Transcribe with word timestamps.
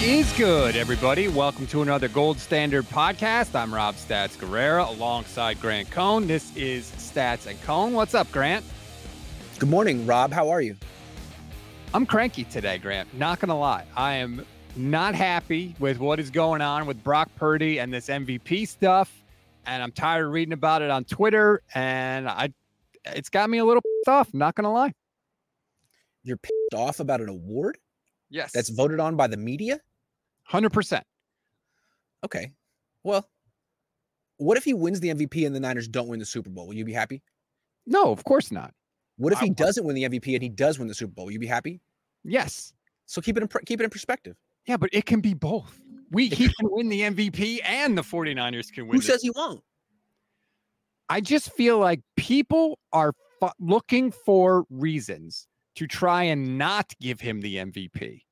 What 0.00 0.08
is 0.08 0.32
good, 0.32 0.76
everybody? 0.76 1.28
Welcome 1.28 1.66
to 1.66 1.82
another 1.82 2.08
Gold 2.08 2.38
Standard 2.38 2.86
podcast. 2.86 3.54
I'm 3.54 3.72
Rob 3.72 3.96
Stats 3.96 4.34
Guerrera 4.38 4.88
alongside 4.88 5.60
Grant 5.60 5.90
Cohn. 5.90 6.26
This 6.26 6.56
is 6.56 6.90
Stats 6.92 7.46
and 7.46 7.60
Cohn. 7.64 7.92
What's 7.92 8.14
up, 8.14 8.32
Grant? 8.32 8.64
Good 9.58 9.68
morning, 9.68 10.06
Rob. 10.06 10.32
How 10.32 10.48
are 10.48 10.62
you? 10.62 10.74
I'm 11.92 12.06
cranky 12.06 12.44
today, 12.44 12.78
Grant. 12.78 13.12
Not 13.12 13.40
gonna 13.40 13.58
lie. 13.58 13.84
I 13.94 14.14
am 14.14 14.46
not 14.74 15.14
happy 15.14 15.76
with 15.78 15.98
what 15.98 16.18
is 16.18 16.30
going 16.30 16.62
on 16.62 16.86
with 16.86 17.04
Brock 17.04 17.28
Purdy 17.36 17.78
and 17.78 17.92
this 17.92 18.08
MVP 18.08 18.66
stuff. 18.68 19.12
And 19.66 19.82
I'm 19.82 19.92
tired 19.92 20.24
of 20.24 20.32
reading 20.32 20.54
about 20.54 20.80
it 20.80 20.88
on 20.90 21.04
Twitter. 21.04 21.60
And 21.74 22.26
I 22.26 22.54
it's 23.04 23.28
got 23.28 23.50
me 23.50 23.58
a 23.58 23.66
little 23.66 23.82
pissed 23.82 24.08
off, 24.08 24.32
not 24.32 24.54
gonna 24.54 24.72
lie. 24.72 24.94
You're 26.22 26.38
pissed 26.38 26.54
off 26.74 27.00
about 27.00 27.20
an 27.20 27.28
award 27.28 27.76
Yes. 28.30 28.50
that's 28.52 28.70
voted 28.70 28.98
on 28.98 29.16
by 29.16 29.26
the 29.26 29.36
media? 29.36 29.78
Hundred 30.50 30.72
percent. 30.72 31.04
Okay. 32.24 32.52
Well, 33.04 33.26
what 34.36 34.56
if 34.58 34.64
he 34.64 34.74
wins 34.74 35.00
the 35.00 35.08
MVP 35.08 35.46
and 35.46 35.54
the 35.54 35.60
Niners 35.60 35.88
don't 35.88 36.08
win 36.08 36.18
the 36.18 36.26
Super 36.26 36.50
Bowl? 36.50 36.66
Will 36.66 36.74
you 36.74 36.84
be 36.84 36.92
happy? 36.92 37.22
No, 37.86 38.10
of 38.10 38.24
course 38.24 38.50
not. 38.50 38.74
What 39.16 39.32
if 39.32 39.38
he 39.38 39.50
doesn't 39.50 39.84
win 39.84 39.94
the 39.94 40.04
MVP 40.04 40.32
and 40.34 40.42
he 40.42 40.48
does 40.48 40.78
win 40.78 40.88
the 40.88 40.94
Super 40.94 41.12
Bowl? 41.12 41.26
Will 41.26 41.32
you 41.32 41.38
be 41.38 41.46
happy? 41.46 41.80
Yes. 42.24 42.72
So 43.06 43.20
keep 43.20 43.36
it 43.36 43.42
in 43.42 43.48
keep 43.66 43.80
it 43.80 43.84
in 43.84 43.90
perspective. 43.90 44.36
Yeah, 44.66 44.76
but 44.76 44.90
it 44.92 45.06
can 45.06 45.20
be 45.20 45.34
both. 45.34 45.78
We 46.10 46.28
he 46.28 46.48
can 46.48 46.70
win 46.70 46.88
the 46.88 47.02
MVP 47.02 47.60
and 47.64 47.96
the 47.96 48.02
49ers 48.02 48.72
can 48.72 48.86
win. 48.86 48.96
Who 48.96 49.02
says 49.02 49.22
he 49.22 49.30
won't? 49.30 49.62
I 51.08 51.20
just 51.20 51.52
feel 51.52 51.78
like 51.78 52.00
people 52.16 52.78
are 52.92 53.12
fu- 53.40 53.50
looking 53.58 54.10
for 54.10 54.64
reasons 54.70 55.46
to 55.76 55.86
try 55.86 56.22
and 56.22 56.56
not 56.56 56.94
give 57.00 57.20
him 57.20 57.40
the 57.40 57.56
MVP 57.56 58.22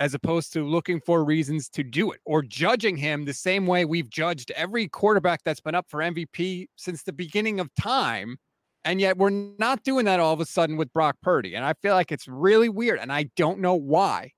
as 0.00 0.14
opposed 0.14 0.52
to 0.52 0.64
looking 0.64 1.00
for 1.00 1.24
reasons 1.24 1.68
to 1.70 1.82
do 1.82 2.12
it 2.12 2.20
or 2.24 2.42
judging 2.42 2.96
him 2.96 3.24
the 3.24 3.34
same 3.34 3.66
way 3.66 3.84
we've 3.84 4.10
judged 4.10 4.50
every 4.52 4.88
quarterback 4.88 5.42
that's 5.44 5.60
been 5.60 5.74
up 5.74 5.86
for 5.88 6.00
MVP 6.00 6.66
since 6.76 7.02
the 7.02 7.12
beginning 7.12 7.60
of 7.60 7.74
time. 7.74 8.36
And 8.84 9.00
yet 9.00 9.18
we're 9.18 9.30
not 9.30 9.82
doing 9.82 10.04
that 10.04 10.20
all 10.20 10.32
of 10.32 10.40
a 10.40 10.46
sudden 10.46 10.76
with 10.76 10.92
Brock 10.92 11.16
Purdy. 11.20 11.54
And 11.54 11.64
I 11.64 11.74
feel 11.82 11.94
like 11.94 12.12
it's 12.12 12.28
really 12.28 12.68
weird. 12.68 13.00
And 13.00 13.12
I 13.12 13.24
don't 13.36 13.58
know 13.58 13.74
why. 13.74 14.32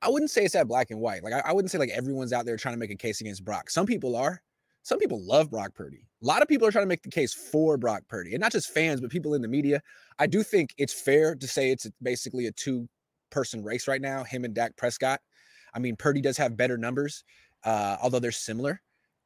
I 0.00 0.08
wouldn't 0.08 0.30
say 0.30 0.44
it's 0.44 0.54
that 0.54 0.68
black 0.68 0.90
and 0.90 1.00
white. 1.00 1.24
Like 1.24 1.32
I, 1.32 1.40
I 1.46 1.52
wouldn't 1.52 1.70
say 1.70 1.78
like 1.78 1.90
everyone's 1.90 2.32
out 2.32 2.46
there 2.46 2.56
trying 2.56 2.74
to 2.74 2.78
make 2.78 2.92
a 2.92 2.96
case 2.96 3.20
against 3.20 3.44
Brock. 3.44 3.70
Some 3.70 3.84
people 3.84 4.14
are. 4.14 4.40
Some 4.84 5.00
people 5.00 5.20
love 5.20 5.50
Brock 5.50 5.74
Purdy. 5.74 6.06
A 6.22 6.26
lot 6.26 6.40
of 6.40 6.48
people 6.48 6.66
are 6.66 6.70
trying 6.70 6.84
to 6.84 6.88
make 6.88 7.02
the 7.02 7.10
case 7.10 7.34
for 7.34 7.76
Brock 7.76 8.02
Purdy, 8.08 8.32
and 8.32 8.40
not 8.40 8.52
just 8.52 8.70
fans, 8.70 9.00
but 9.00 9.10
people 9.10 9.34
in 9.34 9.42
the 9.42 9.48
media. 9.48 9.82
I 10.18 10.26
do 10.26 10.42
think 10.42 10.72
it's 10.78 10.94
fair 10.94 11.34
to 11.34 11.46
say 11.46 11.70
it's 11.70 11.88
basically 12.00 12.46
a 12.46 12.52
two-person 13.30 13.62
race 13.62 13.88
right 13.88 14.00
now. 14.00 14.24
Him 14.24 14.44
and 14.44 14.54
Dak 14.54 14.76
Prescott. 14.76 15.20
I 15.74 15.78
mean, 15.78 15.96
Purdy 15.96 16.20
does 16.20 16.36
have 16.36 16.56
better 16.56 16.78
numbers, 16.78 17.24
uh, 17.64 17.96
although 18.02 18.18
they're 18.18 18.32
similar. 18.32 18.80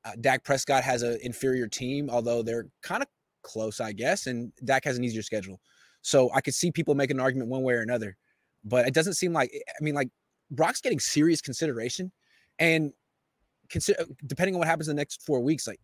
Uh, 0.04 0.12
Dak 0.20 0.44
Prescott 0.44 0.82
has 0.82 1.02
an 1.02 1.18
inferior 1.22 1.68
team, 1.68 2.10
although 2.10 2.42
they're 2.42 2.66
kind 2.82 3.02
of 3.02 3.08
close, 3.42 3.80
I 3.80 3.92
guess. 3.92 4.26
And 4.26 4.52
Dak 4.64 4.84
has 4.84 4.98
an 4.98 5.04
easier 5.04 5.22
schedule, 5.22 5.60
so 6.02 6.30
I 6.34 6.40
could 6.40 6.54
see 6.54 6.72
people 6.72 6.94
make 6.94 7.10
an 7.10 7.20
argument 7.20 7.50
one 7.50 7.62
way 7.62 7.74
or 7.74 7.82
another. 7.82 8.16
But 8.64 8.86
it 8.86 8.94
doesn't 8.94 9.14
seem 9.14 9.32
like. 9.32 9.52
I 9.54 9.82
mean, 9.82 9.94
like 9.94 10.08
Brock's 10.50 10.80
getting 10.80 10.98
serious 10.98 11.40
consideration, 11.40 12.10
and 12.58 12.92
consider 13.68 14.04
depending 14.26 14.54
on 14.54 14.58
what 14.58 14.68
happens 14.68 14.88
in 14.88 14.96
the 14.96 15.00
next 15.00 15.22
four 15.22 15.40
weeks, 15.40 15.66
like 15.68 15.80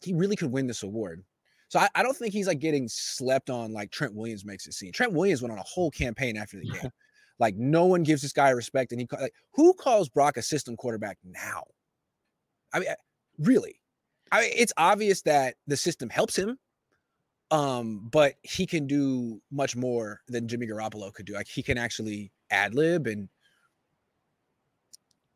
he 0.00 0.14
really 0.14 0.36
could 0.36 0.50
win 0.50 0.66
this 0.66 0.82
award. 0.82 1.22
So 1.68 1.78
I, 1.78 1.88
I 1.94 2.02
don't 2.02 2.14
think 2.14 2.34
he's 2.34 2.46
like 2.46 2.58
getting 2.58 2.86
slept 2.86 3.48
on 3.48 3.72
like 3.72 3.90
Trent 3.90 4.14
Williams 4.14 4.44
makes 4.44 4.66
it 4.66 4.74
seem. 4.74 4.92
Trent 4.92 5.12
Williams 5.12 5.40
went 5.40 5.52
on 5.52 5.58
a 5.58 5.64
whole 5.64 5.90
campaign 5.90 6.36
after 6.36 6.58
the 6.58 6.66
game. 6.70 6.90
Like 7.42 7.56
no 7.56 7.86
one 7.86 8.04
gives 8.04 8.22
this 8.22 8.32
guy 8.32 8.50
respect, 8.50 8.92
and 8.92 9.00
he 9.00 9.08
like 9.20 9.34
who 9.52 9.74
calls 9.74 10.08
Brock 10.08 10.36
a 10.36 10.42
system 10.42 10.76
quarterback 10.76 11.18
now? 11.24 11.64
I 12.72 12.78
mean, 12.78 12.88
really, 13.36 13.80
I 14.30 14.42
mean, 14.42 14.52
it's 14.54 14.72
obvious 14.76 15.22
that 15.22 15.56
the 15.66 15.76
system 15.76 16.08
helps 16.08 16.38
him, 16.38 16.56
um, 17.50 18.08
but 18.12 18.34
he 18.42 18.64
can 18.64 18.86
do 18.86 19.42
much 19.50 19.74
more 19.74 20.20
than 20.28 20.46
Jimmy 20.46 20.68
Garoppolo 20.68 21.12
could 21.12 21.26
do. 21.26 21.32
Like 21.32 21.48
he 21.48 21.64
can 21.64 21.78
actually 21.78 22.30
ad 22.52 22.76
lib 22.76 23.08
and 23.08 23.28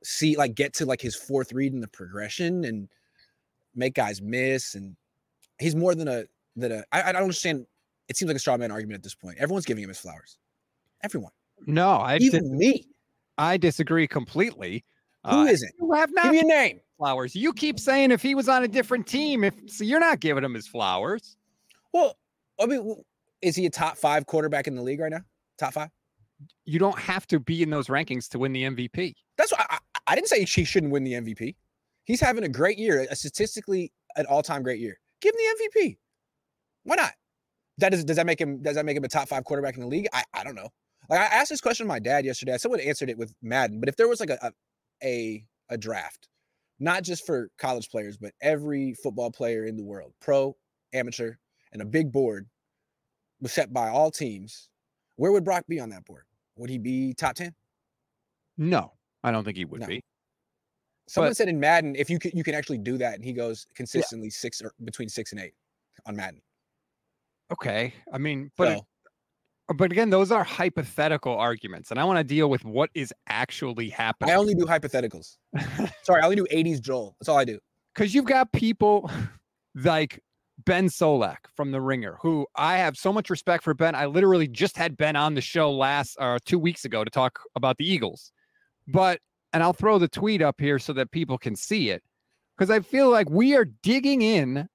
see 0.05 0.37
like 0.37 0.55
get 0.55 0.75
to 0.75 0.87
like 0.87 1.01
his 1.01 1.17
fourth 1.17 1.53
read 1.53 1.73
in 1.73 1.81
the 1.81 1.89
progression 1.89 2.67
and 2.67 2.89
make 3.75 3.95
guys 3.95 4.23
miss 4.23 4.77
and 4.77 4.97
he's 5.59 5.75
more 5.75 5.97
than 5.97 6.07
a 6.07 6.23
than 6.55 6.71
a 6.71 6.85
I, 6.93 7.03
I 7.03 7.13
don't 7.13 7.23
understand. 7.23 7.67
It 8.09 8.17
seems 8.17 8.29
like 8.29 8.37
a 8.37 8.39
straw 8.39 8.57
man 8.57 8.71
argument 8.71 9.01
at 9.01 9.03
this 9.03 9.17
point. 9.17 9.39
Everyone's 9.39 9.67
giving 9.67 9.83
him 9.83 9.89
his 9.89 9.99
flowers. 9.99 10.39
Everyone 11.03 11.33
No, 11.67 11.91
I 11.91 12.17
even 12.17 12.43
dis- 12.43 12.51
me 12.51 12.85
I 13.39 13.57
disagree 13.57 14.07
completely. 14.07 14.85
Who 15.25 15.31
Uh, 15.31 15.45
not 15.45 15.61
You 15.81 15.93
have 15.93 16.11
not 16.13 16.25
give 16.25 16.33
me 16.33 16.41
a 16.41 16.45
name 16.45 16.81
flowers. 16.99 17.35
You 17.35 17.53
keep 17.53 17.79
saying 17.79 18.11
if 18.11 18.23
he 18.23 18.35
was 18.35 18.49
on 18.49 18.63
a 18.63 18.69
different 18.69 19.07
team, 19.07 19.45
if 19.45 19.55
so 19.67 19.85
you're 19.85 20.01
not 20.01 20.21
giving 20.21 20.45
him 20.45 20.55
his 20.55 20.67
flowers. 20.67 21.37
well 21.93 22.17
i 22.59 22.67
mean 22.67 22.97
is 23.43 23.55
he 23.55 23.67
a 23.67 23.71
top 23.71 23.99
five 23.99 24.25
quarterback 24.27 24.67
in 24.67 24.75
the 24.75 24.83
league 24.83 24.99
right 25.01 25.13
now 25.13 25.21
top 25.59 25.75
five 25.75 25.91
You 26.65 26.79
don't 26.79 26.99
have 26.99 27.27
to 27.29 27.39
be 27.39 27.63
in 27.63 27.71
those 27.71 27.89
rankings 27.89 28.29
to 28.31 28.39
win 28.39 28.53
the 28.53 28.63
MVP. 28.63 29.15
that's 29.37 29.53
why 29.53 29.67
I, 29.69 29.79
I, 30.07 30.15
didn't 30.15 30.29
say 30.29 30.45
he 30.45 30.65
shouldn't 30.65 30.93
win 30.93 31.05
the 31.05 31.13
mvp 31.13 31.55
He's 32.05 32.21
having 32.21 32.45
a 32.45 32.49
great 32.49 32.79
year, 32.79 33.05
a 33.11 33.17
statistically 33.17 33.93
an 34.15 34.27
all-time 34.27 34.63
great 34.63 34.79
year. 34.81 34.99
Give 35.21 35.35
him 35.35 35.41
the 35.41 35.81
MVP. 35.81 35.97
Why 36.85 36.95
not? 36.97 37.13
That 37.79 37.91
does 37.91 38.05
does 38.05 38.17
that 38.17 38.27
make 38.27 38.41
him 38.41 38.63
does 38.63 38.77
that 38.77 38.87
make 38.87 38.97
him 38.97 39.05
a 39.05 39.09
top 39.09 39.29
five 39.29 39.45
quarterback 39.45 39.75
in 39.75 39.81
the 39.81 39.89
league? 39.89 40.07
I, 40.13 40.23
I 40.33 40.45
don't 40.45 40.55
know. 40.55 40.69
Like 41.09 41.21
I 41.21 41.25
asked 41.27 41.51
this 41.51 41.61
question 41.61 41.85
to 41.87 41.89
my 41.89 41.99
dad 41.99 42.25
yesterday. 42.25 42.57
Someone 42.59 42.81
answered 42.81 43.11
it 43.11 43.19
with 43.19 43.33
Madden, 43.43 43.81
but 43.81 43.89
if 43.89 43.97
there 43.97 44.09
was 44.09 44.21
like 44.21 44.31
a 44.31 44.53
a 45.03 45.45
a, 45.69 45.77
draft, 45.77 46.29
not 46.79 47.03
just 47.03 47.27
for 47.27 47.51
college 47.59 47.89
players, 47.91 48.17
but 48.17 48.33
every 48.41 48.95
football 48.95 49.31
player 49.31 49.67
in 49.67 49.77
the 49.77 49.83
world, 49.85 50.13
pro, 50.21 50.57
amateur, 50.93 51.35
and 51.73 51.83
a 51.83 51.85
big 51.85 52.11
board 52.13 52.47
was 53.41 53.53
set 53.53 53.73
by 53.73 53.89
all 53.89 54.11
teams, 54.11 54.69
where 55.17 55.33
would 55.33 55.45
Brock 55.45 55.65
be 55.69 55.81
on 55.81 55.91
that 55.91 56.05
board? 56.05 56.23
Would 56.57 56.71
he 56.71 56.79
be 56.79 57.13
top 57.15 57.35
10? 57.35 57.53
No, 58.57 58.93
I 59.25 59.31
don't 59.33 59.45
think 59.45 59.57
he 59.57 59.65
would 59.65 59.81
No. 59.83 59.87
be. 59.89 60.01
Someone 61.09 61.31
But- 61.31 61.37
said 61.37 61.49
in 61.49 61.61
Madden, 61.61 61.95
if 61.97 62.09
you 62.09 62.19
can, 62.19 62.31
you 62.35 62.43
can 62.45 62.55
actually 62.55 62.79
do 62.79 62.97
that, 62.99 63.15
and 63.17 63.25
he 63.25 63.33
goes 63.33 63.67
consistently 63.75 64.31
six 64.31 64.63
or 64.63 64.73
between 64.85 65.09
six 65.09 65.33
and 65.33 65.41
eight 65.41 65.55
on 66.07 66.17
Madden. 66.17 66.41
Okay. 67.53 67.93
I 68.13 68.19
mean, 68.19 68.51
but 68.57 68.79
So 68.79 68.87
Uh, 69.69 69.75
but 69.75 69.91
again, 69.93 70.11
those 70.11 70.31
are 70.31 70.45
hypothetical 70.45 71.37
arguments, 71.37 71.91
and 71.91 71.99
I 71.99 72.05
want 72.05 72.19
to 72.19 72.25
deal 72.25 72.49
with 72.49 72.65
what 72.65 72.91
is 72.95 73.13
actually 73.29 73.89
happening. 73.89 74.33
I 74.33 74.37
only 74.37 74.55
do 74.55 74.65
hypotheticals. 74.65 75.37
Sorry, 76.03 76.23
I 76.23 76.25
only 76.25 76.37
do 76.37 76.47
80s 76.53 76.81
Joel. 76.81 77.17
That's 77.21 77.29
all 77.29 77.39
I 77.39 77.45
do. 77.45 77.59
because 77.95 78.15
you've 78.15 78.27
got 78.27 78.53
people 78.53 79.11
like 79.75 80.23
Ben 80.65 80.89
Solak 80.89 81.37
from 81.55 81.73
The 81.73 81.81
Ringer, 81.81 82.19
who 82.23 82.47
I 82.57 82.79
have 82.79 82.97
so 82.97 83.13
much 83.13 83.29
respect 83.29 83.65
for. 83.65 83.75
Ben, 83.75 83.95
I 83.95 84.07
literally 84.07 84.49
just 84.49 84.77
had 84.77 84.97
Ben 84.97 85.17
on 85.17 85.35
the 85.35 85.41
show 85.41 85.71
last 85.71 86.17
or 86.21 86.39
two 86.45 86.59
weeks 86.59 86.85
ago 86.85 87.05
to 87.05 87.11
talk 87.11 87.41
about 87.57 87.77
the 87.77 87.91
Eagles, 87.91 88.33
but 88.87 89.21
and 89.53 89.63
I'll 89.63 89.73
throw 89.73 89.99
the 89.99 90.09
tweet 90.09 90.43
up 90.43 90.61
here 90.61 90.79
so 90.79 90.93
that 90.95 91.11
people 91.11 91.39
can 91.39 91.57
see 91.57 91.91
it 91.91 92.03
because 92.57 92.71
I 92.71 92.81
feel 92.81 93.11
like 93.11 93.31
we 93.31 93.55
are 93.57 93.65
digging 93.65 94.23
in 94.23 94.69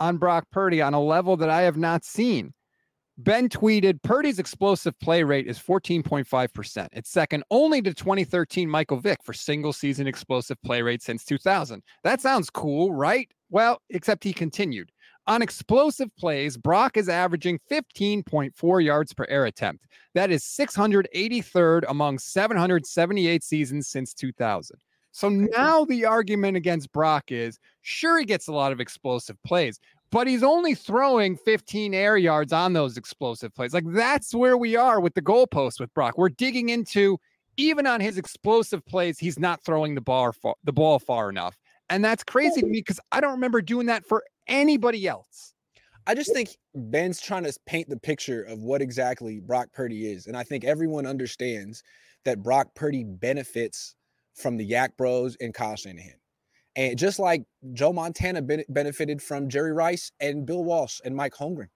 on 0.00 0.16
Brock 0.16 0.46
Purdy 0.50 0.82
on 0.82 0.94
a 0.94 1.00
level 1.00 1.36
that 1.36 1.50
I 1.50 1.62
have 1.62 1.76
not 1.76 2.04
seen. 2.04 2.52
Ben 3.16 3.48
tweeted 3.48 4.02
Purdy's 4.02 4.40
explosive 4.40 4.98
play 4.98 5.22
rate 5.22 5.46
is 5.46 5.56
14.5%. 5.58 6.88
It's 6.92 7.10
second 7.10 7.44
only 7.50 7.80
to 7.82 7.94
2013 7.94 8.68
Michael 8.68 8.96
Vick 8.96 9.22
for 9.22 9.32
single 9.32 9.72
season 9.72 10.08
explosive 10.08 10.60
play 10.62 10.82
rate 10.82 11.00
since 11.00 11.24
2000. 11.24 11.80
That 12.02 12.20
sounds 12.20 12.50
cool, 12.50 12.92
right? 12.92 13.30
Well, 13.50 13.80
except 13.90 14.24
he 14.24 14.32
continued. 14.32 14.90
On 15.28 15.42
explosive 15.42 16.14
plays, 16.16 16.56
Brock 16.56 16.96
is 16.96 17.08
averaging 17.08 17.60
15.4 17.70 18.84
yards 18.84 19.14
per 19.14 19.26
air 19.28 19.46
attempt. 19.46 19.86
That 20.14 20.32
is 20.32 20.42
683rd 20.42 21.84
among 21.88 22.18
778 22.18 23.44
seasons 23.44 23.86
since 23.86 24.12
2000. 24.12 24.76
So 25.12 25.28
now 25.28 25.84
the 25.84 26.04
argument 26.04 26.56
against 26.56 26.90
Brock 26.90 27.30
is 27.30 27.60
sure, 27.82 28.18
he 28.18 28.24
gets 28.24 28.48
a 28.48 28.52
lot 28.52 28.72
of 28.72 28.80
explosive 28.80 29.40
plays, 29.44 29.78
but 30.10 30.26
he's 30.26 30.42
only 30.42 30.74
throwing 30.74 31.36
15 31.36 31.94
air 31.94 32.16
yards 32.16 32.52
on 32.52 32.72
those 32.72 32.96
explosive 32.96 33.54
plays. 33.54 33.74
Like 33.74 33.84
that's 33.88 34.34
where 34.34 34.56
we 34.56 34.76
are 34.76 35.00
with 35.00 35.14
the 35.14 35.22
goalpost 35.22 35.80
with 35.80 35.92
Brock. 35.94 36.16
We're 36.16 36.28
digging 36.28 36.68
into 36.68 37.18
even 37.56 37.86
on 37.86 38.00
his 38.00 38.18
explosive 38.18 38.84
plays, 38.86 39.18
he's 39.18 39.38
not 39.38 39.64
throwing 39.64 39.94
the 39.94 40.00
ball 40.00 40.32
far, 40.32 40.54
the 40.64 40.72
ball 40.72 40.98
far 40.98 41.28
enough. 41.28 41.56
And 41.90 42.04
that's 42.04 42.24
crazy 42.24 42.60
to 42.60 42.66
me 42.66 42.80
because 42.80 43.00
I 43.12 43.20
don't 43.20 43.32
remember 43.32 43.60
doing 43.60 43.86
that 43.86 44.06
for 44.06 44.24
anybody 44.48 45.06
else. 45.06 45.52
I 46.06 46.14
just 46.14 46.32
think 46.32 46.50
Ben's 46.74 47.20
trying 47.20 47.44
to 47.44 47.58
paint 47.66 47.88
the 47.88 47.96
picture 47.96 48.42
of 48.42 48.62
what 48.62 48.82
exactly 48.82 49.40
Brock 49.40 49.68
Purdy 49.72 50.10
is. 50.10 50.26
And 50.26 50.36
I 50.36 50.42
think 50.42 50.64
everyone 50.64 51.06
understands 51.06 51.82
that 52.24 52.42
Brock 52.42 52.74
Purdy 52.74 53.04
benefits 53.04 53.94
from 54.34 54.56
the 54.56 54.68
YAC 54.68 54.96
Bros 54.96 55.36
and 55.40 55.54
Kyle 55.54 55.76
Shanahan. 55.76 56.14
And 56.76 56.98
just 56.98 57.18
like 57.18 57.44
Joe 57.72 57.92
Montana 57.92 58.42
ben- 58.42 58.64
benefited 58.68 59.22
from 59.22 59.48
Jerry 59.48 59.72
Rice 59.72 60.10
and 60.20 60.44
Bill 60.44 60.64
Walsh 60.64 61.00
and 61.04 61.14
Mike 61.14 61.34
Holmgren. 61.34 61.68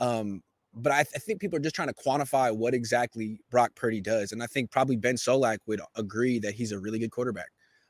Um, 0.00 0.42
but 0.74 0.92
I, 0.92 1.00
I 1.00 1.04
think 1.04 1.40
people 1.40 1.56
are 1.56 1.62
just 1.62 1.74
trying 1.74 1.88
to 1.88 1.94
quantify 1.94 2.54
what 2.54 2.74
exactly 2.74 3.40
Brock 3.50 3.74
Purdy 3.74 4.00
does. 4.00 4.32
And 4.32 4.42
I 4.42 4.46
think 4.46 4.70
probably 4.70 4.96
Ben 4.96 5.16
Solak 5.16 5.58
would 5.66 5.80
agree 5.96 6.38
that 6.40 6.54
he's 6.54 6.72
a 6.72 6.78
really 6.78 6.98
good 6.98 7.10
quarterback. 7.10 7.48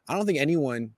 I 0.08 0.14
don't 0.14 0.25
think 0.25 0.38
anyone 0.38 0.93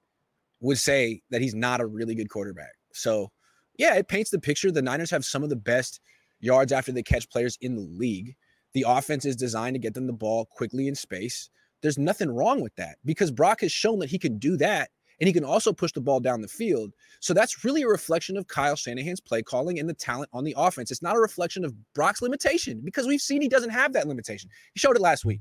would 0.61 0.79
say 0.79 1.23
that 1.31 1.41
he's 1.41 1.55
not 1.55 1.81
a 1.81 1.87
really 1.87 2.15
good 2.15 2.29
quarterback. 2.29 2.73
So, 2.93 3.31
yeah, 3.79 3.95
it 3.95 4.09
paints 4.09 4.31
the 4.31 4.39
picture. 4.39 4.71
The 4.71 4.83
Niners 4.83 5.11
have 5.11 5.25
some 5.25 5.43
of 5.43 5.49
the 5.49 5.57
best 5.57 6.01
yards 6.41 6.73
after 6.73 6.93
they 6.93 7.03
catch 7.03 7.31
players 7.31 7.57
in 7.61 7.75
the 7.75 7.83
league. 7.83 8.37
The 8.75 8.85
offense 8.87 9.25
is 9.25 9.35
designed 9.35 9.75
to 9.75 9.81
get 9.81 9.95
them 9.95 10.07
the 10.07 10.13
ball 10.13 10.45
quickly 10.45 10.89
in 10.89 10.95
space. 10.95 11.49
There's 11.81 11.99
nothing 11.99 12.31
wrong 12.31 12.61
with 12.61 12.75
that 12.77 12.97
because 13.05 13.31
Brock 13.31 13.63
has 13.63 13.73
shown 13.73 13.99
that 14.01 14.11
he 14.11 14.19
can 14.19 14.39
do 14.39 14.57
that 14.59 14.91
and 15.21 15.27
he 15.27 15.33
can 15.33 15.45
also 15.45 15.73
push 15.73 15.93
the 15.93 16.01
ball 16.01 16.21
down 16.21 16.41
the 16.41 16.49
field. 16.49 16.95
So 17.21 17.35
that's 17.35 17.65
really 17.65 17.83
a 17.83 17.89
reflection 17.89 18.37
of 18.37 18.47
Kyle 18.47 18.77
Shanahan's 18.77 19.21
play 19.21 19.43
calling 19.43 19.79
and 19.79 19.89
the 19.89 19.95
talent 19.95 20.31
on 20.33 20.45
the 20.45 20.55
offense. 20.57 20.91
It's 20.91 21.03
not 21.03 21.17
a 21.17 21.21
reflection 21.21 21.65
of 21.65 21.75
Brock's 21.95 22.23
limitation 22.23 22.81
because 22.85 23.07
we've 23.07 23.21
seen 23.21 23.43
he 23.43 23.49
doesn't 23.49 23.71
have 23.71 23.93
that 23.95 24.07
limitation. 24.07 24.51
He 24.75 24.81
showed 24.81 24.97
it 24.97 25.03
last 25.03 25.25
week. 25.25 25.41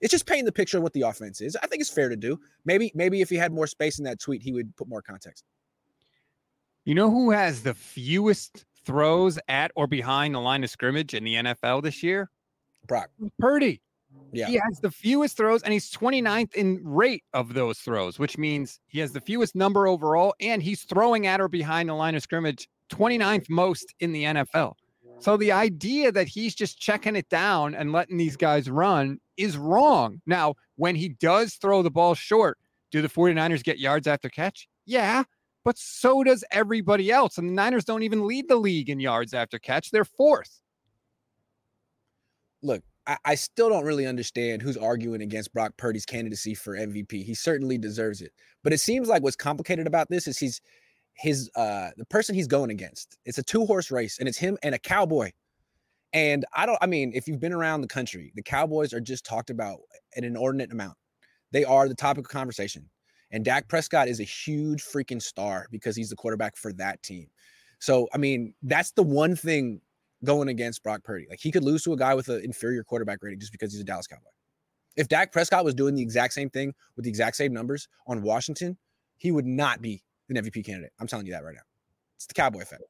It's 0.00 0.10
just 0.10 0.26
painting 0.26 0.46
the 0.46 0.52
picture 0.52 0.78
of 0.78 0.82
what 0.82 0.94
the 0.94 1.02
offense 1.02 1.40
is. 1.40 1.56
I 1.62 1.66
think 1.66 1.82
it's 1.82 1.90
fair 1.90 2.08
to 2.08 2.16
do. 2.16 2.40
Maybe, 2.64 2.90
maybe 2.94 3.20
if 3.20 3.28
he 3.28 3.36
had 3.36 3.52
more 3.52 3.66
space 3.66 3.98
in 3.98 4.04
that 4.06 4.18
tweet, 4.18 4.42
he 4.42 4.52
would 4.52 4.74
put 4.76 4.88
more 4.88 5.02
context. 5.02 5.44
You 6.84 6.94
know 6.94 7.10
who 7.10 7.30
has 7.30 7.62
the 7.62 7.74
fewest 7.74 8.64
throws 8.84 9.38
at 9.48 9.70
or 9.76 9.86
behind 9.86 10.34
the 10.34 10.40
line 10.40 10.64
of 10.64 10.70
scrimmage 10.70 11.12
in 11.12 11.24
the 11.24 11.34
NFL 11.34 11.82
this 11.82 12.02
year? 12.02 12.30
Brock. 12.86 13.10
Purdy. 13.38 13.82
Yeah. 14.32 14.46
He 14.46 14.54
has 14.54 14.80
the 14.80 14.90
fewest 14.90 15.36
throws 15.36 15.62
and 15.62 15.72
he's 15.72 15.90
29th 15.90 16.54
in 16.54 16.80
rate 16.84 17.24
of 17.32 17.54
those 17.54 17.78
throws, 17.78 18.18
which 18.18 18.38
means 18.38 18.80
he 18.86 19.00
has 19.00 19.12
the 19.12 19.20
fewest 19.20 19.54
number 19.54 19.86
overall 19.86 20.34
and 20.40 20.62
he's 20.62 20.84
throwing 20.84 21.26
at 21.26 21.40
or 21.40 21.48
behind 21.48 21.88
the 21.88 21.94
line 21.94 22.14
of 22.14 22.22
scrimmage 22.22 22.68
29th 22.90 23.48
most 23.48 23.94
in 24.00 24.12
the 24.12 24.24
NFL. 24.24 24.74
So 25.18 25.36
the 25.36 25.52
idea 25.52 26.10
that 26.12 26.28
he's 26.28 26.54
just 26.54 26.80
checking 26.80 27.14
it 27.14 27.28
down 27.28 27.74
and 27.74 27.92
letting 27.92 28.16
these 28.16 28.36
guys 28.36 28.70
run 28.70 29.18
is 29.36 29.58
wrong. 29.58 30.20
Now, 30.26 30.54
when 30.76 30.96
he 30.96 31.10
does 31.10 31.54
throw 31.54 31.82
the 31.82 31.90
ball 31.90 32.14
short, 32.14 32.56
do 32.90 33.02
the 33.02 33.08
49ers 33.08 33.62
get 33.62 33.78
yards 33.78 34.06
after 34.06 34.30
catch? 34.30 34.66
Yeah, 34.86 35.24
but 35.62 35.76
so 35.76 36.24
does 36.24 36.42
everybody 36.50 37.10
else. 37.10 37.36
And 37.36 37.48
the 37.48 37.52
Niners 37.52 37.84
don't 37.84 38.02
even 38.02 38.26
lead 38.26 38.48
the 38.48 38.56
league 38.56 38.88
in 38.88 38.98
yards 38.98 39.34
after 39.34 39.58
catch. 39.58 39.90
They're 39.90 40.06
fourth. 40.06 40.62
Look, 42.62 42.82
I, 43.24 43.34
still 43.34 43.68
don't 43.68 43.84
really 43.84 44.06
understand 44.06 44.62
who's 44.62 44.76
arguing 44.76 45.22
against 45.22 45.52
Brock 45.52 45.72
Purdy's 45.76 46.04
candidacy 46.04 46.54
for 46.54 46.76
MVP. 46.76 47.24
He 47.24 47.34
certainly 47.34 47.78
deserves 47.78 48.20
it. 48.20 48.32
But 48.62 48.72
it 48.72 48.78
seems 48.78 49.08
like 49.08 49.22
what's 49.22 49.36
complicated 49.36 49.86
about 49.86 50.08
this 50.10 50.26
is 50.26 50.38
he's 50.38 50.60
his 51.14 51.50
uh 51.56 51.90
the 51.96 52.04
person 52.06 52.34
he's 52.34 52.46
going 52.46 52.70
against. 52.70 53.18
It's 53.24 53.38
a 53.38 53.42
two-horse 53.42 53.90
race, 53.90 54.18
and 54.18 54.28
it's 54.28 54.38
him 54.38 54.56
and 54.62 54.74
a 54.74 54.78
cowboy. 54.78 55.30
And 56.12 56.44
I 56.54 56.66
don't, 56.66 56.78
I 56.80 56.86
mean, 56.86 57.12
if 57.14 57.28
you've 57.28 57.40
been 57.40 57.52
around 57.52 57.82
the 57.82 57.88
country, 57.88 58.32
the 58.34 58.42
Cowboys 58.42 58.92
are 58.92 59.00
just 59.00 59.24
talked 59.24 59.50
about 59.50 59.78
an 60.16 60.24
inordinate 60.24 60.72
amount. 60.72 60.96
They 61.52 61.64
are 61.64 61.88
the 61.88 61.94
topic 61.94 62.24
of 62.24 62.30
conversation. 62.30 62.88
And 63.30 63.44
Dak 63.44 63.68
Prescott 63.68 64.08
is 64.08 64.18
a 64.18 64.24
huge 64.24 64.82
freaking 64.82 65.22
star 65.22 65.66
because 65.70 65.94
he's 65.94 66.10
the 66.10 66.16
quarterback 66.16 66.56
for 66.56 66.72
that 66.74 67.00
team. 67.02 67.28
So, 67.78 68.08
I 68.12 68.18
mean, 68.18 68.54
that's 68.62 68.90
the 68.90 69.04
one 69.04 69.36
thing 69.36 69.80
going 70.24 70.48
against 70.48 70.82
Brock 70.82 71.02
Purdy. 71.04 71.26
Like 71.28 71.40
he 71.40 71.50
could 71.50 71.64
lose 71.64 71.82
to 71.84 71.92
a 71.92 71.96
guy 71.96 72.14
with 72.14 72.28
an 72.28 72.42
inferior 72.44 72.84
quarterback 72.84 73.18
rating 73.22 73.40
just 73.40 73.52
because 73.52 73.72
he's 73.72 73.80
a 73.80 73.84
Dallas 73.84 74.06
Cowboy. 74.06 74.30
If 74.96 75.08
Dak 75.08 75.32
Prescott 75.32 75.64
was 75.64 75.74
doing 75.74 75.94
the 75.94 76.02
exact 76.02 76.34
same 76.34 76.50
thing 76.50 76.74
with 76.96 77.04
the 77.04 77.10
exact 77.10 77.36
same 77.36 77.52
numbers 77.52 77.88
on 78.06 78.22
Washington, 78.22 78.76
he 79.16 79.30
would 79.30 79.46
not 79.46 79.80
be 79.80 80.02
an 80.28 80.36
MVP 80.36 80.64
candidate. 80.64 80.92
I'm 81.00 81.06
telling 81.06 81.26
you 81.26 81.32
that 81.32 81.44
right 81.44 81.54
now. 81.54 81.62
It's 82.16 82.26
the 82.26 82.34
Cowboy 82.34 82.62
effect. 82.62 82.82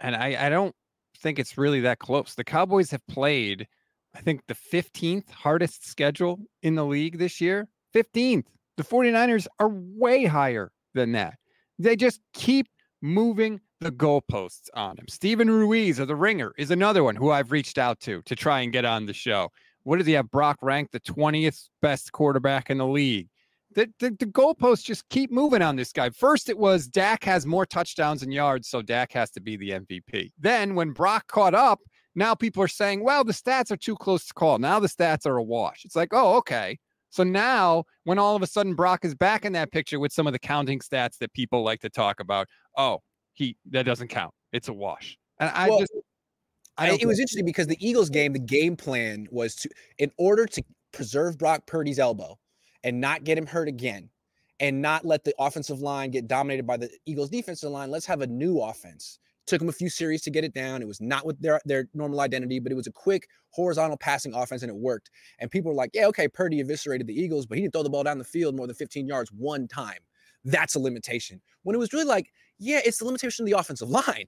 And 0.00 0.14
I, 0.14 0.46
I 0.46 0.48
don't 0.48 0.74
think 1.18 1.38
it's 1.38 1.58
really 1.58 1.80
that 1.80 1.98
close. 1.98 2.34
The 2.34 2.44
Cowboys 2.44 2.90
have 2.90 3.04
played, 3.06 3.66
I 4.14 4.20
think, 4.20 4.42
the 4.46 4.54
15th 4.54 5.30
hardest 5.30 5.88
schedule 5.88 6.38
in 6.62 6.74
the 6.74 6.84
league 6.84 7.18
this 7.18 7.40
year. 7.40 7.68
15th. 7.94 8.44
The 8.76 8.84
49ers 8.84 9.48
are 9.58 9.70
way 9.70 10.24
higher 10.24 10.70
than 10.94 11.12
that. 11.12 11.34
They 11.80 11.96
just 11.96 12.20
keep 12.32 12.68
moving 13.02 13.60
the 13.80 13.92
goalposts 13.92 14.68
on 14.74 14.96
him. 14.96 15.06
Stephen 15.08 15.50
Ruiz 15.50 15.98
of 15.98 16.08
The 16.08 16.16
Ringer 16.16 16.52
is 16.58 16.70
another 16.70 17.04
one 17.04 17.16
who 17.16 17.30
I've 17.30 17.52
reached 17.52 17.78
out 17.78 18.00
to 18.00 18.22
to 18.22 18.36
try 18.36 18.60
and 18.60 18.72
get 18.72 18.84
on 18.84 19.06
the 19.06 19.12
show. 19.12 19.50
What 19.84 19.98
does 19.98 20.06
he 20.06 20.12
have? 20.14 20.30
Brock 20.30 20.58
ranked 20.60 20.92
the 20.92 21.00
20th 21.00 21.68
best 21.80 22.12
quarterback 22.12 22.70
in 22.70 22.78
the 22.78 22.86
league. 22.86 23.28
The, 23.74 23.90
the, 24.00 24.10
the 24.10 24.26
goalposts 24.26 24.82
just 24.82 25.08
keep 25.08 25.30
moving 25.30 25.62
on 25.62 25.76
this 25.76 25.92
guy. 25.92 26.10
First, 26.10 26.48
it 26.48 26.58
was 26.58 26.88
Dak 26.88 27.22
has 27.24 27.46
more 27.46 27.66
touchdowns 27.66 28.22
and 28.22 28.32
yards, 28.32 28.68
so 28.68 28.82
Dak 28.82 29.12
has 29.12 29.30
to 29.32 29.40
be 29.40 29.56
the 29.56 29.70
MVP. 29.70 30.32
Then, 30.38 30.74
when 30.74 30.90
Brock 30.90 31.26
caught 31.28 31.54
up, 31.54 31.80
now 32.14 32.34
people 32.34 32.62
are 32.62 32.68
saying, 32.68 33.04
well, 33.04 33.24
the 33.24 33.32
stats 33.32 33.70
are 33.70 33.76
too 33.76 33.94
close 33.94 34.26
to 34.26 34.34
call. 34.34 34.58
Now 34.58 34.80
the 34.80 34.88
stats 34.88 35.26
are 35.26 35.36
a 35.36 35.42
wash. 35.42 35.84
It's 35.84 35.94
like, 35.94 36.08
oh, 36.12 36.36
okay. 36.38 36.78
So 37.10 37.22
now, 37.22 37.84
when 38.04 38.18
all 38.18 38.36
of 38.36 38.42
a 38.42 38.46
sudden 38.46 38.74
Brock 38.74 39.04
is 39.04 39.14
back 39.14 39.44
in 39.44 39.52
that 39.52 39.72
picture 39.72 40.00
with 40.00 40.12
some 40.12 40.26
of 40.26 40.32
the 40.32 40.38
counting 40.38 40.80
stats 40.80 41.18
that 41.18 41.32
people 41.32 41.62
like 41.62 41.80
to 41.80 41.88
talk 41.88 42.20
about, 42.20 42.48
oh, 42.76 43.00
he 43.38 43.56
that 43.70 43.84
doesn't 43.84 44.08
count. 44.08 44.34
It's 44.52 44.68
a 44.68 44.72
wash. 44.72 45.16
And 45.38 45.50
I 45.50 45.68
Well, 45.68 45.80
just, 45.80 45.92
I 46.76 46.90
it 46.90 47.06
was 47.06 47.20
interesting 47.20 47.44
because 47.44 47.68
the 47.68 47.78
Eagles 47.86 48.10
game, 48.10 48.32
the 48.32 48.38
game 48.38 48.76
plan 48.76 49.28
was 49.30 49.54
to, 49.56 49.70
in 49.98 50.10
order 50.18 50.44
to 50.46 50.62
preserve 50.92 51.38
Brock 51.38 51.64
Purdy's 51.66 51.98
elbow 52.00 52.38
and 52.82 53.00
not 53.00 53.24
get 53.24 53.38
him 53.38 53.46
hurt 53.46 53.68
again, 53.68 54.10
and 54.60 54.82
not 54.82 55.04
let 55.04 55.22
the 55.22 55.32
offensive 55.38 55.80
line 55.80 56.10
get 56.10 56.26
dominated 56.26 56.66
by 56.66 56.76
the 56.76 56.90
Eagles 57.06 57.30
defensive 57.30 57.70
line. 57.70 57.90
Let's 57.92 58.06
have 58.06 58.22
a 58.22 58.26
new 58.26 58.58
offense. 58.60 59.20
Took 59.46 59.60
them 59.60 59.68
a 59.68 59.72
few 59.72 59.88
series 59.88 60.22
to 60.22 60.30
get 60.30 60.42
it 60.42 60.52
down. 60.52 60.82
It 60.82 60.88
was 60.88 61.00
not 61.00 61.24
with 61.24 61.40
their 61.40 61.60
their 61.64 61.88
normal 61.94 62.20
identity, 62.20 62.58
but 62.58 62.72
it 62.72 62.74
was 62.74 62.88
a 62.88 62.92
quick 62.92 63.28
horizontal 63.50 63.96
passing 63.96 64.34
offense 64.34 64.62
and 64.62 64.70
it 64.70 64.76
worked. 64.76 65.10
And 65.38 65.48
people 65.48 65.70
were 65.70 65.76
like, 65.76 65.90
"Yeah, 65.94 66.06
okay, 66.08 66.26
Purdy 66.26 66.58
eviscerated 66.60 67.06
the 67.06 67.14
Eagles, 67.14 67.46
but 67.46 67.56
he 67.56 67.62
didn't 67.62 67.72
throw 67.72 67.84
the 67.84 67.90
ball 67.90 68.02
down 68.02 68.18
the 68.18 68.24
field 68.24 68.56
more 68.56 68.66
than 68.66 68.74
15 68.74 69.06
yards 69.06 69.30
one 69.30 69.68
time. 69.68 70.00
That's 70.44 70.74
a 70.74 70.80
limitation." 70.80 71.40
When 71.62 71.74
it 71.74 71.78
was 71.78 71.92
really 71.92 72.04
like, 72.04 72.32
"Yeah, 72.58 72.80
it's 72.84 72.98
the 72.98 73.04
limitation 73.04 73.44
of 73.44 73.50
the 73.50 73.58
offensive 73.58 73.88
line." 73.90 74.26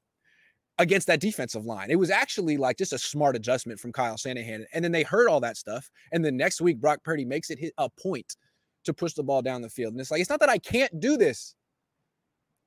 against 0.81 1.07
that 1.07 1.21
defensive 1.21 1.67
line. 1.67 1.91
It 1.91 1.99
was 1.99 2.11
actually 2.11 2.57
like 2.57 2.79
just 2.79 2.95
a 2.95 2.99
smart 2.99 3.37
adjustment 3.37 3.79
from 3.79 3.93
Kyle 3.93 4.17
Shanahan. 4.17 4.65
And 4.73 4.83
then 4.83 4.93
they 4.93 5.03
heard 5.03 5.29
all 5.29 5.41
that 5.41 5.59
stuff. 5.59 5.91
And 6.11 6.25
then 6.25 6.39
next 6.39 6.61
week, 6.63 6.81
Brock 6.81 7.05
Purdy 7.05 7.27
makes 7.27 7.51
it 7.51 7.59
hit 7.59 7.75
a 7.77 7.91
point 7.91 8.37
to 8.85 8.95
push 8.95 9.13
the 9.13 9.23
ball 9.23 9.43
down 9.43 9.61
the 9.61 9.69
field. 9.69 9.93
And 9.93 10.01
it's 10.01 10.11
like, 10.11 10.23
it's 10.23 10.31
not 10.31 10.41
that 10.41 10.49
I 10.49 10.57
can't 10.57 10.99
do 10.99 11.19
this. 11.19 11.55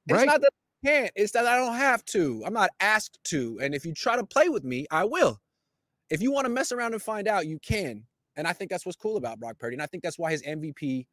It's 0.07 0.25
not 0.25 0.41
that 0.41 0.51
I 0.83 0.87
can't. 0.87 1.11
It's 1.15 1.31
that 1.31 1.47
I 1.47 1.57
don't 1.57 1.75
have 1.75 2.05
to. 2.05 2.43
I'm 2.45 2.53
not 2.53 2.69
asked 2.79 3.19
to. 3.25 3.59
And 3.61 3.73
if 3.73 3.83
you 3.83 3.93
try 3.93 4.15
to 4.15 4.23
play 4.23 4.47
with 4.47 4.63
me, 4.63 4.85
I 4.91 5.05
will. 5.05 5.39
If 6.11 6.21
you 6.21 6.31
want 6.31 6.45
to 6.45 6.51
mess 6.51 6.71
around 6.71 6.93
and 6.93 7.01
find 7.01 7.27
out, 7.27 7.47
you 7.47 7.57
can. 7.59 8.03
And 8.35 8.47
I 8.47 8.53
think 8.53 8.69
that's 8.69 8.85
what's 8.85 8.97
cool 8.97 9.17
about 9.17 9.39
Brock 9.39 9.57
Purdy. 9.57 9.75
And 9.75 9.81
I 9.81 9.87
think 9.87 10.03
that's 10.03 10.19
why 10.19 10.29
his 10.31 10.43
MVP 10.43 11.07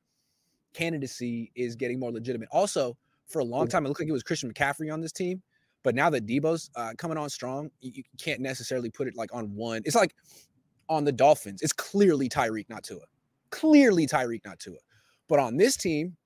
candidacy 0.74 1.50
is 1.54 1.76
getting 1.76 1.98
more 1.98 2.12
legitimate. 2.12 2.48
Also, 2.52 2.96
for 3.30 3.38
a 3.38 3.44
long 3.44 3.68
time, 3.68 3.84
it 3.84 3.88
looked 3.88 4.00
like 4.00 4.08
it 4.08 4.12
was 4.12 4.22
Christian 4.22 4.52
McCaffrey 4.52 4.92
on 4.92 5.00
this 5.00 5.12
team. 5.12 5.42
But 5.82 5.94
now 5.94 6.10
that 6.10 6.26
Deebo's 6.26 6.70
uh, 6.76 6.92
coming 6.98 7.16
on 7.16 7.30
strong, 7.30 7.70
you, 7.80 7.92
you 7.94 8.02
can't 8.18 8.40
necessarily 8.40 8.90
put 8.90 9.08
it 9.08 9.16
like 9.16 9.34
on 9.34 9.54
one. 9.54 9.82
It's 9.84 9.96
like 9.96 10.14
on 10.88 11.04
the 11.04 11.12
Dolphins, 11.12 11.62
it's 11.62 11.72
clearly 11.72 12.28
Tyreek, 12.28 12.68
not 12.68 12.82
Tua. 12.82 13.00
Clearly 13.50 14.06
Tyreek, 14.06 14.44
not 14.44 14.58
Tua. 14.58 14.76
But 15.28 15.38
on 15.38 15.56
this 15.56 15.76
team, 15.76 16.16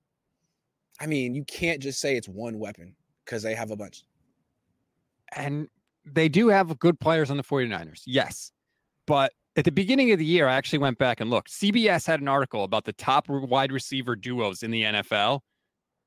I 0.99 1.05
mean, 1.05 1.35
you 1.35 1.45
can't 1.45 1.81
just 1.81 1.99
say 1.99 2.17
it's 2.17 2.27
one 2.27 2.59
weapon 2.59 2.95
because 3.23 3.43
they 3.43 3.53
have 3.55 3.71
a 3.71 3.75
bunch. 3.75 4.03
and 5.35 5.67
they 6.05 6.29
do 6.29 6.49
have 6.49 6.77
good 6.79 6.99
players 6.99 7.31
on 7.31 7.37
the 7.37 7.43
49ers. 7.43 8.03
Yes. 8.05 8.51
But 9.07 9.33
at 9.55 9.65
the 9.65 9.71
beginning 9.71 10.11
of 10.11 10.19
the 10.19 10.25
year, 10.25 10.47
I 10.47 10.55
actually 10.55 10.79
went 10.79 10.97
back 10.97 11.19
and 11.19 11.29
looked. 11.29 11.49
CBS 11.51 12.05
had 12.05 12.21
an 12.21 12.27
article 12.27 12.63
about 12.63 12.85
the 12.85 12.93
top 12.93 13.27
wide 13.27 13.71
receiver 13.71 14.15
duos 14.15 14.63
in 14.63 14.71
the 14.71 14.83
NFL. 14.83 15.41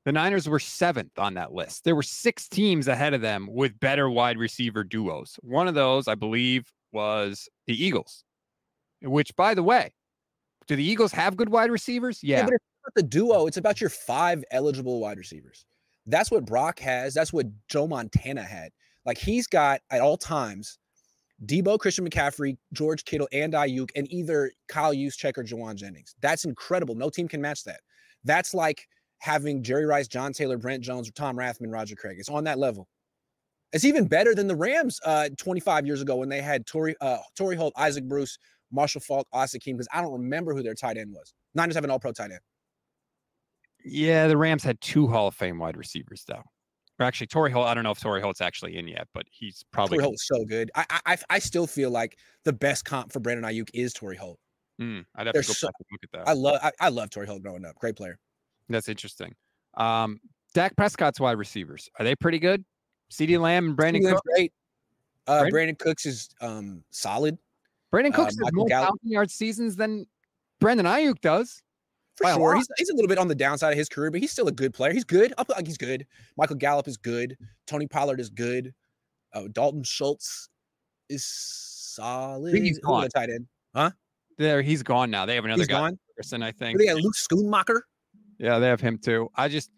The 0.09 0.13
Niners 0.13 0.49
were 0.49 0.57
seventh 0.57 1.19
on 1.19 1.35
that 1.35 1.53
list. 1.53 1.83
There 1.83 1.95
were 1.95 2.01
six 2.01 2.47
teams 2.47 2.87
ahead 2.87 3.13
of 3.13 3.21
them 3.21 3.47
with 3.47 3.79
better 3.79 4.09
wide 4.09 4.39
receiver 4.39 4.83
duos. 4.83 5.39
One 5.43 5.67
of 5.67 5.75
those, 5.75 6.07
I 6.07 6.15
believe, 6.15 6.73
was 6.91 7.47
the 7.67 7.75
Eagles, 7.85 8.23
which, 9.03 9.35
by 9.35 9.53
the 9.53 9.61
way, 9.61 9.93
do 10.65 10.75
the 10.75 10.83
Eagles 10.83 11.11
have 11.11 11.37
good 11.37 11.49
wide 11.49 11.69
receivers? 11.69 12.23
Yeah. 12.23 12.43
but 12.43 12.55
it's 12.55 12.65
not 12.87 12.95
the 12.95 13.03
duo. 13.03 13.45
It's 13.45 13.57
about 13.57 13.79
your 13.79 13.91
five 13.91 14.43
eligible 14.49 14.99
wide 14.99 15.19
receivers. 15.19 15.67
That's 16.07 16.31
what 16.31 16.43
Brock 16.43 16.79
has. 16.79 17.13
That's 17.13 17.31
what 17.31 17.45
Joe 17.67 17.85
Montana 17.85 18.41
had. 18.41 18.71
Like 19.05 19.19
he's 19.19 19.45
got 19.45 19.81
at 19.91 20.01
all 20.01 20.17
times 20.17 20.79
Deebo, 21.45 21.77
Christian 21.77 22.09
McCaffrey, 22.09 22.57
George 22.73 23.05
Kittle, 23.05 23.29
and 23.31 23.53
Aiyuk, 23.53 23.91
and 23.95 24.11
either 24.11 24.51
Kyle 24.69 24.91
Juszczyk 24.91 25.37
or 25.37 25.43
Jauan 25.43 25.75
Jennings. 25.75 26.15
That's 26.19 26.45
incredible. 26.45 26.95
No 26.95 27.11
team 27.11 27.27
can 27.27 27.41
match 27.41 27.63
that. 27.65 27.81
That's 28.23 28.55
like 28.55 28.87
having 29.19 29.61
Jerry 29.63 29.85
Rice, 29.85 30.07
John 30.07 30.33
Taylor, 30.33 30.57
Brent 30.57 30.83
Jones, 30.83 31.07
or 31.07 31.11
Tom 31.11 31.35
Rathman, 31.37 31.71
Roger 31.71 31.95
Craig. 31.95 32.17
It's 32.19 32.29
on 32.29 32.43
that 32.45 32.57
level. 32.59 32.87
It's 33.71 33.85
even 33.85 34.07
better 34.07 34.33
than 34.33 34.47
the 34.47 34.55
Rams 34.55 34.99
uh, 35.05 35.29
25 35.37 35.85
years 35.85 36.01
ago 36.01 36.15
when 36.15 36.29
they 36.29 36.41
had 36.41 36.65
Torrey, 36.65 36.95
uh, 37.01 37.19
Torrey 37.35 37.55
Holt, 37.55 37.73
Isaac 37.77 38.05
Bruce, 38.07 38.37
Marshall 38.71 39.01
Faulk, 39.01 39.27
Austin 39.31 39.59
Keem, 39.59 39.73
because 39.73 39.87
I 39.93 40.01
don't 40.01 40.11
remember 40.13 40.55
who 40.55 40.63
their 40.63 40.73
tight 40.73 40.97
end 40.97 41.11
was. 41.11 41.33
Niners 41.53 41.75
have 41.75 41.83
an 41.83 41.91
all 41.91 41.99
pro 41.99 42.11
tight 42.11 42.31
end. 42.31 42.39
Yeah, 43.85 44.27
the 44.27 44.37
Rams 44.37 44.63
had 44.63 44.79
two 44.81 45.07
Hall 45.07 45.27
of 45.27 45.35
Fame 45.35 45.59
wide 45.59 45.77
receivers, 45.77 46.23
though. 46.27 46.43
Or 46.99 47.05
actually, 47.05 47.27
Torrey 47.27 47.51
Holt. 47.51 47.67
I 47.67 47.73
don't 47.73 47.83
know 47.83 47.91
if 47.91 47.99
Torrey 47.99 48.21
Holt's 48.21 48.41
actually 48.41 48.77
in 48.77 48.87
yet, 48.87 49.07
but 49.13 49.23
he's 49.31 49.63
probably. 49.71 49.97
Torrey 49.97 50.03
Holt's 50.05 50.27
so 50.27 50.43
good. 50.43 50.69
I, 50.75 50.85
I 51.05 51.17
I- 51.29 51.39
still 51.39 51.65
feel 51.65 51.89
like 51.91 52.17
the 52.43 52.51
best 52.51 52.83
comp 52.83 53.13
for 53.13 53.19
Brandon 53.21 53.45
Aiyuk 53.49 53.69
is 53.73 53.93
Torrey 53.93 54.17
Holt. 54.17 54.37
Mm, 54.81 55.05
I'd 55.15 55.27
have 55.27 55.33
They're 55.33 55.43
to 55.43 55.47
go 55.47 55.53
so- 55.53 55.67
look 55.91 56.01
at 56.03 56.11
that. 56.11 56.27
I 56.27 56.33
love 56.33 56.59
I, 56.61 56.71
I 56.81 56.89
love 56.89 57.09
Torrey 57.09 57.27
Holt 57.27 57.41
growing 57.41 57.63
up. 57.65 57.75
Great 57.75 57.95
player. 57.95 58.17
That's 58.69 58.89
interesting. 58.89 59.35
Um, 59.75 60.19
Dak 60.53 60.75
Prescott's 60.75 61.19
wide 61.19 61.37
receivers 61.37 61.89
are 61.99 62.05
they 62.05 62.15
pretty 62.15 62.39
good? 62.39 62.63
CeeDee 63.11 63.39
Lamb 63.39 63.67
and 63.67 63.75
Brandon 63.75 64.03
Cook. 64.03 64.23
great. 64.23 64.53
Uh, 65.27 65.47
Brandon- 65.49 65.75
Brandin 65.75 65.79
Cooks 65.79 66.05
is 66.05 66.29
um 66.41 66.83
solid. 66.91 67.37
Brandon 67.91 68.13
uh, 68.13 68.15
Cooks 68.15 68.35
has 68.37 68.53
more 68.53 68.69
thousand 68.69 68.99
yard 69.03 69.31
seasons 69.31 69.75
than 69.75 70.05
Brandon 70.59 70.85
Aiyuk 70.85 71.21
does. 71.21 71.61
For 72.15 72.23
By 72.25 72.33
sure. 72.35 72.55
He's, 72.55 72.67
he's 72.77 72.89
a 72.89 72.95
little 72.95 73.07
bit 73.07 73.17
on 73.17 73.27
the 73.27 73.35
downside 73.35 73.71
of 73.71 73.77
his 73.77 73.87
career, 73.89 74.11
but 74.11 74.19
he's 74.19 74.31
still 74.31 74.47
a 74.47 74.51
good 74.51 74.73
player. 74.73 74.91
He's 74.91 75.05
good. 75.05 75.33
I'll 75.37 75.45
like 75.49 75.65
he's 75.65 75.77
good. 75.77 76.05
Michael 76.37 76.57
Gallup 76.57 76.87
is 76.87 76.97
good. 76.97 77.37
Tony 77.65 77.87
Pollard 77.87 78.19
is 78.19 78.29
good. 78.29 78.73
Uh, 79.33 79.43
Dalton 79.53 79.83
Schultz 79.83 80.49
is 81.07 81.23
solid. 81.25 82.53
he's 82.55 82.79
gone. 82.79 83.03
the 83.03 83.09
tight 83.09 83.29
end. 83.29 83.47
huh? 83.73 83.91
There, 84.37 84.61
he's 84.61 84.83
gone 84.83 85.11
now. 85.11 85.25
They 85.25 85.35
have 85.35 85.45
another 85.45 85.61
He's 85.61 85.67
guy, 85.67 85.79
gone. 85.79 85.99
Ferguson, 86.15 86.43
I 86.43 86.51
think. 86.51 86.79
They 86.79 86.85
got 86.85 86.97
Luke 86.97 87.15
Schoonmaker. 87.15 87.81
Yeah, 88.39 88.59
they 88.59 88.67
have 88.67 88.81
him 88.81 88.97
too. 88.97 89.29
I 89.35 89.47
just 89.49 89.69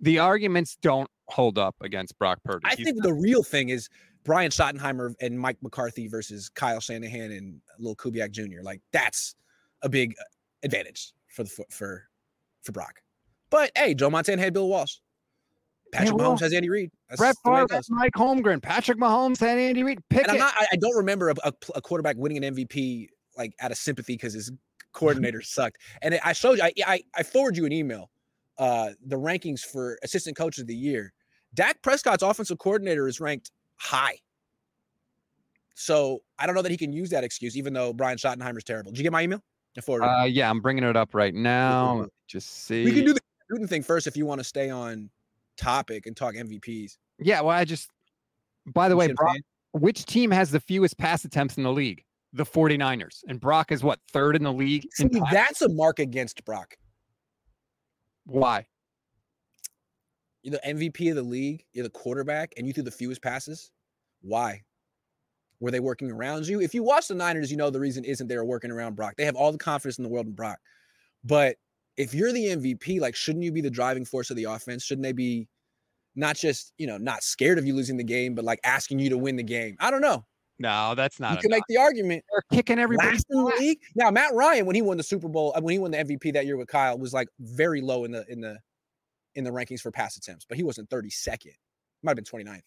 the 0.00 0.18
arguments 0.18 0.76
don't 0.80 1.10
hold 1.28 1.58
up 1.58 1.74
against 1.80 2.18
Brock 2.18 2.38
Purdy. 2.44 2.64
I 2.66 2.74
He's 2.74 2.84
think 2.84 3.02
the 3.02 3.14
real 3.14 3.42
thing 3.42 3.70
is 3.70 3.88
Brian 4.24 4.50
Schottenheimer 4.50 5.14
and 5.20 5.38
Mike 5.38 5.56
McCarthy 5.62 6.08
versus 6.08 6.48
Kyle 6.48 6.80
Shanahan 6.80 7.32
and 7.32 7.60
Lil 7.78 7.96
Kubiak 7.96 8.30
Jr. 8.30 8.62
Like 8.62 8.80
that's 8.92 9.34
a 9.82 9.88
big 9.88 10.14
uh, 10.20 10.24
advantage 10.62 11.12
for 11.28 11.44
the 11.44 11.48
for 11.48 11.64
for, 11.70 12.08
for 12.62 12.72
Brock. 12.72 13.00
But 13.50 13.70
hey, 13.76 13.94
Joe 13.94 14.10
Montana 14.10 14.42
had 14.42 14.52
Bill 14.52 14.68
Walsh. 14.68 14.96
Patrick 15.92 16.16
Mahomes 16.16 16.40
has 16.40 16.52
Andy 16.52 16.68
Reid. 16.68 16.90
That's 17.08 17.20
Brett 17.20 17.36
the 17.44 17.50
way 17.50 17.58
it 17.58 17.70
Favre, 17.70 17.78
goes. 17.78 17.90
Mike 17.90 18.12
Holmgren, 18.12 18.60
Patrick 18.60 18.98
Mahomes, 18.98 19.40
and 19.40 19.60
Andy 19.60 19.84
Reid. 19.84 20.00
Pick 20.10 20.22
And 20.22 20.30
I'm 20.32 20.36
it. 20.36 20.40
not. 20.40 20.54
I, 20.58 20.66
I 20.72 20.76
don't 20.76 20.96
remember 20.96 21.30
a, 21.30 21.34
a, 21.44 21.52
a 21.76 21.80
quarterback 21.80 22.16
winning 22.16 22.44
an 22.44 22.54
MVP 22.56 23.08
like 23.38 23.54
out 23.60 23.70
of 23.70 23.78
sympathy 23.78 24.14
because 24.14 24.34
his 24.34 24.50
coordinator 24.96 25.40
sucked. 25.40 25.78
And 26.02 26.18
I 26.24 26.32
showed 26.32 26.58
you. 26.58 26.64
I, 26.64 26.72
I 26.86 27.02
I 27.14 27.22
forwarded 27.22 27.56
you 27.56 27.66
an 27.66 27.72
email. 27.72 28.10
Uh, 28.58 28.90
the 29.06 29.16
rankings 29.16 29.60
for 29.60 29.98
assistant 30.02 30.36
coach 30.36 30.58
of 30.58 30.66
the 30.66 30.74
year. 30.74 31.12
Dak 31.54 31.80
Prescott's 31.82 32.22
offensive 32.22 32.58
coordinator 32.58 33.06
is 33.06 33.20
ranked 33.20 33.52
high. 33.76 34.18
So 35.74 36.22
I 36.38 36.46
don't 36.46 36.54
know 36.54 36.62
that 36.62 36.70
he 36.70 36.76
can 36.78 36.92
use 36.92 37.10
that 37.10 37.22
excuse, 37.22 37.56
even 37.56 37.72
though 37.72 37.92
Brian 37.92 38.16
Schottenheimer's 38.16 38.64
terrible. 38.64 38.90
Did 38.90 38.98
you 38.98 39.02
get 39.04 39.12
my 39.12 39.22
email? 39.22 39.42
I 39.76 39.82
forwarded. 39.82 40.08
it. 40.08 40.12
Uh, 40.12 40.24
yeah, 40.24 40.48
I'm 40.48 40.60
bringing 40.60 40.84
it 40.84 40.96
up 40.96 41.14
right 41.14 41.34
now. 41.34 42.06
Just 42.26 42.64
see. 42.64 42.82
we 42.84 42.92
can 42.92 43.04
do 43.04 43.12
the 43.12 43.20
Newton 43.50 43.68
thing 43.68 43.82
first 43.82 44.06
if 44.06 44.16
you 44.16 44.24
want 44.24 44.40
to 44.40 44.44
stay 44.44 44.70
on 44.70 45.10
topic 45.58 46.06
and 46.06 46.16
talk 46.16 46.34
MVPs. 46.34 46.96
Yeah, 47.18 47.42
well, 47.42 47.56
I 47.56 47.64
just. 47.64 47.90
By 48.66 48.88
the 48.88 48.94
You 48.94 48.98
way, 48.98 49.06
see 49.08 49.12
what 49.12 49.28
I'm 49.28 49.34
Brock, 49.34 49.82
which 49.82 50.06
team 50.06 50.30
has 50.30 50.50
the 50.50 50.60
fewest 50.60 50.96
pass 50.98 51.24
attempts 51.24 51.56
in 51.58 51.62
the 51.62 51.72
league? 51.72 52.02
The 52.36 52.44
49ers. 52.44 53.24
And 53.28 53.40
Brock 53.40 53.72
is 53.72 53.82
what, 53.82 53.98
third 54.12 54.36
in 54.36 54.42
the 54.42 54.52
league? 54.52 54.86
See, 54.92 55.08
that's 55.32 55.62
a 55.62 55.70
mark 55.70 56.00
against 56.00 56.44
Brock. 56.44 56.76
Why? 58.26 58.66
You're 60.42 60.58
the 60.62 60.74
MVP 60.74 61.08
of 61.08 61.16
the 61.16 61.22
league. 61.22 61.64
You're 61.72 61.84
the 61.84 61.90
quarterback, 61.90 62.52
and 62.58 62.66
you 62.66 62.74
threw 62.74 62.82
the 62.82 62.90
fewest 62.90 63.22
passes. 63.22 63.70
Why? 64.20 64.62
Were 65.60 65.70
they 65.70 65.80
working 65.80 66.10
around 66.10 66.46
you? 66.46 66.60
If 66.60 66.74
you 66.74 66.82
watch 66.82 67.08
the 67.08 67.14
Niners, 67.14 67.50
you 67.50 67.56
know 67.56 67.70
the 67.70 67.80
reason 67.80 68.04
isn't 68.04 68.28
they're 68.28 68.44
working 68.44 68.70
around 68.70 68.96
Brock. 68.96 69.14
They 69.16 69.24
have 69.24 69.36
all 69.36 69.50
the 69.50 69.56
confidence 69.56 69.96
in 69.96 70.04
the 70.04 70.10
world 70.10 70.26
in 70.26 70.32
Brock. 70.32 70.58
But 71.24 71.56
if 71.96 72.12
you're 72.12 72.32
the 72.32 72.48
MVP, 72.48 73.00
like, 73.00 73.16
shouldn't 73.16 73.44
you 73.44 73.52
be 73.52 73.62
the 73.62 73.70
driving 73.70 74.04
force 74.04 74.28
of 74.28 74.36
the 74.36 74.44
offense? 74.44 74.84
Shouldn't 74.84 75.04
they 75.04 75.12
be 75.12 75.48
not 76.14 76.36
just, 76.36 76.74
you 76.76 76.86
know, 76.86 76.98
not 76.98 77.22
scared 77.22 77.56
of 77.56 77.64
you 77.64 77.74
losing 77.74 77.96
the 77.96 78.04
game, 78.04 78.34
but 78.34 78.44
like 78.44 78.60
asking 78.62 78.98
you 78.98 79.08
to 79.08 79.16
win 79.16 79.36
the 79.36 79.42
game? 79.42 79.78
I 79.80 79.90
don't 79.90 80.02
know. 80.02 80.26
No, 80.58 80.94
that's 80.94 81.20
not. 81.20 81.32
you 81.32 81.38
can 81.38 81.50
make 81.50 81.64
the 81.68 81.76
argument. 81.76 82.24
They're 82.30 82.58
kicking 82.58 82.78
everybody. 82.78 83.10
Last 83.10 83.26
in 83.30 83.38
the 83.38 83.52
league. 83.58 83.78
Now, 83.94 84.10
Matt 84.10 84.32
Ryan, 84.34 84.66
when 84.66 84.74
he 84.74 84.82
won 84.82 84.96
the 84.96 85.02
Super 85.02 85.28
Bowl, 85.28 85.52
uh, 85.54 85.60
when 85.60 85.72
he 85.72 85.78
won 85.78 85.90
the 85.90 85.98
MVP 85.98 86.32
that 86.32 86.46
year 86.46 86.56
with 86.56 86.68
Kyle, 86.68 86.98
was 86.98 87.12
like 87.12 87.28
very 87.40 87.80
low 87.80 88.04
in 88.04 88.10
the 88.12 88.24
in 88.28 88.40
the 88.40 88.58
in 89.34 89.44
the 89.44 89.50
rankings 89.50 89.80
for 89.80 89.90
pass 89.90 90.16
attempts, 90.16 90.46
but 90.48 90.56
he 90.56 90.62
wasn't 90.62 90.88
32nd. 90.88 91.52
Might 92.02 92.16
have 92.16 92.16
been 92.16 92.24
29th. 92.24 92.62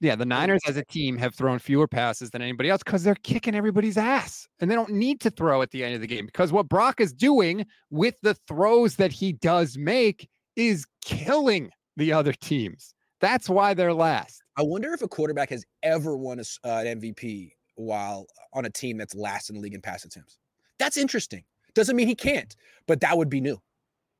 Yeah, 0.00 0.16
the 0.16 0.26
Niners 0.26 0.60
as 0.68 0.76
a 0.76 0.84
team 0.84 1.16
have 1.16 1.34
thrown 1.34 1.58
fewer 1.58 1.88
passes 1.88 2.30
than 2.30 2.42
anybody 2.42 2.68
else 2.68 2.82
because 2.82 3.04
they're 3.04 3.14
kicking 3.14 3.54
everybody's 3.54 3.96
ass. 3.96 4.46
And 4.60 4.70
they 4.70 4.74
don't 4.74 4.92
need 4.92 5.20
to 5.22 5.30
throw 5.30 5.62
at 5.62 5.70
the 5.70 5.82
end 5.82 5.94
of 5.94 6.02
the 6.02 6.06
game 6.06 6.26
because 6.26 6.52
what 6.52 6.68
Brock 6.68 7.00
is 7.00 7.12
doing 7.12 7.64
with 7.90 8.14
the 8.22 8.34
throws 8.46 8.96
that 8.96 9.12
he 9.12 9.32
does 9.32 9.78
make 9.78 10.28
is 10.56 10.84
killing 11.02 11.70
the 11.96 12.12
other 12.12 12.32
teams. 12.34 12.94
That's 13.20 13.48
why 13.48 13.72
they're 13.72 13.94
last. 13.94 14.43
I 14.56 14.62
wonder 14.62 14.92
if 14.92 15.02
a 15.02 15.08
quarterback 15.08 15.50
has 15.50 15.64
ever 15.82 16.16
won 16.16 16.38
a 16.38 16.42
uh, 16.64 16.82
an 16.84 17.00
MVP 17.00 17.52
while 17.76 18.26
on 18.52 18.64
a 18.64 18.70
team 18.70 18.96
that's 18.96 19.14
last 19.14 19.50
in 19.50 19.56
the 19.56 19.60
league 19.62 19.74
in 19.74 19.80
pass 19.80 20.04
attempts. 20.04 20.38
That's 20.78 20.96
interesting. 20.96 21.44
Doesn't 21.74 21.96
mean 21.96 22.06
he 22.06 22.14
can't, 22.14 22.54
but 22.86 23.00
that 23.00 23.16
would 23.18 23.28
be 23.28 23.40
new, 23.40 23.60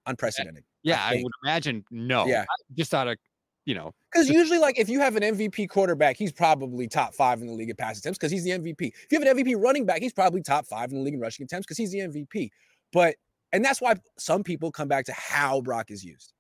unprecedented. 0.06 0.64
Yeah, 0.82 1.00
I, 1.04 1.10
think. 1.12 1.24
would 1.24 1.32
imagine 1.44 1.84
no. 1.90 2.26
Yeah. 2.26 2.42
I- 2.42 2.74
Just 2.76 2.92
out 2.94 3.06
of, 3.08 3.16
you 3.64 3.74
know, 3.74 3.92
Because 4.12 4.28
usually, 4.28 4.58
like 4.58 4.78
if 4.78 4.88
you 4.88 4.98
have 5.00 5.16
an 5.16 5.22
MVP 5.22 5.68
quarterback, 5.68 6.16
he's 6.16 6.32
probably 6.32 6.88
top 6.88 7.14
five 7.14 7.40
in 7.40 7.46
the 7.46 7.52
league 7.52 7.70
in 7.70 7.76
pass 7.76 7.98
attempts 7.98 8.18
because 8.18 8.32
he's 8.32 8.44
the 8.44 8.50
MVP. 8.50 8.88
If 8.88 9.06
you 9.12 9.18
have 9.20 9.26
an 9.28 9.36
MVP 9.44 9.54
running 9.62 9.86
back, 9.86 10.02
he's 10.02 10.12
probably 10.12 10.42
top 10.42 10.66
five 10.66 10.90
in 10.90 10.98
the 10.98 11.02
league 11.02 11.14
in 11.14 11.20
rushing 11.20 11.44
attempts 11.44 11.66
because 11.66 11.78
he's 11.78 11.92
the 11.92 12.00
MVP. 12.00 12.50
But 12.92 13.14
And 13.52 13.64
that's 13.64 13.80
why 13.80 13.94
some 14.18 14.42
people 14.42 14.70
come 14.72 14.88
back 14.88 15.04
to 15.06 15.12
how 15.12 15.60
Brock 15.60 15.90
is 15.92 16.04
used, 16.04 16.32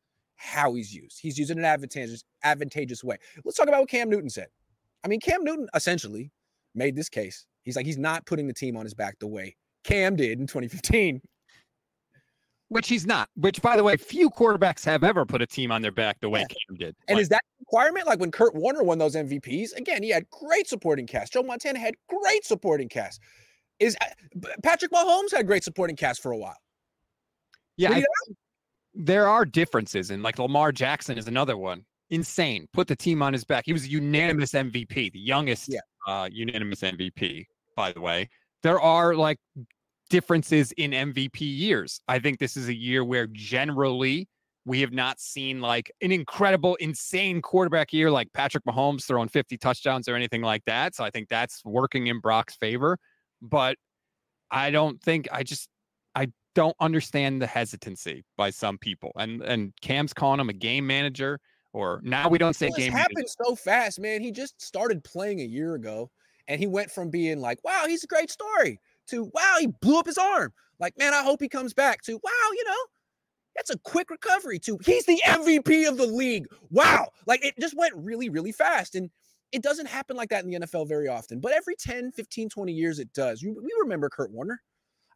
how 0.44 0.74
he's 0.74 0.94
used. 0.94 1.18
He's 1.20 1.38
used 1.38 1.50
in 1.50 1.58
an 1.58 1.64
advantageous, 1.64 2.22
advantageous 2.42 3.02
way. 3.02 3.16
Let's 3.44 3.56
talk 3.56 3.68
about 3.68 3.80
what 3.80 3.88
Cam 3.88 4.10
Newton 4.10 4.30
said. 4.30 4.48
I 5.04 5.08
mean, 5.08 5.20
Cam 5.20 5.42
Newton 5.42 5.68
essentially 5.74 6.30
made 6.74 6.94
this 6.94 7.08
case. 7.08 7.46
He's 7.62 7.76
like, 7.76 7.86
he's 7.86 7.98
not 7.98 8.26
putting 8.26 8.46
the 8.46 8.52
team 8.52 8.76
on 8.76 8.84
his 8.84 8.94
back 8.94 9.18
the 9.18 9.26
way 9.26 9.56
Cam 9.84 10.16
did 10.16 10.38
in 10.38 10.46
2015. 10.46 11.20
Which 12.68 12.88
he's 12.88 13.06
not. 13.06 13.28
Which, 13.36 13.62
by 13.62 13.76
the 13.76 13.84
way, 13.84 13.96
few 13.96 14.30
quarterbacks 14.30 14.84
have 14.84 15.04
ever 15.04 15.24
put 15.24 15.40
a 15.42 15.46
team 15.46 15.70
on 15.70 15.82
their 15.82 15.92
back 15.92 16.18
the 16.20 16.28
way 16.28 16.40
yeah. 16.40 16.46
Cam 16.46 16.76
did. 16.76 16.96
And 17.08 17.16
like, 17.16 17.22
is 17.22 17.28
that 17.28 17.42
requirement? 17.60 18.06
Like 18.06 18.20
when 18.20 18.30
Kurt 18.30 18.54
Warner 18.54 18.82
won 18.82 18.98
those 18.98 19.14
MVPs, 19.14 19.76
again, 19.76 20.02
he 20.02 20.10
had 20.10 20.28
great 20.30 20.68
supporting 20.68 21.06
cast. 21.06 21.32
Joe 21.32 21.42
Montana 21.42 21.78
had 21.78 21.94
great 22.08 22.44
supporting 22.44 22.88
cast. 22.88 23.20
Is 23.80 23.96
uh, 24.00 24.48
Patrick 24.62 24.92
Mahomes 24.92 25.32
had 25.32 25.46
great 25.46 25.64
supporting 25.64 25.96
cast 25.96 26.22
for 26.22 26.32
a 26.32 26.36
while. 26.36 26.56
Yeah, 27.76 28.00
there 28.94 29.28
are 29.28 29.44
differences, 29.44 30.10
and 30.10 30.22
like 30.22 30.38
Lamar 30.38 30.72
Jackson 30.72 31.18
is 31.18 31.26
another 31.26 31.56
one. 31.56 31.84
Insane. 32.10 32.68
Put 32.72 32.86
the 32.86 32.96
team 32.96 33.22
on 33.22 33.32
his 33.32 33.44
back. 33.44 33.64
He 33.66 33.72
was 33.72 33.84
a 33.84 33.88
unanimous 33.88 34.52
MVP, 34.52 35.12
the 35.12 35.18
youngest 35.18 35.68
yeah. 35.72 35.80
uh, 36.06 36.28
unanimous 36.30 36.80
MVP, 36.80 37.46
by 37.76 37.92
the 37.92 38.00
way. 38.00 38.28
There 38.62 38.80
are 38.80 39.14
like 39.14 39.38
differences 40.10 40.72
in 40.72 40.92
MVP 40.92 41.40
years. 41.40 42.00
I 42.08 42.18
think 42.18 42.38
this 42.38 42.56
is 42.56 42.68
a 42.68 42.74
year 42.74 43.04
where 43.04 43.26
generally 43.26 44.28
we 44.66 44.80
have 44.80 44.92
not 44.92 45.20
seen 45.20 45.60
like 45.60 45.90
an 46.00 46.12
incredible, 46.12 46.74
insane 46.76 47.42
quarterback 47.42 47.92
year 47.92 48.10
like 48.10 48.32
Patrick 48.32 48.64
Mahomes 48.64 49.04
throwing 49.04 49.28
50 49.28 49.58
touchdowns 49.58 50.08
or 50.08 50.14
anything 50.14 50.40
like 50.40 50.64
that. 50.66 50.94
So 50.94 51.04
I 51.04 51.10
think 51.10 51.28
that's 51.28 51.62
working 51.64 52.06
in 52.06 52.20
Brock's 52.20 52.56
favor. 52.56 52.98
But 53.42 53.76
I 54.50 54.70
don't 54.70 55.02
think 55.02 55.28
I 55.32 55.42
just 55.42 55.68
don't 56.54 56.76
understand 56.80 57.42
the 57.42 57.46
hesitancy 57.46 58.24
by 58.36 58.50
some 58.50 58.78
people. 58.78 59.12
And 59.16 59.42
and 59.42 59.72
Cam's 59.80 60.12
calling 60.12 60.40
him 60.40 60.48
a 60.48 60.54
game 60.54 60.86
manager, 60.86 61.40
or 61.72 62.00
now 62.02 62.28
we 62.28 62.38
don't 62.38 62.54
say 62.54 62.68
well, 62.68 62.78
game. 62.78 62.92
It 62.92 62.96
happened 62.96 63.28
so 63.28 63.54
fast, 63.54 64.00
man. 64.00 64.22
He 64.22 64.30
just 64.30 64.60
started 64.60 65.04
playing 65.04 65.40
a 65.40 65.44
year 65.44 65.74
ago, 65.74 66.10
and 66.48 66.60
he 66.60 66.66
went 66.66 66.90
from 66.90 67.10
being 67.10 67.40
like, 67.40 67.58
"Wow, 67.64 67.84
he's 67.86 68.04
a 68.04 68.08
great 68.08 68.30
story," 68.30 68.80
to 69.08 69.30
"Wow, 69.34 69.56
he 69.60 69.68
blew 69.80 69.98
up 69.98 70.06
his 70.06 70.18
arm." 70.18 70.52
Like, 70.78 70.96
man, 70.98 71.14
I 71.14 71.22
hope 71.22 71.40
he 71.40 71.48
comes 71.48 71.74
back. 71.74 72.02
To 72.02 72.14
"Wow, 72.22 72.50
you 72.52 72.64
know, 72.64 72.84
that's 73.56 73.70
a 73.70 73.78
quick 73.78 74.10
recovery." 74.10 74.58
To 74.60 74.78
he's 74.84 75.06
the 75.06 75.20
MVP 75.26 75.88
of 75.88 75.98
the 75.98 76.06
league. 76.06 76.46
Wow, 76.70 77.08
like 77.26 77.44
it 77.44 77.54
just 77.60 77.76
went 77.76 77.94
really, 77.96 78.28
really 78.28 78.52
fast, 78.52 78.94
and 78.94 79.10
it 79.52 79.62
doesn't 79.62 79.86
happen 79.86 80.16
like 80.16 80.30
that 80.30 80.44
in 80.44 80.50
the 80.50 80.58
NFL 80.58 80.86
very 80.88 81.06
often. 81.06 81.38
But 81.38 81.52
every 81.52 81.76
10, 81.76 82.10
15, 82.12 82.48
20 82.48 82.72
years, 82.72 82.98
it 82.98 83.12
does. 83.12 83.42
We 83.42 83.54
remember 83.80 84.08
Kurt 84.08 84.32
Warner. 84.32 84.60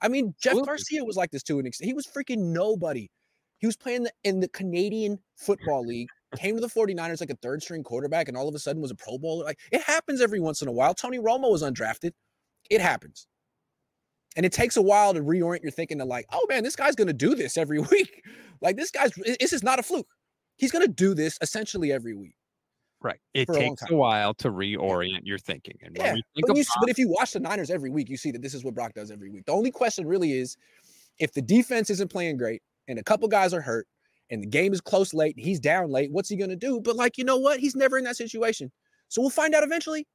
I 0.01 0.09
mean, 0.09 0.35
Jeff 0.41 0.53
Absolutely. 0.53 0.67
Garcia 0.67 1.05
was 1.05 1.17
like 1.17 1.31
this 1.31 1.43
to 1.45 1.59
an 1.59 1.67
extent. 1.67 1.87
He 1.87 1.95
was 1.95 2.07
freaking 2.07 2.53
nobody. 2.53 3.09
He 3.59 3.67
was 3.67 3.77
playing 3.77 4.05
the, 4.05 4.13
in 4.23 4.41
the 4.41 4.49
Canadian 4.49 5.19
Football 5.37 5.85
League, 5.85 6.09
came 6.37 6.55
to 6.55 6.61
the 6.61 6.69
49ers 6.69 7.21
like 7.21 7.31
a 7.31 7.37
third 7.37 7.63
string 7.63 7.83
quarterback, 7.83 8.29
and 8.29 8.37
all 8.37 8.49
of 8.49 8.55
a 8.55 8.59
sudden 8.59 8.81
was 8.81 8.93
a 8.93 8.95
Pro 8.95 9.19
Bowler. 9.19 9.45
Like 9.45 9.59
it 9.73 9.83
happens 9.83 10.21
every 10.21 10.41
once 10.41 10.63
in 10.63 10.69
a 10.69 10.73
while. 10.73 10.95
Tony 10.95 11.19
Romo 11.19 11.51
was 11.51 11.63
undrafted. 11.63 12.13
It 12.71 12.81
happens. 12.81 13.27
And 14.37 14.47
it 14.47 14.53
takes 14.53 14.77
a 14.77 14.83
while 14.83 15.15
to 15.15 15.21
reorient 15.21 15.63
your 15.63 15.73
thinking 15.73 15.99
to 15.99 16.05
like, 16.05 16.27
oh 16.33 16.47
man, 16.49 16.63
this 16.63 16.77
guy's 16.77 16.95
gonna 16.95 17.13
do 17.13 17.35
this 17.35 17.57
every 17.57 17.79
week. 17.91 18.25
Like 18.61 18.77
this 18.77 18.91
guy's 18.91 19.13
this 19.41 19.53
is 19.53 19.65
not 19.65 19.81
a 19.81 19.83
fluke. 19.83 20.09
He's 20.57 20.71
gonna 20.71 20.87
do 20.87 21.15
this 21.15 21.39
essentially 21.41 21.91
every 21.93 22.15
week. 22.15 22.35
Right. 23.01 23.19
It 23.33 23.49
takes 23.49 23.83
a, 23.83 23.95
a, 23.95 23.97
while 23.97 24.35
to 24.35 24.51
reorient 24.51 25.21
your 25.23 25.39
thinking. 25.39 25.77
And 25.83 25.97
yeah, 25.97 26.17
but, 26.35 26.57
you, 26.57 26.65
but 26.81 26.89
if 26.89 26.99
you 26.99 27.09
watch 27.09 27.33
the 27.33 27.41
Niners 27.41 27.71
every 27.71 27.91
week, 27.91 28.09
you 28.09 28.17
see 28.17 28.33
that 28.33 28.43
this 28.43 28.55
is 28.55 28.65
what 28.65 28.75
Brock 28.75 28.93
does 28.95 29.11
every 29.11 29.31
week. 29.31 29.47
The 29.47 29.53
only 29.53 29.71
question 29.71 30.07
really 30.07 30.33
is 30.33 30.57
if 31.19 31.33
the 31.33 31.43
defense 31.43 31.91
isn't 31.91 32.11
playing 32.11 32.39
great 32.39 32.61
and 32.89 32.99
a 32.99 33.05
couple 33.05 33.29
guys 33.29 33.55
are 33.55 33.61
hurt 33.61 33.87
and 34.31 34.43
the 34.43 34.47
game 34.47 34.73
is 34.73 34.81
close 34.81 35.15
late, 35.15 35.37
he's 35.39 35.61
down 35.61 35.91
late, 35.91 36.11
what's 36.11 36.29
he 36.29 36.37
going 36.37 36.51
to 36.51 36.57
do? 36.57 36.81
But 36.81 36.97
like, 36.97 37.19
you 37.19 37.25
know 37.25 37.37
what? 37.37 37.61
He's 37.61 37.77
never 37.77 37.99
in 37.99 38.05
that 38.05 38.17
situation. 38.17 38.73
So 39.09 39.21
we'll 39.21 39.31
find 39.31 39.55
out 39.55 39.63
eventually. 39.63 40.07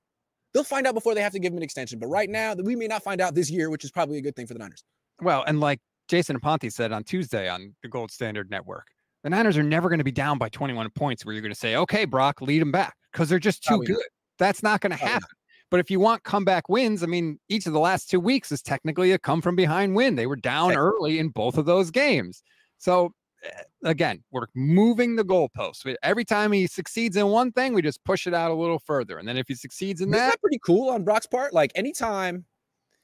They'll 0.54 0.64
find 0.64 0.86
out 0.86 0.94
before 0.94 1.16
they 1.16 1.22
have 1.22 1.34
to 1.34 1.40
give 1.40 1.52
him 1.52 1.58
an 1.58 1.64
extension. 1.64 2.00
But 2.00 2.08
right 2.08 2.30
now, 2.30 2.54
we 2.54 2.76
may 2.76 2.88
not 2.88 3.02
find 3.02 3.22
out 3.22 3.34
this 3.34 3.50
year, 3.50 3.70
which 3.70 3.84
is 3.84 3.92
probably 3.92 4.18
a 4.18 4.22
good 4.22 4.36
thing 4.36 4.46
for 4.46 4.54
the 4.54 4.60
Niners. 4.60 4.84
Well, 5.22 5.44
and 5.48 5.60
like 5.60 5.80
Jason 6.10 6.40
Aponte 6.40 6.72
said 6.72 6.92
on 6.92 7.04
Tuesday 7.04 7.50
on 7.50 7.74
the 7.82 7.90
Gold 7.90 8.12
Standard 8.12 8.52
Network, 8.52 8.88
the 9.24 9.30
Niners 9.30 9.58
are 9.58 9.64
never 9.64 9.90
going 9.90 10.00
to 10.00 10.04
be 10.04 10.12
down 10.12 10.38
by 10.38 10.50
21 10.50 10.90
points 10.92 11.26
where 11.26 11.34
you're 11.34 11.42
going 11.42 11.54
to 11.54 11.60
say, 11.60 11.76
okay, 11.76 12.06
Brock, 12.06 12.42
lead 12.42 12.62
them 12.62 12.72
back 12.72 12.96
because 13.12 13.30
they're 13.30 13.40
just 13.40 13.64
too 13.64 13.80
good. 13.80 13.94
Not. 13.94 14.02
That's 14.38 14.64
not 14.64 14.82
going 14.82 14.92
to 14.92 14.98
happen. 14.98 15.28
But 15.72 15.80
if 15.80 15.90
you 15.90 16.00
want 16.00 16.24
comeback 16.24 16.70
wins, 16.70 17.02
I 17.02 17.08
mean, 17.08 17.40
each 17.50 17.66
of 17.66 17.74
the 17.74 17.80
last 17.80 18.10
two 18.10 18.20
weeks 18.20 18.52
is 18.52 18.62
technically 18.62 19.12
a 19.12 19.18
come 19.18 19.42
from 19.42 19.56
behind 19.56 19.96
win. 19.96 20.16
They 20.16 20.28
were 20.28 20.36
down 20.36 20.76
early 20.76 21.18
in 21.18 21.30
both 21.30 21.58
of 21.58 21.66
those 21.66 21.90
games. 21.90 22.44
So 22.78 23.14
eh, 23.44 23.50
again, 23.84 24.24
we're 24.32 24.46
moving 24.54 25.16
the 25.16 25.24
goalposts. 25.24 25.96
Every 26.04 26.26
time 26.26 26.52
he 26.52 26.68
succeeds 26.68 27.18
in 27.18 27.28
one 27.28 27.52
thing, 27.52 27.74
we 27.74 27.82
just 27.82 28.04
push 28.04 28.28
it 28.28 28.36
out 28.36 28.52
a 28.52 28.54
little 28.54 28.78
further. 28.78 29.18
And 29.18 29.28
then 29.28 29.38
if 29.38 29.48
he 29.48 29.56
succeeds 29.56 30.02
in 30.02 30.12
that, 30.12 30.32
that 30.32 30.42
pretty 30.42 30.60
cool 30.64 30.90
on 30.90 31.04
Brock's 31.04 31.26
part. 31.26 31.54
Like 31.54 31.72
anytime 31.74 32.46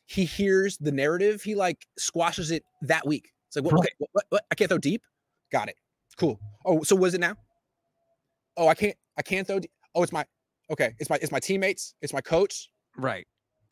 he 0.06 0.26
hears 0.26 0.78
the 0.78 0.92
narrative, 0.92 1.42
he 1.42 1.56
like 1.56 1.88
squashes 1.98 2.52
it 2.52 2.64
that 2.84 3.08
week. 3.08 3.32
It's 3.48 3.56
like, 3.56 3.66
what, 3.66 3.74
what, 3.74 3.90
what, 4.12 4.26
what? 4.30 4.44
I 4.52 4.56
can't 4.56 4.70
throw 4.70 4.78
deep. 4.78 5.02
Got 5.52 5.70
it. 5.70 5.76
Cool. 6.20 6.40
Oh, 6.66 6.84
so 6.84 6.96
was 6.96 7.14
it 7.14 7.22
now? 7.22 7.36
Oh, 8.58 8.68
I 8.68 8.74
can't. 8.74 8.96
I 9.18 9.22
can't 9.22 9.48
throw. 9.48 9.60
Deep. 9.60 9.72
Oh, 9.96 10.04
it's 10.04 10.12
my. 10.12 10.26
Okay, 10.70 10.94
it's 11.00 11.10
my. 11.10 11.18
It's 11.22 11.32
my 11.32 11.40
teammates. 11.40 11.96
It's 12.02 12.14
my 12.14 12.22
coach. 12.22 12.70
Right. 12.98 13.26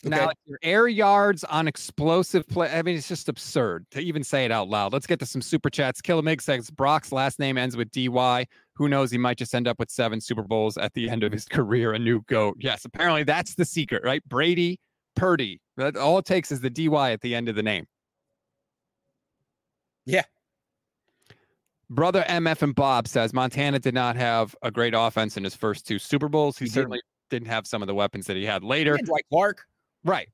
Okay. 0.06 0.16
Now, 0.16 0.32
your 0.46 0.60
air 0.62 0.88
yards 0.88 1.44
on 1.44 1.68
explosive 1.68 2.48
play. 2.48 2.72
I 2.72 2.82
mean, 2.84 2.96
it's 2.96 3.08
just 3.08 3.28
absurd 3.28 3.86
to 3.92 4.00
even 4.00 4.24
say 4.24 4.46
it 4.46 4.52
out 4.52 4.70
loud. 4.70 4.94
Let's 4.94 5.08
get 5.08 5.20
to 5.20 5.26
some 5.26 5.42
super 5.42 5.70
chats. 5.70 6.02
Killamig 6.02 6.40
says 6.40 6.70
Brock's 6.70 7.12
last 7.12 7.40
name 7.40 7.58
ends 7.58 7.76
with 7.76 7.92
DY. 7.92 8.46
Who 8.76 8.88
knows? 8.88 9.12
He 9.12 9.18
might 9.18 9.38
just 9.38 9.54
end 9.56 9.68
up 9.68 9.80
with 9.80 9.90
seven 9.90 10.22
Super 10.22 10.44
Bowls 10.44 10.78
at 10.78 10.94
the 10.94 11.10
end 11.10 11.24
of 11.24 11.32
his 11.32 11.46
career. 11.50 11.94
A 11.94 12.00
new 12.00 12.22
GOAT. 12.28 12.58
Yes, 12.60 12.86
apparently 12.86 13.24
that's 13.24 13.56
the 13.56 13.66
secret, 13.66 14.04
right? 14.06 14.24
Brady, 14.30 14.80
Purdy. 15.16 15.60
That 15.76 15.98
all 15.98 16.20
it 16.20 16.26
takes 16.26 16.52
is 16.52 16.62
the 16.62 16.70
DY 16.70 17.12
at 17.12 17.22
the 17.22 17.36
end 17.36 17.50
of 17.50 17.56
the 17.56 17.64
name. 17.64 17.88
Yeah, 20.06 20.24
Brother 21.90 22.26
MF 22.28 22.62
and 22.62 22.76
Bob 22.76 23.08
says 23.08 23.34
Montana 23.34 23.80
did 23.80 23.94
not 23.94 24.16
have 24.16 24.56
a 24.62 24.70
great 24.70 24.94
offense 24.96 25.38
in 25.38 25.44
his 25.44 25.56
first 25.56 25.88
two 25.88 26.00
Super 26.00 26.28
Bowls. 26.28 26.58
He, 26.58 26.66
he 26.66 26.70
certainly 26.70 26.98
didn't. 27.30 27.46
didn't. 27.46 27.48
have 27.48 27.66
some 27.66 27.82
of 27.82 27.88
the 27.88 27.96
weapons 27.96 28.26
that 28.28 28.36
he 28.36 28.46
had 28.46 28.64
later. 28.64 28.98
Dwight 28.98 29.26
Clark. 29.32 29.64
Right. 30.04 30.28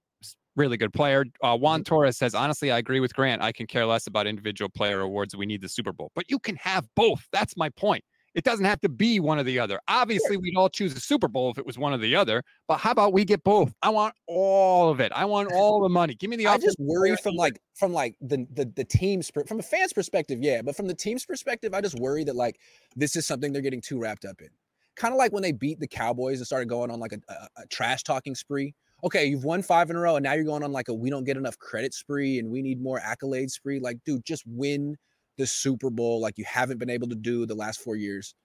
Really 0.55 0.77
good 0.77 0.93
player. 0.93 1.25
Uh, 1.43 1.57
Juan 1.57 1.79
mm-hmm. 1.79 1.83
Torres 1.83 2.17
says, 2.17 2.33
honestly, 2.33 2.71
I 2.71 2.79
agree 2.79 2.99
with 2.99 3.13
Grant. 3.13 3.41
I 3.41 3.51
can 3.51 3.67
care 3.67 3.85
less 3.85 4.07
about 4.07 4.27
individual 4.27 4.69
player 4.69 5.01
awards. 5.01 5.35
We 5.35 5.45
need 5.45 5.61
the 5.61 5.69
Super 5.69 5.91
Bowl. 5.91 6.11
But 6.15 6.29
you 6.29 6.39
can 6.39 6.55
have 6.57 6.87
both. 6.95 7.27
That's 7.31 7.55
my 7.55 7.69
point. 7.69 8.03
It 8.35 8.43
doesn't 8.43 8.65
have 8.65 8.81
to 8.81 8.89
be 8.89 9.19
one 9.19 9.37
or 9.37 9.43
the 9.43 9.59
other. 9.59 9.79
Obviously, 9.87 10.37
we'd 10.37 10.55
all 10.55 10.69
choose 10.69 10.95
a 10.95 10.99
Super 10.99 11.27
Bowl 11.27 11.51
if 11.51 11.57
it 11.57 11.65
was 11.65 11.77
one 11.77 11.93
or 11.93 11.97
the 11.97 12.15
other. 12.15 12.43
But 12.67 12.79
how 12.79 12.91
about 12.91 13.13
we 13.13 13.25
get 13.25 13.43
both? 13.43 13.73
I 13.81 13.89
want 13.89 14.15
all 14.27 14.89
of 14.89 14.99
it. 14.99 15.11
I 15.13 15.25
want 15.25 15.51
all 15.53 15.81
the 15.81 15.89
money. 15.89 16.15
Give 16.15 16.29
me 16.29 16.37
the. 16.37 16.47
I 16.47 16.57
just 16.57 16.77
worry 16.79 17.15
from 17.17 17.35
like 17.35 17.59
from 17.75 17.93
like 17.93 18.15
the 18.21 18.47
the 18.53 18.65
the 18.65 18.83
team's 18.83 19.31
from 19.47 19.59
a 19.59 19.63
fan's 19.63 19.93
perspective, 19.93 20.39
yeah. 20.41 20.61
But 20.61 20.75
from 20.75 20.87
the 20.87 20.95
team's 20.95 21.25
perspective, 21.25 21.73
I 21.73 21.81
just 21.81 21.99
worry 21.99 22.23
that 22.23 22.35
like 22.35 22.59
this 22.95 23.15
is 23.15 23.27
something 23.27 23.53
they're 23.53 23.61
getting 23.61 23.81
too 23.81 23.99
wrapped 23.99 24.25
up 24.25 24.41
in. 24.41 24.49
Kind 24.95 25.13
of 25.13 25.17
like 25.17 25.31
when 25.31 25.43
they 25.43 25.51
beat 25.51 25.79
the 25.79 25.87
Cowboys 25.87 26.39
and 26.39 26.45
started 26.45 26.69
going 26.69 26.91
on 26.91 26.99
like 26.99 27.13
a, 27.13 27.19
a, 27.29 27.61
a 27.63 27.67
trash 27.67 28.03
talking 28.03 28.35
spree. 28.35 28.73
Okay, 29.03 29.25
you've 29.25 29.43
won 29.43 29.61
five 29.61 29.89
in 29.89 29.95
a 29.95 29.99
row, 29.99 30.15
and 30.15 30.23
now 30.23 30.33
you're 30.33 30.45
going 30.45 30.63
on 30.63 30.71
like 30.71 30.87
a 30.87 30.93
we 30.93 31.09
don't 31.09 31.23
get 31.23 31.37
enough 31.37 31.57
credit 31.59 31.93
spree, 31.93 32.39
and 32.39 32.49
we 32.49 32.61
need 32.61 32.81
more 32.81 32.99
accolades 32.99 33.51
spree. 33.51 33.79
Like, 33.79 33.97
dude, 34.05 34.23
just 34.25 34.43
win 34.47 34.95
the 35.37 35.47
Super 35.47 35.89
Bowl 35.89 36.21
like 36.21 36.37
you 36.37 36.45
haven't 36.45 36.77
been 36.77 36.89
able 36.89 37.07
to 37.09 37.15
do 37.15 37.45
the 37.45 37.55
last 37.55 37.79
four 37.79 37.95
years 37.95 38.35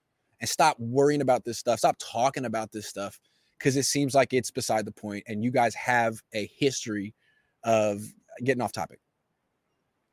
and 0.40 0.48
stop 0.48 0.76
worrying 0.78 1.20
about 1.20 1.44
this 1.44 1.58
stuff. 1.58 1.78
Stop 1.78 1.96
talking 1.98 2.44
about 2.44 2.72
this 2.72 2.86
stuff 2.86 3.18
because 3.58 3.76
it 3.76 3.84
seems 3.84 4.14
like 4.14 4.32
it's 4.32 4.50
beside 4.50 4.84
the 4.84 4.92
point 4.92 5.24
and 5.26 5.42
you 5.42 5.50
guys 5.50 5.74
have 5.74 6.20
a 6.34 6.48
history 6.56 7.14
of 7.64 8.00
getting 8.44 8.62
off 8.62 8.72
topic. 8.72 9.00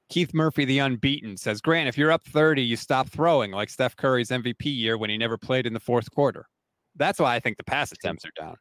Keith 0.09 0.33
Murphy, 0.33 0.65
the 0.65 0.79
unbeaten, 0.79 1.35
says 1.35 1.61
Grant, 1.61 1.89
if 1.89 1.97
you're 1.97 2.11
up 2.11 2.25
30, 2.27 2.61
you 2.61 2.75
stop 2.75 3.09
throwing 3.09 3.51
like 3.51 3.69
Steph 3.69 3.95
Curry's 3.95 4.29
MVP 4.29 4.65
year 4.65 4.97
when 4.97 5.09
he 5.09 5.17
never 5.17 5.37
played 5.37 5.65
in 5.65 5.73
the 5.73 5.79
fourth 5.79 6.11
quarter. 6.11 6.47
That's 6.95 7.19
why 7.19 7.35
I 7.35 7.39
think 7.39 7.57
the 7.57 7.63
pass 7.63 7.91
attempts 7.91 8.23
are 8.25 8.31
down. 8.39 8.55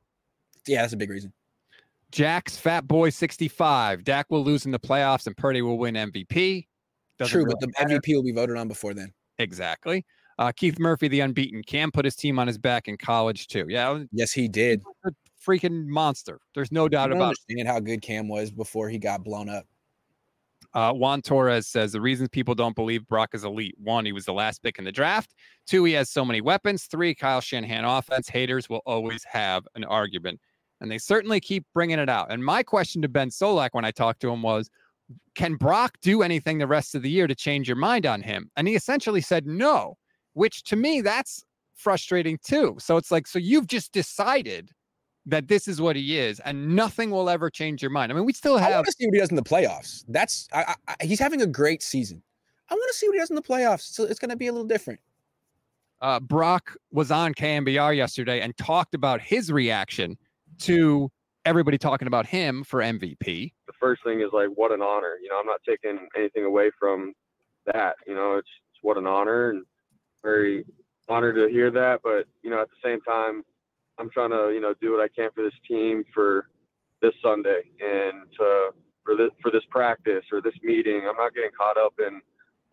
Yeah, 0.66 0.80
that's 0.80 0.94
a 0.94 0.96
big 0.96 1.10
reason. 1.10 1.32
Jack's 2.10 2.56
Fat 2.56 2.86
Boy 2.86 3.10
65. 3.10 4.04
Dak 4.04 4.30
will 4.30 4.44
lose 4.44 4.66
in 4.66 4.72
the 4.72 4.78
playoffs 4.78 5.26
and 5.26 5.36
Purdy 5.36 5.62
will 5.62 5.78
win 5.78 5.94
MVP. 5.94 6.66
Doesn't 7.18 7.32
True, 7.32 7.44
really 7.44 7.56
but 7.60 7.60
the 7.60 7.72
matter. 7.78 8.00
MVP 8.00 8.14
will 8.14 8.22
be 8.22 8.32
voted 8.32 8.56
on 8.56 8.68
before 8.68 8.94
then. 8.94 9.12
Exactly. 9.38 10.04
Uh, 10.38 10.50
Keith 10.50 10.78
Murphy, 10.78 11.08
the 11.08 11.20
unbeaten, 11.20 11.62
Cam 11.62 11.92
put 11.92 12.04
his 12.04 12.16
team 12.16 12.38
on 12.38 12.46
his 12.46 12.58
back 12.58 12.88
in 12.88 12.96
college 12.96 13.46
too. 13.46 13.66
Yeah, 13.68 14.02
yes, 14.10 14.32
he 14.32 14.48
did. 14.48 14.82
A 15.04 15.12
freaking 15.44 15.86
monster. 15.86 16.40
There's 16.54 16.72
no 16.72 16.88
doubt 16.88 17.12
about 17.12 17.22
understand 17.22 17.60
it. 17.60 17.66
how 17.66 17.78
good 17.78 18.02
Cam 18.02 18.28
was 18.28 18.50
before 18.50 18.88
he 18.88 18.98
got 18.98 19.22
blown 19.22 19.48
up. 19.48 19.66
Uh, 20.72 20.92
Juan 20.92 21.22
Torres 21.22 21.68
says 21.68 21.92
the 21.92 22.00
reasons 22.00 22.28
people 22.30 22.56
don't 22.56 22.74
believe 22.74 23.06
Brock 23.06 23.30
is 23.32 23.44
elite: 23.44 23.76
one, 23.78 24.04
he 24.04 24.12
was 24.12 24.24
the 24.24 24.32
last 24.32 24.60
pick 24.60 24.78
in 24.78 24.84
the 24.84 24.90
draft; 24.90 25.34
two, 25.66 25.84
he 25.84 25.92
has 25.92 26.10
so 26.10 26.24
many 26.24 26.40
weapons; 26.40 26.84
three, 26.84 27.14
Kyle 27.14 27.40
Shanahan 27.40 27.84
offense. 27.84 28.28
Haters 28.28 28.68
will 28.68 28.82
always 28.86 29.22
have 29.22 29.64
an 29.76 29.84
argument, 29.84 30.40
and 30.80 30.90
they 30.90 30.98
certainly 30.98 31.38
keep 31.38 31.64
bringing 31.74 32.00
it 32.00 32.08
out. 32.08 32.32
And 32.32 32.44
my 32.44 32.64
question 32.64 33.02
to 33.02 33.08
Ben 33.08 33.30
Solak 33.30 33.68
when 33.70 33.84
I 33.84 33.92
talked 33.92 34.20
to 34.22 34.30
him 34.30 34.42
was, 34.42 34.68
can 35.34 35.54
Brock 35.54 35.96
do 36.02 36.22
anything 36.22 36.58
the 36.58 36.66
rest 36.66 36.94
of 36.94 37.02
the 37.02 37.10
year 37.10 37.26
to 37.26 37.34
change 37.34 37.68
your 37.68 37.76
mind 37.76 38.06
on 38.06 38.22
him? 38.22 38.50
And 38.56 38.68
he 38.68 38.74
essentially 38.74 39.20
said 39.20 39.46
no, 39.46 39.96
which 40.34 40.62
to 40.64 40.76
me, 40.76 41.00
that's 41.00 41.44
frustrating 41.74 42.38
too. 42.44 42.76
So 42.78 42.96
it's 42.96 43.10
like, 43.10 43.26
so 43.26 43.38
you've 43.38 43.66
just 43.66 43.92
decided 43.92 44.70
that 45.26 45.48
this 45.48 45.66
is 45.66 45.80
what 45.80 45.96
he 45.96 46.18
is, 46.18 46.38
and 46.40 46.76
nothing 46.76 47.10
will 47.10 47.30
ever 47.30 47.48
change 47.50 47.82
your 47.82 47.90
mind. 47.90 48.12
I 48.12 48.14
mean, 48.14 48.24
we 48.24 48.32
still 48.32 48.58
I 48.58 48.62
have. 48.62 48.74
want 48.74 48.86
to 48.86 48.92
see 48.92 49.06
what 49.06 49.14
he 49.14 49.20
does 49.20 49.30
in 49.30 49.36
the 49.36 49.42
playoffs. 49.42 50.04
That's 50.08 50.46
I, 50.52 50.74
I, 50.86 50.94
he's 51.02 51.18
having 51.18 51.40
a 51.42 51.46
great 51.46 51.82
season. 51.82 52.22
I 52.70 52.74
want 52.74 52.90
to 52.90 52.96
see 52.96 53.08
what 53.08 53.14
he 53.14 53.20
does 53.20 53.30
in 53.30 53.36
the 53.36 53.42
playoffs. 53.42 53.82
So 53.82 54.04
it's 54.04 54.18
going 54.18 54.30
to 54.30 54.36
be 54.36 54.48
a 54.48 54.52
little 54.52 54.66
different. 54.66 55.00
Uh, 56.00 56.20
Brock 56.20 56.76
was 56.92 57.10
on 57.10 57.32
KNBR 57.34 57.96
yesterday 57.96 58.40
and 58.40 58.56
talked 58.56 58.94
about 58.94 59.20
his 59.20 59.50
reaction 59.50 60.18
to 60.60 61.10
everybody 61.44 61.78
talking 61.78 62.08
about 62.08 62.26
him 62.26 62.64
for 62.64 62.80
MVP. 62.80 63.52
The 63.66 63.72
first 63.78 64.02
thing 64.04 64.20
is 64.20 64.28
like, 64.32 64.48
what 64.54 64.72
an 64.72 64.82
honor. 64.82 65.16
You 65.22 65.28
know, 65.28 65.38
I'm 65.38 65.46
not 65.46 65.60
taking 65.66 66.08
anything 66.16 66.44
away 66.44 66.70
from 66.78 67.12
that. 67.66 67.96
You 68.06 68.14
know, 68.14 68.36
it's, 68.36 68.48
it's 68.72 68.82
what 68.82 68.96
an 68.96 69.06
honor 69.06 69.50
and 69.50 69.64
very 70.22 70.64
honored 71.08 71.36
to 71.36 71.48
hear 71.48 71.70
that. 71.70 72.00
But 72.02 72.26
you 72.42 72.50
know, 72.50 72.60
at 72.60 72.68
the 72.68 72.88
same 72.88 73.00
time, 73.02 73.42
I'm 73.98 74.10
trying 74.10 74.30
to 74.30 74.50
you 74.52 74.60
know 74.60 74.74
do 74.80 74.92
what 74.92 75.00
I 75.00 75.08
can 75.08 75.30
for 75.34 75.44
this 75.44 75.54
team 75.68 76.04
for 76.12 76.48
this 77.02 77.12
Sunday 77.22 77.62
and 77.80 78.26
to, 78.38 78.70
for 79.04 79.16
this 79.16 79.30
for 79.42 79.50
this 79.50 79.64
practice 79.70 80.24
or 80.32 80.40
this 80.40 80.54
meeting. 80.62 81.02
I'm 81.08 81.16
not 81.16 81.34
getting 81.34 81.50
caught 81.56 81.76
up 81.76 81.94
in 81.98 82.20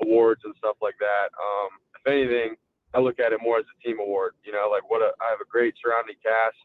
awards 0.01 0.41
and 0.45 0.55
stuff 0.57 0.77
like 0.81 0.95
that. 0.99 1.29
Um, 1.35 1.69
if 1.99 2.11
anything, 2.11 2.55
I 2.93 2.99
look 2.99 3.19
at 3.19 3.33
it 3.33 3.39
more 3.43 3.59
as 3.59 3.65
a 3.65 3.87
team 3.87 3.99
award. 3.99 4.33
You 4.43 4.51
know, 4.53 4.69
like 4.71 4.89
what 4.89 5.01
a, 5.01 5.11
I 5.21 5.29
have 5.29 5.41
a 5.41 5.49
great 5.49 5.75
surrounding 5.83 6.15
cast. 6.23 6.57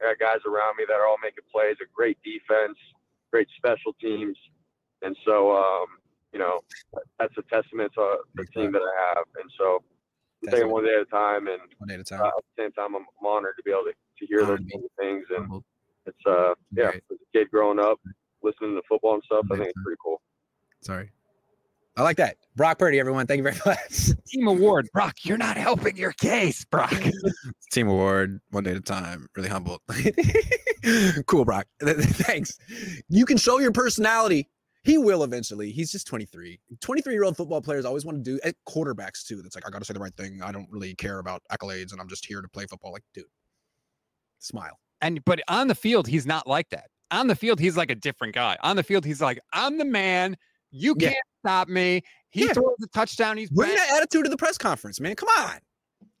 I 0.00 0.14
got 0.14 0.18
guys 0.18 0.40
around 0.46 0.76
me 0.76 0.84
that 0.88 0.94
are 0.94 1.06
all 1.06 1.18
making 1.22 1.44
plays, 1.52 1.76
a 1.82 1.88
great 1.94 2.18
defense, 2.22 2.78
great 3.30 3.48
special 3.56 3.92
teams, 4.00 4.36
and 5.02 5.16
so 5.24 5.56
um, 5.56 5.86
you 6.32 6.38
know 6.38 6.60
that's 7.18 7.34
a 7.38 7.42
testament 7.42 7.92
to 7.94 8.18
the 8.34 8.46
team 8.46 8.72
that 8.72 8.82
I 8.82 9.14
have. 9.14 9.24
And 9.40 9.50
so 9.58 9.82
I'm 10.44 10.52
taking 10.52 10.70
one 10.70 10.84
day 10.84 10.94
at 10.94 11.02
a 11.02 11.04
time, 11.06 11.48
and 11.48 11.60
one 11.78 11.88
day 11.88 11.94
at 11.94 12.10
a 12.10 12.14
uh, 12.14 12.18
time. 12.18 12.26
at 12.26 12.44
the 12.56 12.62
same 12.62 12.72
time, 12.72 12.94
I'm, 12.96 13.06
honored 13.24 13.54
to 13.56 13.62
be 13.62 13.70
able 13.70 13.84
to, 13.84 13.92
to 13.92 14.26
hear 14.26 14.40
those 14.40 14.58
Honored. 14.58 14.72
kind 14.72 14.84
of 14.84 14.90
things. 14.98 15.26
And 15.36 15.62
it's 16.06 16.26
uh, 16.26 16.54
yeah, 16.72 16.88
as 16.88 17.00
a 17.12 17.38
kid 17.38 17.50
growing 17.50 17.78
up, 17.78 18.00
listening 18.42 18.74
to 18.76 18.82
football 18.88 19.14
and 19.14 19.22
stuff, 19.24 19.44
I 19.52 19.56
think 19.56 19.68
it's 19.68 19.82
pretty 19.84 19.98
cool. 20.02 20.20
Sorry. 20.80 21.10
I 22.00 22.02
like 22.02 22.16
that. 22.16 22.38
Brock 22.56 22.78
Purdy, 22.78 22.98
everyone. 22.98 23.26
Thank 23.26 23.40
you 23.40 23.42
very 23.42 23.58
much. 23.66 24.10
Team 24.26 24.48
award, 24.48 24.88
Brock. 24.94 25.16
You're 25.22 25.36
not 25.36 25.58
helping 25.58 25.98
your 25.98 26.12
case, 26.12 26.64
Brock. 26.64 26.94
Team 27.72 27.88
award, 27.88 28.40
one 28.52 28.64
day 28.64 28.70
at 28.70 28.78
a 28.78 28.80
time. 28.80 29.26
Really 29.36 29.50
humbled. 29.50 29.82
cool, 31.26 31.44
Brock. 31.44 31.66
Thanks. 31.82 32.56
You 33.10 33.26
can 33.26 33.36
show 33.36 33.58
your 33.58 33.70
personality. 33.70 34.48
He 34.82 34.96
will 34.96 35.24
eventually. 35.24 35.72
He's 35.72 35.92
just 35.92 36.06
23. 36.06 36.58
23 36.80 37.12
year 37.12 37.24
old 37.24 37.36
football 37.36 37.60
players 37.60 37.84
always 37.84 38.06
want 38.06 38.24
to 38.24 38.30
do 38.30 38.40
at 38.44 38.54
quarterbacks 38.66 39.26
too. 39.26 39.42
That's 39.42 39.54
like, 39.54 39.66
I 39.66 39.70
got 39.70 39.80
to 39.80 39.84
say 39.84 39.92
the 39.92 40.00
right 40.00 40.16
thing. 40.16 40.40
I 40.42 40.52
don't 40.52 40.68
really 40.70 40.94
care 40.94 41.18
about 41.18 41.42
accolades 41.52 41.92
and 41.92 42.00
I'm 42.00 42.08
just 42.08 42.24
here 42.24 42.40
to 42.40 42.48
play 42.48 42.64
football. 42.64 42.92
Like, 42.92 43.04
dude, 43.12 43.24
smile. 44.38 44.78
And 45.02 45.22
but 45.26 45.42
on 45.48 45.68
the 45.68 45.74
field, 45.74 46.08
he's 46.08 46.24
not 46.24 46.46
like 46.46 46.70
that. 46.70 46.86
On 47.10 47.26
the 47.26 47.36
field, 47.36 47.60
he's 47.60 47.76
like 47.76 47.90
a 47.90 47.94
different 47.94 48.34
guy. 48.34 48.56
On 48.62 48.76
the 48.76 48.82
field, 48.82 49.04
he's 49.04 49.20
like, 49.20 49.38
I'm 49.52 49.76
the 49.76 49.84
man. 49.84 50.38
You 50.70 50.94
can't 50.94 51.16
stop 51.44 51.68
me. 51.68 52.02
He 52.30 52.46
Yeah. 52.46 52.52
throws 52.52 52.76
a 52.82 52.86
touchdown. 52.88 53.36
He's 53.36 53.50
Bring 53.50 53.74
that 53.74 53.96
attitude 53.96 54.24
to 54.24 54.30
the 54.30 54.36
press 54.36 54.56
conference, 54.58 55.00
man. 55.00 55.16
Come 55.16 55.28
on. 55.38 55.58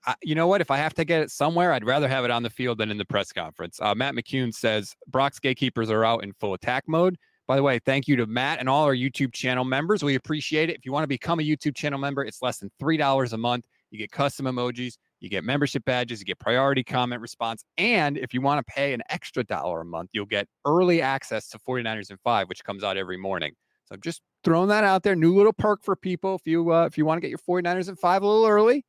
I- 0.06 0.16
you 0.22 0.34
know 0.34 0.46
what? 0.46 0.60
If 0.60 0.70
I 0.70 0.78
have 0.78 0.94
to 0.94 1.04
get 1.04 1.20
it 1.22 1.30
somewhere, 1.30 1.72
I'd 1.72 1.84
rather 1.84 2.08
have 2.08 2.24
it 2.24 2.30
on 2.30 2.42
the 2.42 2.50
field 2.50 2.78
than 2.78 2.90
in 2.90 2.96
the 2.98 3.04
press 3.04 3.32
conference. 3.32 3.78
Uh, 3.82 3.94
Matt 3.94 4.14
McCune 4.14 4.52
says 4.54 4.94
Brock's 5.06 5.38
gatekeepers 5.38 5.90
are 5.90 6.04
out 6.04 6.24
in 6.24 6.32
full 6.40 6.54
attack 6.54 6.84
mode. 6.88 7.16
By 7.46 7.56
the 7.56 7.62
way, 7.62 7.78
thank 7.80 8.08
you 8.08 8.16
to 8.16 8.26
Matt 8.26 8.60
and 8.60 8.68
all 8.68 8.84
our 8.84 8.94
YouTube 8.94 9.32
channel 9.34 9.64
members. 9.64 10.02
We 10.02 10.14
appreciate 10.14 10.70
it. 10.70 10.76
If 10.76 10.86
you 10.86 10.92
want 10.92 11.02
to 11.04 11.08
become 11.08 11.38
a 11.40 11.42
YouTube 11.42 11.74
channel 11.76 11.98
member, 11.98 12.24
it's 12.24 12.40
less 12.42 12.58
than 12.58 12.70
$3 12.80 13.32
a 13.32 13.36
month. 13.36 13.66
You 13.90 13.98
get 13.98 14.12
custom 14.12 14.46
emojis, 14.46 14.94
you 15.18 15.28
get 15.28 15.42
membership 15.44 15.84
badges, 15.84 16.20
you 16.20 16.24
get 16.24 16.38
priority 16.38 16.84
comment 16.84 17.20
response. 17.20 17.64
And 17.76 18.16
if 18.16 18.32
you 18.32 18.40
want 18.40 18.64
to 18.64 18.72
pay 18.72 18.94
an 18.94 19.02
extra 19.10 19.42
dollar 19.44 19.80
a 19.80 19.84
month, 19.84 20.10
you'll 20.12 20.26
get 20.26 20.46
early 20.64 21.02
access 21.02 21.48
to 21.48 21.58
49ers 21.58 22.08
and 22.10 22.20
5, 22.20 22.48
which 22.48 22.62
comes 22.64 22.84
out 22.84 22.96
every 22.96 23.16
morning. 23.16 23.52
So 23.90 23.96
I'm 23.96 24.00
just 24.00 24.22
throwing 24.44 24.68
that 24.68 24.84
out 24.84 25.02
there. 25.02 25.16
New 25.16 25.34
little 25.34 25.52
perk 25.52 25.82
for 25.82 25.96
people. 25.96 26.36
If 26.36 26.46
you 26.46 26.72
uh, 26.72 26.86
if 26.86 26.96
you 26.96 27.04
want 27.04 27.18
to 27.18 27.20
get 27.20 27.30
your 27.30 27.62
49ers 27.62 27.88
at 27.88 27.98
5 27.98 28.22
a 28.22 28.26
little 28.26 28.46
early, 28.46 28.84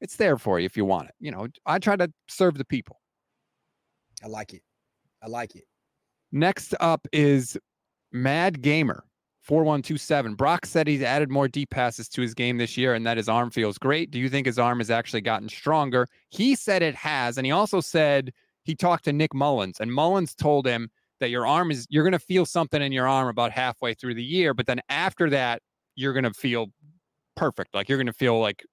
it's 0.00 0.16
there 0.16 0.38
for 0.38 0.58
you 0.58 0.66
if 0.66 0.76
you 0.76 0.84
want 0.84 1.08
it. 1.08 1.14
You 1.20 1.30
know, 1.30 1.48
I 1.66 1.78
try 1.78 1.96
to 1.96 2.10
serve 2.28 2.56
the 2.56 2.64
people. 2.64 3.00
I 4.24 4.28
like 4.28 4.54
it. 4.54 4.62
I 5.22 5.28
like 5.28 5.54
it. 5.54 5.64
Next 6.32 6.74
up 6.80 7.06
is 7.12 7.58
Mad 8.12 8.62
Gamer 8.62 9.04
4127. 9.42 10.34
Brock 10.34 10.66
said 10.66 10.88
he's 10.88 11.02
added 11.02 11.30
more 11.30 11.48
deep 11.48 11.70
passes 11.70 12.08
to 12.10 12.22
his 12.22 12.34
game 12.34 12.58
this 12.58 12.76
year 12.76 12.94
and 12.94 13.06
that 13.06 13.16
his 13.16 13.28
arm 13.28 13.50
feels 13.50 13.78
great. 13.78 14.10
Do 14.10 14.18
you 14.18 14.28
think 14.28 14.46
his 14.46 14.58
arm 14.58 14.78
has 14.78 14.90
actually 14.90 15.20
gotten 15.20 15.48
stronger? 15.48 16.08
He 16.30 16.54
said 16.54 16.82
it 16.82 16.94
has. 16.94 17.36
And 17.38 17.46
he 17.46 17.52
also 17.52 17.80
said 17.80 18.32
he 18.64 18.74
talked 18.74 19.04
to 19.04 19.12
Nick 19.12 19.32
Mullens, 19.32 19.80
and 19.80 19.92
Mullens 19.92 20.34
told 20.34 20.66
him 20.66 20.90
that 21.20 21.30
your 21.30 21.46
arm 21.46 21.70
is, 21.70 21.86
you're 21.90 22.04
going 22.04 22.12
to 22.12 22.18
feel 22.18 22.46
something 22.46 22.82
in 22.82 22.92
your 22.92 23.08
arm 23.08 23.28
about 23.28 23.52
halfway 23.52 23.94
through 23.94 24.14
the 24.14 24.24
year. 24.24 24.54
But 24.54 24.66
then 24.66 24.80
after 24.88 25.30
that, 25.30 25.62
you're 25.94 26.12
going 26.12 26.24
to 26.24 26.34
feel 26.34 26.66
perfect. 27.36 27.74
Like 27.74 27.88
you're 27.88 27.98
going 27.98 28.06
to 28.06 28.12
feel 28.12 28.40
like 28.40 28.64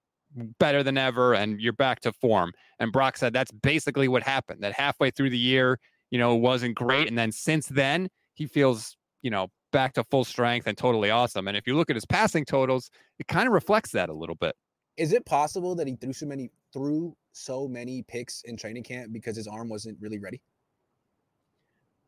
better 0.60 0.84
than 0.84 0.98
ever 0.98 1.34
and 1.34 1.60
you're 1.62 1.74
back 1.74 2.02
to 2.02 2.12
form. 2.14 2.52
And 2.80 2.92
Brock 2.92 3.18
said 3.18 3.34
that's 3.34 3.52
basically 3.52 4.08
what 4.08 4.24
happened. 4.24 4.64
That 4.64 4.74
halfway 4.74 5.12
through 5.12 5.30
the 5.30 5.38
year, 5.38 5.80
you 6.12 6.20
know, 6.20 6.36
wasn't 6.36 6.76
great. 6.76 7.08
And 7.08 7.18
then 7.18 7.32
since 7.32 7.68
then, 7.68 8.10
he 8.34 8.48
feels, 8.48 8.98
you 9.22 9.30
know, 9.30 9.48
back 9.72 9.94
to 9.94 10.04
full 10.04 10.24
strength 10.24 10.68
and 10.68 10.78
totally 10.78 11.10
awesome. 11.10 11.48
And 11.48 11.58
if 11.58 11.68
you 11.68 11.76
look 11.76 11.90
at 11.90 11.96
his 11.96 12.06
passing 12.06 12.46
totals, 12.46 12.90
it 13.20 13.28
kind 13.28 13.48
of 13.48 13.54
reflects 13.54 13.92
that 13.92 14.10
a 14.10 14.14
little 14.14 14.36
bit. 14.36 14.56
Is 14.98 15.14
it 15.14 15.26
possible 15.26 15.76
that 15.76 15.88
he 15.88 15.96
threw 15.96 16.14
so 16.14 16.26
many 16.26 16.52
threw 16.72 17.16
so 17.32 17.68
many 17.68 18.04
picks 18.04 18.44
in 18.44 18.56
training 18.56 18.84
camp 18.84 19.12
because 19.12 19.36
his 19.36 19.48
arm 19.48 19.70
wasn't 19.70 19.98
really 20.00 20.20
ready? 20.20 20.42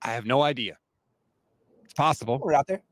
I 0.06 0.12
have 0.12 0.28
no 0.28 0.44
idea. 0.44 0.78
It's 1.84 1.94
possible. 1.94 2.40
We're 2.42 2.54
out 2.54 2.68
there. 2.68 2.84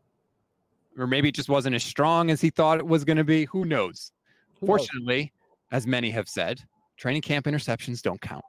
Or 0.98 1.06
maybe 1.06 1.30
it 1.30 1.36
just 1.36 1.48
wasn't 1.48 1.76
as 1.76 1.84
strong 1.84 2.32
as 2.32 2.42
he 2.42 2.50
thought 2.50 2.80
it 2.80 2.88
was 2.88 3.06
going 3.06 3.18
to 3.18 3.24
be. 3.24 3.46
Who 3.46 3.66
knows? 3.66 4.12
Who 4.60 4.66
knows? 4.66 4.88
Fortunately, 4.88 5.32
as 5.72 5.86
many 5.86 6.10
have 6.10 6.28
said, 6.28 6.62
training 6.98 7.22
camp 7.22 7.46
interceptions 7.46 8.02
don't 8.02 8.20
count. 8.20 8.44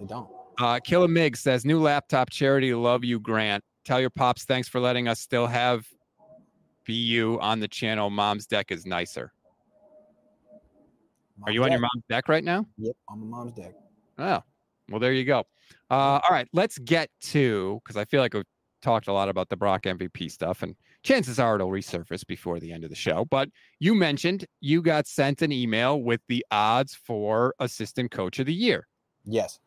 They 0.00 0.06
don't. 0.06 0.28
Uh, 0.58 0.80
Killer 0.82 1.06
Mig 1.06 1.36
says, 1.36 1.64
new 1.64 1.80
laptop 1.80 2.30
charity, 2.30 2.74
love 2.74 3.04
you, 3.04 3.20
Grant. 3.20 3.62
Tell 3.84 4.00
your 4.00 4.10
pops 4.10 4.44
thanks 4.44 4.68
for 4.68 4.80
letting 4.80 5.06
us 5.06 5.20
still 5.20 5.46
have 5.46 5.86
BU 6.88 7.38
on 7.40 7.60
the 7.60 7.68
channel. 7.68 8.10
Mom's 8.10 8.46
deck 8.46 8.72
is 8.72 8.84
nicer. 8.84 9.32
Are 11.44 11.52
you 11.52 11.62
on 11.62 11.70
your 11.70 11.80
mom's 11.80 12.04
deck 12.08 12.28
right 12.28 12.42
now? 12.42 12.66
Yep, 12.78 12.96
on 13.08 13.20
my 13.20 13.26
mom's 13.26 13.52
deck. 13.52 13.74
Oh, 14.18 14.42
well, 14.88 14.98
there 14.98 15.12
you 15.12 15.24
go. 15.24 15.44
Uh, 15.90 16.20
all 16.22 16.30
right, 16.30 16.48
let's 16.52 16.78
get 16.78 17.10
to 17.20 17.80
because 17.84 17.96
I 17.96 18.04
feel 18.04 18.20
like 18.20 18.34
we've 18.34 18.44
talked 18.82 19.08
a 19.08 19.12
lot 19.12 19.28
about 19.28 19.48
the 19.48 19.56
Brock 19.56 19.82
MVP 19.82 20.30
stuff, 20.30 20.62
and 20.62 20.74
chances 21.02 21.38
are 21.38 21.56
it'll 21.56 21.70
resurface 21.70 22.26
before 22.26 22.60
the 22.60 22.72
end 22.72 22.84
of 22.84 22.90
the 22.90 22.96
show. 22.96 23.24
But 23.24 23.48
you 23.78 23.94
mentioned 23.94 24.46
you 24.60 24.82
got 24.82 25.06
sent 25.06 25.42
an 25.42 25.52
email 25.52 26.00
with 26.00 26.20
the 26.28 26.44
odds 26.50 26.94
for 26.94 27.54
assistant 27.58 28.10
coach 28.10 28.38
of 28.38 28.46
the 28.46 28.54
year. 28.54 28.86
Yes. 29.24 29.58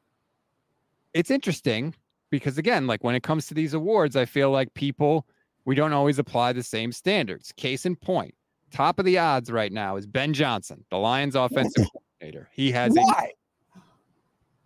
It's 1.13 1.31
interesting 1.31 1.95
because 2.29 2.57
again, 2.57 2.87
like 2.87 3.03
when 3.03 3.15
it 3.15 3.23
comes 3.23 3.47
to 3.47 3.53
these 3.53 3.73
awards, 3.73 4.15
I 4.15 4.25
feel 4.25 4.51
like 4.51 4.73
people 4.73 5.25
we 5.65 5.75
don't 5.75 5.93
always 5.93 6.19
apply 6.19 6.53
the 6.53 6.63
same 6.63 6.91
standards. 6.91 7.51
Case 7.57 7.85
in 7.85 7.95
point, 7.95 8.33
top 8.71 8.99
of 8.99 9.05
the 9.05 9.17
odds 9.17 9.51
right 9.51 9.71
now 9.71 9.97
is 9.97 10.07
Ben 10.07 10.33
Johnson, 10.33 10.85
the 10.89 10.97
Lions 10.97 11.35
offensive 11.35 11.87
coordinator. 11.91 12.49
He 12.53 12.71
has 12.71 12.95
a 12.95 13.01
Why? 13.01 13.31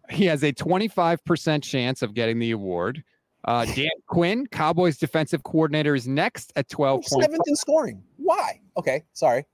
He 0.09 0.25
has 0.25 0.43
a 0.43 0.51
25% 0.53 1.63
chance 1.63 2.01
of 2.01 2.13
getting 2.13 2.39
the 2.39 2.51
award. 2.51 3.03
Uh, 3.45 3.65
Dan 3.75 3.89
Quinn, 4.07 4.45
Cowboys 4.47 4.97
defensive 4.97 5.43
coordinator, 5.43 5.95
is 5.95 6.07
next 6.07 6.51
at 6.55 6.69
12 6.69 7.01
points. 7.01 7.25
Seventh 7.25 7.41
in 7.47 7.55
scoring. 7.55 8.03
Why? 8.17 8.61
Okay, 8.77 9.03
sorry. 9.13 9.45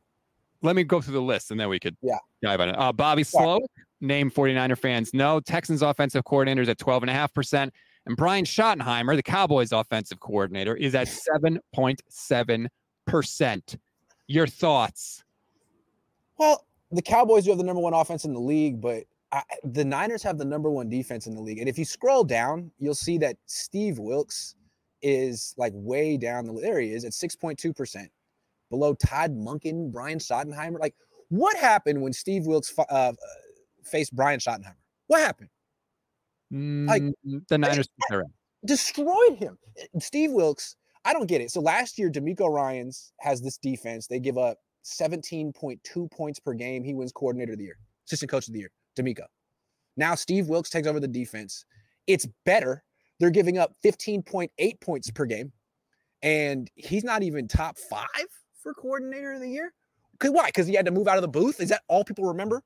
Let 0.62 0.76
me 0.76 0.84
go 0.84 1.00
through 1.02 1.14
the 1.14 1.22
list 1.22 1.52
and 1.52 1.60
then 1.60 1.70
we 1.70 1.80
could 1.80 1.96
Yeah. 2.02 2.18
dive 2.42 2.60
on 2.60 2.70
it. 2.70 2.76
Uh, 2.78 2.92
Bobby 2.92 3.24
Sorry. 3.24 3.46
Slow, 3.46 3.60
name 4.02 4.30
49er 4.30 4.78
fans 4.78 5.14
No, 5.14 5.40
Texans 5.40 5.82
offensive 5.82 6.26
coordinator 6.26 6.62
is 6.62 6.68
at 6.70 6.78
12.5%. 6.78 7.72
And 8.06 8.18
Brian 8.18 8.44
Schottenheimer, 8.46 9.16
the 9.16 9.24
Cowboys 9.24 9.72
offensive 9.72 10.20
coordinator, 10.20 10.76
is 10.76 10.96
at 10.96 11.08
7.7%. 11.08 13.78
Your 14.28 14.48
thoughts? 14.48 15.24
Well, 16.38 16.66
the 16.92 17.02
Cowboys 17.02 17.46
do 17.46 17.52
have 17.52 17.58
the 17.58 17.64
number 17.64 17.82
one 17.82 17.94
offense 17.94 18.26
in 18.26 18.34
the 18.34 18.40
league, 18.40 18.82
but 18.82 19.04
I, 19.32 19.44
the 19.64 19.86
Niners 19.86 20.24
have 20.24 20.38
the 20.38 20.46
number 20.46 20.70
one 20.72 20.90
defense 20.90 21.28
in 21.28 21.36
the 21.36 21.42
league. 21.42 21.60
And 21.60 21.70
if 21.70 21.78
you 21.78 21.86
scroll 21.86 22.24
down, 22.24 22.72
you'll 22.80 22.96
see 22.96 23.18
that 23.20 23.38
Steve 23.46 24.00
Wilks 24.00 24.56
is 25.02 25.54
like 25.58 25.72
way 25.76 26.18
down 26.18 26.46
the 26.46 26.54
there 26.54 26.80
he 26.80 26.92
is 26.92 27.06
at 27.06 27.12
6.2%, 27.12 28.08
below 28.70 28.94
Todd 28.96 29.36
Monken, 29.36 29.92
Brian 29.92 30.20
Schottenheimer. 30.20 30.80
Like, 30.80 30.96
what 31.30 31.56
happened 31.58 32.02
when 32.02 32.12
Steve 32.12 32.48
Wilks 32.48 32.74
uh, 32.90 33.14
faced 33.84 34.16
Brian 34.16 34.40
Schottenheimer? 34.40 34.76
What 35.08 35.22
happened? 35.22 35.50
Like, 36.52 37.04
Mm, 37.04 37.14
the 37.48 37.58
Niners 37.60 37.88
took 37.88 38.08
their 38.10 38.22
own. 38.24 38.34
destroyed 38.66 39.38
him. 39.38 39.58
Steve 40.00 40.32
Wilks, 40.32 40.76
I 41.06 41.14
don't 41.14 41.28
get 41.28 41.42
it. 41.42 41.52
So 41.52 41.62
last 41.62 42.00
year, 42.00 42.10
DeMeco 42.10 42.50
Ryans 42.52 43.14
has 43.20 43.40
this 43.42 43.58
defense. 43.58 44.08
They 44.08 44.20
give 44.20 44.40
up 44.40 44.58
17.2 44.84 46.12
points 46.12 46.40
per 46.40 46.54
game. 46.54 46.84
He 46.84 46.96
wins 46.96 47.12
coordinator 47.12 47.52
of 47.54 47.60
the 47.60 47.66
year, 47.66 47.78
assistant 48.08 48.32
coach 48.32 48.48
of 48.48 48.54
the 48.54 48.60
year, 48.62 48.72
DeMeco. 49.00 49.26
Now 49.98 50.16
Steve 50.16 50.48
Wilks 50.48 50.70
takes 50.70 50.88
over 50.88 51.00
the 51.00 51.08
defense. 51.08 51.66
It's 52.08 52.28
better. 52.46 52.84
They're 53.20 53.30
giving 53.30 53.58
up 53.58 53.74
15.8 53.84 54.82
points 54.82 55.12
per 55.12 55.26
game. 55.26 55.52
And 56.22 56.70
he's 56.76 57.04
not 57.04 57.24
even 57.24 57.48
top 57.48 57.78
five 57.78 58.08
for 58.62 58.74
coordinator 58.74 59.34
of 59.34 59.42
the 59.42 59.50
year. 59.50 59.74
Cause 60.20 60.32
why? 60.32 60.48
Because 60.48 60.68
he 60.68 60.74
had 60.74 60.86
to 60.86 60.92
move 60.92 61.08
out 61.08 61.18
of 61.18 61.22
the 61.22 61.30
booth. 61.30 61.62
Is 61.62 61.70
that 61.70 61.82
all 61.88 62.04
people 62.04 62.26
remember? 62.26 62.62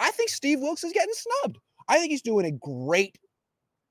I 0.00 0.10
think 0.10 0.30
Steve 0.30 0.60
Wilks 0.60 0.84
is 0.84 0.92
getting 0.92 1.14
snubbed. 1.14 1.58
I 1.88 1.98
think 1.98 2.10
he's 2.10 2.22
doing 2.22 2.46
a 2.46 2.50
great, 2.50 3.18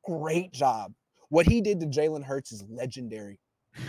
great 0.04 0.52
job. 0.52 0.94
What 1.30 1.46
he 1.48 1.62
did 1.62 1.80
to 1.80 1.86
Jalen 1.86 2.24
Hurts 2.24 2.52
is 2.52 2.64
legendary. 2.70 3.40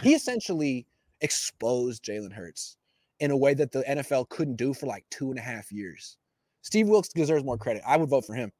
He 0.02 0.14
essentially 0.14 0.86
exposed 1.20 2.04
Jalen 2.04 2.32
Hurts 2.32 2.76
in 3.20 3.30
a 3.30 3.36
way 3.36 3.54
that 3.54 3.72
the 3.72 3.82
NFL 3.82 4.28
couldn't 4.28 4.56
do 4.56 4.74
for 4.74 4.86
like 4.86 5.04
two 5.10 5.30
and 5.30 5.38
a 5.38 5.42
half 5.42 5.72
years. 5.72 6.16
Steve 6.64 6.88
Wilks 6.88 7.08
deserves 7.08 7.44
more 7.44 7.58
credit. 7.58 7.82
I 7.86 7.96
would 7.98 8.08
vote 8.08 8.24
for 8.24 8.34
him. 8.34 8.50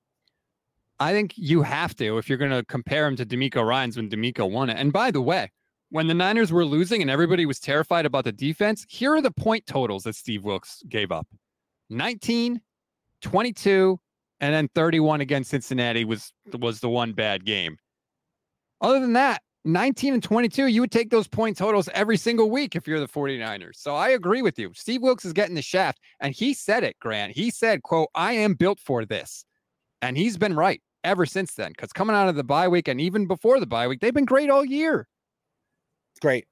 I 1.01 1.13
think 1.13 1.33
you 1.37 1.63
have 1.63 1.97
to 1.97 2.19
if 2.19 2.29
you're 2.29 2.39
going 2.39 2.51
to 2.51 2.63
compare 2.67 3.07
him 3.07 3.17
to 3.17 3.27
DeMeco 3.27 3.67
Ryans 3.67 3.97
when 3.97 4.09
DeMeco 4.09 4.49
won 4.49 4.71
it. 4.71 4.77
And 4.79 4.93
by 4.93 5.11
the 5.11 5.23
way, 5.23 5.51
when 5.89 6.07
the 6.07 6.15
Niners 6.15 6.53
were 6.53 6.65
losing 6.65 7.01
and 7.01 7.11
everybody 7.11 7.47
was 7.47 7.59
terrified 7.59 8.07
about 8.07 8.25
the 8.25 8.33
defense, 8.33 8.85
here 8.89 9.15
are 9.15 9.23
the 9.23 9.31
point 9.31 9.67
totals 9.67 10.05
that 10.05 10.15
Steve 10.15 10.45
Wilks 10.45 10.83
gave 10.89 11.11
up 11.11 11.27
19, 11.91 12.61
22, 13.23 13.99
and 14.41 14.55
then 14.55 14.69
31 14.75 15.23
against 15.23 15.51
Cincinnati 15.51 16.05
was 16.05 16.33
was 16.59 16.81
the 16.81 16.91
one 16.91 17.13
bad 17.13 17.45
game. 17.45 17.79
Other 18.81 19.01
than 19.01 19.15
that, 19.15 19.43
19 19.65 20.15
and 20.15 20.23
22, 20.23 20.67
you 20.67 20.81
would 20.83 20.91
take 20.91 21.11
those 21.11 21.27
point 21.27 21.57
totals 21.57 21.89
every 21.95 22.17
single 22.17 22.51
week 22.51 22.77
if 22.77 22.87
you're 22.87 23.01
the 23.01 23.09
49ers. 23.09 23.77
So 23.77 23.95
I 23.95 24.11
agree 24.11 24.43
with 24.43 24.59
you. 24.59 24.73
Steve 24.75 25.01
Wilks 25.01 25.25
is 25.25 25.33
getting 25.33 25.55
the 25.55 25.63
shaft. 25.63 26.01
And 26.21 26.35
he 26.35 26.53
said 26.53 26.85
it, 26.85 26.99
Grant. 27.01 27.35
He 27.35 27.51
said, 27.51 27.83
quote, 27.83 28.09
I 28.15 28.35
am 28.35 28.55
built 28.55 28.79
for 28.79 29.05
this. 29.07 29.45
And 30.03 30.19
he's 30.19 30.37
been 30.37 30.55
right 30.55 30.83
ever 31.03 31.25
since 31.25 31.55
then. 31.55 31.71
Because 31.71 31.93
coming 31.93 32.15
out 32.15 32.29
of 32.29 32.37
the 32.37 32.45
bye 32.45 32.69
week 32.69 32.89
and 32.89 33.01
even 33.01 33.27
before 33.27 33.59
the 33.59 33.67
bye 33.67 33.89
week, 33.89 34.01
they've 34.01 34.13
been 34.13 34.27
great 34.27 34.51
all 34.51 34.65
year. 34.65 35.09
Great. 36.21 36.47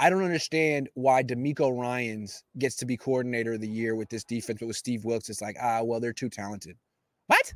I 0.00 0.10
don't 0.10 0.22
understand 0.22 0.88
why 0.94 1.22
DeMeco 1.22 1.76
Ryans 1.76 2.44
gets 2.58 2.76
to 2.76 2.86
be 2.86 2.96
coordinator 2.96 3.54
of 3.54 3.60
the 3.60 3.68
year 3.68 3.96
with 3.96 4.08
this 4.10 4.24
defense, 4.24 4.60
but 4.60 4.66
with 4.66 4.76
Steve 4.76 5.04
Wilks, 5.04 5.28
it's 5.28 5.42
like, 5.42 5.56
ah, 5.60 5.82
well, 5.82 6.00
they're 6.00 6.12
too 6.12 6.28
talented. 6.28 6.76
What? 7.26 7.52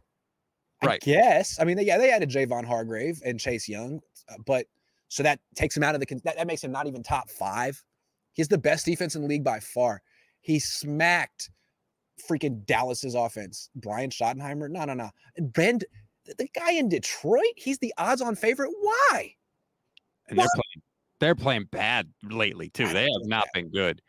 Right. 0.83 1.01
I 1.01 1.05
guess. 1.05 1.61
I 1.61 1.65
mean, 1.65 1.77
they, 1.77 1.85
yeah, 1.85 1.99
they 1.99 2.11
added 2.11 2.31
Javon 2.31 2.65
Hargrave 2.65 3.21
and 3.25 3.39
Chase 3.39 3.69
Young, 3.69 4.01
uh, 4.29 4.35
but 4.45 4.67
so 5.13 5.23
that 5.23 5.41
takes 5.55 5.77
him 5.77 5.83
out 5.83 5.95
of 5.95 6.01
the 6.01 6.21
that, 6.25 6.37
that 6.37 6.47
makes 6.47 6.65
him 6.65 6.73
not 6.73 6.87
even 6.87 7.03
top 7.03 7.29
five. 7.29 7.83
He's 8.33 8.49
the 8.49 8.57
best 8.57 8.87
defense 8.87 9.15
in 9.15 9.21
the 9.21 9.29
league 9.29 9.45
by 9.45 9.61
far. 9.61 10.01
He 10.41 10.59
smacked 10.59 11.51
freaking 12.27 12.65
Dallas's 12.65 13.15
offense. 13.15 13.69
Brian 13.77 14.09
Schottenheimer. 14.09 14.71
No, 14.71 14.87
no, 14.87 14.95
no. 14.95 15.11
Ben, 15.37 15.81
the 16.25 16.49
guy 16.59 16.73
in 16.73 16.89
Detroit, 16.89 17.53
he's 17.57 17.79
the 17.79 17.93
odds-on 17.99 18.37
favorite. 18.37 18.71
Why? 18.81 19.35
And 20.31 20.39
they're 20.39 20.47
playing 20.55 20.83
they're 21.21 21.35
playing 21.35 21.67
bad 21.71 22.09
lately 22.31 22.71
too. 22.71 22.89
They 22.89 23.03
have 23.03 23.27
not 23.27 23.45
been 23.53 23.69
good. 23.69 24.01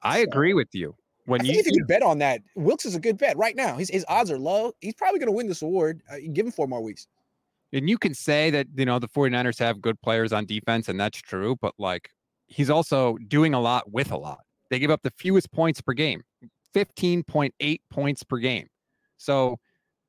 I 0.00 0.20
agree 0.20 0.54
with 0.54 0.68
you. 0.72 0.96
When 1.26 1.42
I 1.42 1.44
you, 1.44 1.58
if 1.58 1.66
you 1.66 1.72
could 1.72 1.86
bet 1.86 2.02
on 2.02 2.16
that, 2.18 2.40
Wilks 2.54 2.86
is 2.86 2.94
a 2.94 3.00
good 3.00 3.18
bet 3.18 3.36
right 3.36 3.56
now. 3.56 3.76
His, 3.76 3.90
his 3.90 4.06
odds 4.08 4.30
are 4.30 4.38
low. 4.38 4.72
He's 4.80 4.94
probably 4.94 5.18
going 5.18 5.28
to 5.28 5.36
win 5.36 5.48
this 5.48 5.60
award. 5.60 6.00
Uh, 6.10 6.16
give 6.32 6.46
him 6.46 6.52
four 6.52 6.66
more 6.66 6.82
weeks. 6.82 7.08
And 7.76 7.90
you 7.90 7.98
can 7.98 8.14
say 8.14 8.50
that, 8.50 8.66
you 8.74 8.86
know, 8.86 8.98
the 8.98 9.08
49ers 9.08 9.58
have 9.58 9.82
good 9.82 10.00
players 10.00 10.32
on 10.32 10.46
defense, 10.46 10.88
and 10.88 10.98
that's 10.98 11.20
true, 11.20 11.56
but 11.60 11.74
like 11.78 12.10
he's 12.46 12.70
also 12.70 13.16
doing 13.28 13.54
a 13.54 13.60
lot 13.60 13.92
with 13.92 14.10
a 14.12 14.16
lot. 14.16 14.40
They 14.70 14.78
give 14.78 14.90
up 14.90 15.02
the 15.02 15.12
fewest 15.16 15.52
points 15.52 15.80
per 15.80 15.92
game, 15.92 16.22
15.8 16.74 17.78
points 17.90 18.22
per 18.22 18.38
game. 18.38 18.68
So 19.18 19.58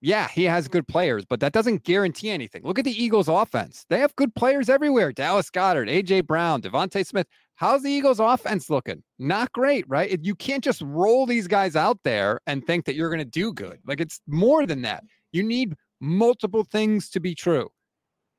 yeah, 0.01 0.27
he 0.30 0.43
has 0.43 0.67
good 0.67 0.88
players, 0.88 1.25
but 1.25 1.39
that 1.39 1.53
doesn't 1.53 1.84
guarantee 1.84 2.30
anything. 2.30 2.62
Look 2.63 2.80
at 2.80 2.86
the 2.86 3.03
Eagles 3.03 3.27
offense. 3.27 3.86
They 3.89 3.99
have 3.99 4.15
good 4.15 4.34
players 4.36 4.69
everywhere. 4.69 5.12
Dallas 5.12 5.49
Goedert, 5.49 5.89
AJ 5.89 6.27
Brown, 6.27 6.62
DeVonta 6.62 7.06
Smith. 7.06 7.27
How's 7.56 7.82
the 7.84 7.91
Eagles 7.91 8.19
offense 8.19 8.69
looking? 8.69 9.03
Not 9.17 9.51
great, 9.51 9.86
right? 9.89 10.19
You 10.23 10.36
can't 10.36 10.63
just 10.63 10.82
roll 10.82 11.25
these 11.25 11.47
guys 11.47 11.75
out 11.75 11.97
there 12.03 12.39
and 12.45 12.65
think 12.65 12.86
that 12.86 12.95
you're 12.95 13.10
going 13.10 13.19
to 13.19 13.25
do 13.25 13.51
good. 13.51 13.80
Like 13.86 13.99
it's 13.99 14.21
more 14.27 14.65
than 14.67 14.84
that. 14.84 15.03
You 15.32 15.43
need 15.43 15.75
multiple 15.99 16.63
things 16.63 17.10
to 17.12 17.19
be 17.19 17.36
true. 17.36 17.69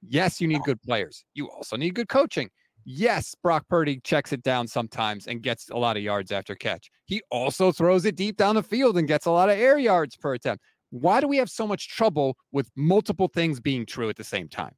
Yes, 0.07 0.41
you 0.41 0.47
need 0.49 0.63
good 0.63 0.81
players. 0.83 1.25
You 1.35 1.51
also 1.51 1.77
need 1.77 1.95
good 1.95 2.09
coaching. 2.09 2.51
Yes, 2.85 3.35
Brock 3.43 3.67
Purdy 3.69 4.01
checks 4.03 4.33
it 4.33 4.43
down 4.43 4.69
sometimes 4.69 5.27
and 5.27 5.43
gets 5.43 5.69
a 5.69 5.77
lot 5.77 5.97
of 5.97 6.03
yards 6.03 6.33
after 6.33 6.55
catch. 6.55 6.89
He 7.05 7.21
also 7.31 7.73
throws 7.73 8.05
it 8.05 8.17
deep 8.17 8.37
down 8.37 8.55
the 8.55 8.63
field 8.63 8.97
and 8.97 9.07
gets 9.09 9.27
a 9.27 9.31
lot 9.31 9.51
of 9.51 9.59
air 9.59 9.79
yards 9.79 10.17
per 10.17 10.35
attempt. 10.35 10.65
Why 10.91 11.21
do 11.21 11.29
we 11.29 11.37
have 11.37 11.51
so 11.51 11.67
much 11.67 11.89
trouble 11.89 12.37
with 12.53 12.71
multiple 12.77 13.29
things 13.29 13.61
being 13.61 13.85
true 13.85 14.09
at 14.09 14.17
the 14.17 14.25
same 14.25 14.49
time? 14.49 14.75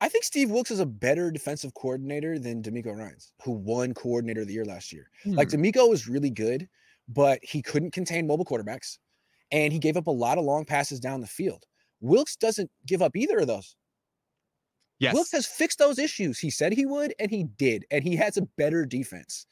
I 0.00 0.08
think 0.08 0.24
Steve 0.24 0.50
Wilks 0.50 0.70
is 0.70 0.80
a 0.80 0.86
better 0.86 1.30
defensive 1.30 1.72
coordinator 1.74 2.38
than 2.38 2.62
DeMeco 2.62 2.94
Ryans, 2.96 3.32
who 3.42 3.52
won 3.52 3.94
coordinator 3.94 4.42
of 4.42 4.46
the 4.48 4.52
year 4.54 4.64
last 4.64 4.92
year. 4.92 5.10
Like 5.36 5.50
Hmm. 5.50 5.56
DeMeco 5.56 5.88
was 5.88 6.06
really 6.08 6.30
good, 6.30 6.68
but 7.08 7.38
he 7.42 7.62
couldn't 7.62 7.92
contain 7.92 8.26
mobile 8.26 8.44
quarterbacks, 8.44 8.98
and 9.52 9.72
he 9.72 9.78
gave 9.78 9.96
up 9.96 10.06
a 10.06 10.10
lot 10.10 10.38
of 10.38 10.44
long 10.44 10.64
passes 10.64 11.00
down 11.00 11.20
the 11.20 11.26
field. 11.26 11.64
Wilks 12.00 12.36
doesn't 12.36 12.70
give 12.86 13.02
up 13.02 13.16
either 13.16 13.38
of 13.38 13.46
those. 13.46 13.76
Yes. 14.98 15.14
Wilks 15.14 15.32
has 15.32 15.46
fixed 15.46 15.78
those 15.78 15.98
issues. 15.98 16.38
He 16.38 16.50
said 16.50 16.72
he 16.72 16.86
would, 16.86 17.14
and 17.18 17.30
he 17.30 17.44
did, 17.58 17.84
and 17.90 18.02
he 18.02 18.16
has 18.16 18.36
a 18.36 18.42
better 18.56 18.86
defense. 18.86 19.46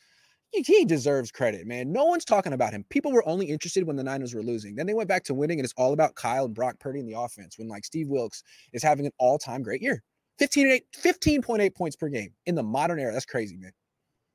He, 0.50 0.62
he 0.62 0.85
deserves 0.85 1.30
credit, 1.30 1.66
man. 1.66 1.92
No 1.92 2.04
one's 2.04 2.24
talking 2.24 2.52
about 2.52 2.72
him. 2.72 2.85
People 2.88 3.12
were 3.12 3.26
only 3.28 3.46
interested 3.46 3.85
when 3.85 3.96
the 3.96 4.04
Niners 4.04 4.35
were 4.35 4.42
losing. 4.42 4.74
Then 4.74 4.87
they 4.87 4.94
went 4.94 5.09
back 5.09 5.24
to 5.24 5.35
winning, 5.35 5.59
and 5.59 5.64
it's 5.64 5.74
all 5.76 5.92
about 5.92 6.14
Kyle 6.14 6.46
and 6.46 6.54
Brock 6.54 6.78
Purdy 6.78 7.00
in 7.00 7.07
the 7.07 7.18
offense. 7.18 7.59
When 7.59 7.68
like 7.68 7.85
Steve 7.85 8.09
Wilks 8.09 8.42
is 8.72 8.83
having 8.83 9.04
an 9.04 9.12
all-time 9.18 9.62
great 9.62 9.83
year, 9.83 10.02
15 10.38 10.66
and 10.66 10.74
8, 10.74 10.85
15.8 11.02 11.74
points 11.74 11.96
per 11.96 12.09
game 12.09 12.33
in 12.46 12.54
the 12.54 12.62
modern 12.62 12.98
era. 12.98 13.12
That's 13.12 13.26
crazy, 13.26 13.57
man. 13.57 13.72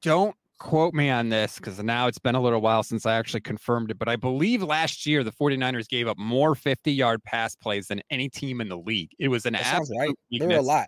Don't 0.01 0.35
quote 0.59 0.93
me 0.93 1.09
on 1.09 1.29
this 1.29 1.55
because 1.57 1.81
now 1.81 2.07
it's 2.07 2.19
been 2.19 2.35
a 2.35 2.41
little 2.41 2.61
while 2.61 2.83
since 2.83 3.05
I 3.05 3.15
actually 3.15 3.41
confirmed 3.41 3.91
it, 3.91 3.97
but 3.99 4.07
I 4.09 4.15
believe 4.15 4.61
last 4.61 5.05
year 5.05 5.23
the 5.23 5.31
49ers 5.31 5.87
gave 5.87 6.07
up 6.07 6.17
more 6.17 6.53
50 6.55 6.91
yard 6.91 7.23
pass 7.23 7.55
plays 7.55 7.87
than 7.87 8.01
any 8.09 8.29
team 8.29 8.61
in 8.61 8.69
the 8.69 8.77
league. 8.77 9.11
It 9.19 9.29
was 9.29 9.45
an 9.45 9.53
That 9.53 9.65
absolute 9.65 9.97
right. 9.99 10.15
There 10.31 10.47
were 10.49 10.55
a 10.55 10.61
lot. 10.61 10.87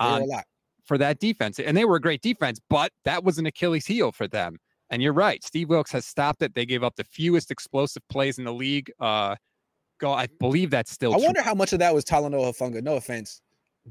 There 0.00 0.10
were 0.10 0.20
a 0.20 0.24
lot. 0.26 0.44
for 0.84 0.98
that 0.98 1.18
defense. 1.20 1.58
And 1.58 1.76
they 1.76 1.84
were 1.84 1.96
a 1.96 2.00
great 2.00 2.20
defense, 2.22 2.60
but 2.68 2.90
that 3.04 3.24
was 3.24 3.38
an 3.38 3.46
Achilles 3.46 3.86
heel 3.86 4.12
for 4.12 4.28
them. 4.28 4.56
And 4.90 5.02
you're 5.02 5.12
right. 5.14 5.42
Steve 5.44 5.68
Wilks 5.70 5.92
has 5.92 6.06
stopped 6.06 6.42
it. 6.42 6.54
They 6.54 6.66
gave 6.66 6.82
up 6.84 6.94
the 6.96 7.04
fewest 7.04 7.50
explosive 7.50 8.02
plays 8.10 8.38
in 8.38 8.44
the 8.44 8.52
league. 8.52 8.90
Uh, 9.00 9.36
go, 10.00 10.12
I 10.12 10.26
believe 10.40 10.70
that's 10.70 10.90
still 10.92 11.14
I 11.14 11.18
true. 11.18 11.24
wonder 11.26 11.42
how 11.42 11.54
much 11.54 11.72
of 11.72 11.78
that 11.80 11.94
was 11.94 12.04
Talanoa 12.04 12.52
Hufanga. 12.52 12.82
No 12.82 12.96
offense, 12.96 13.40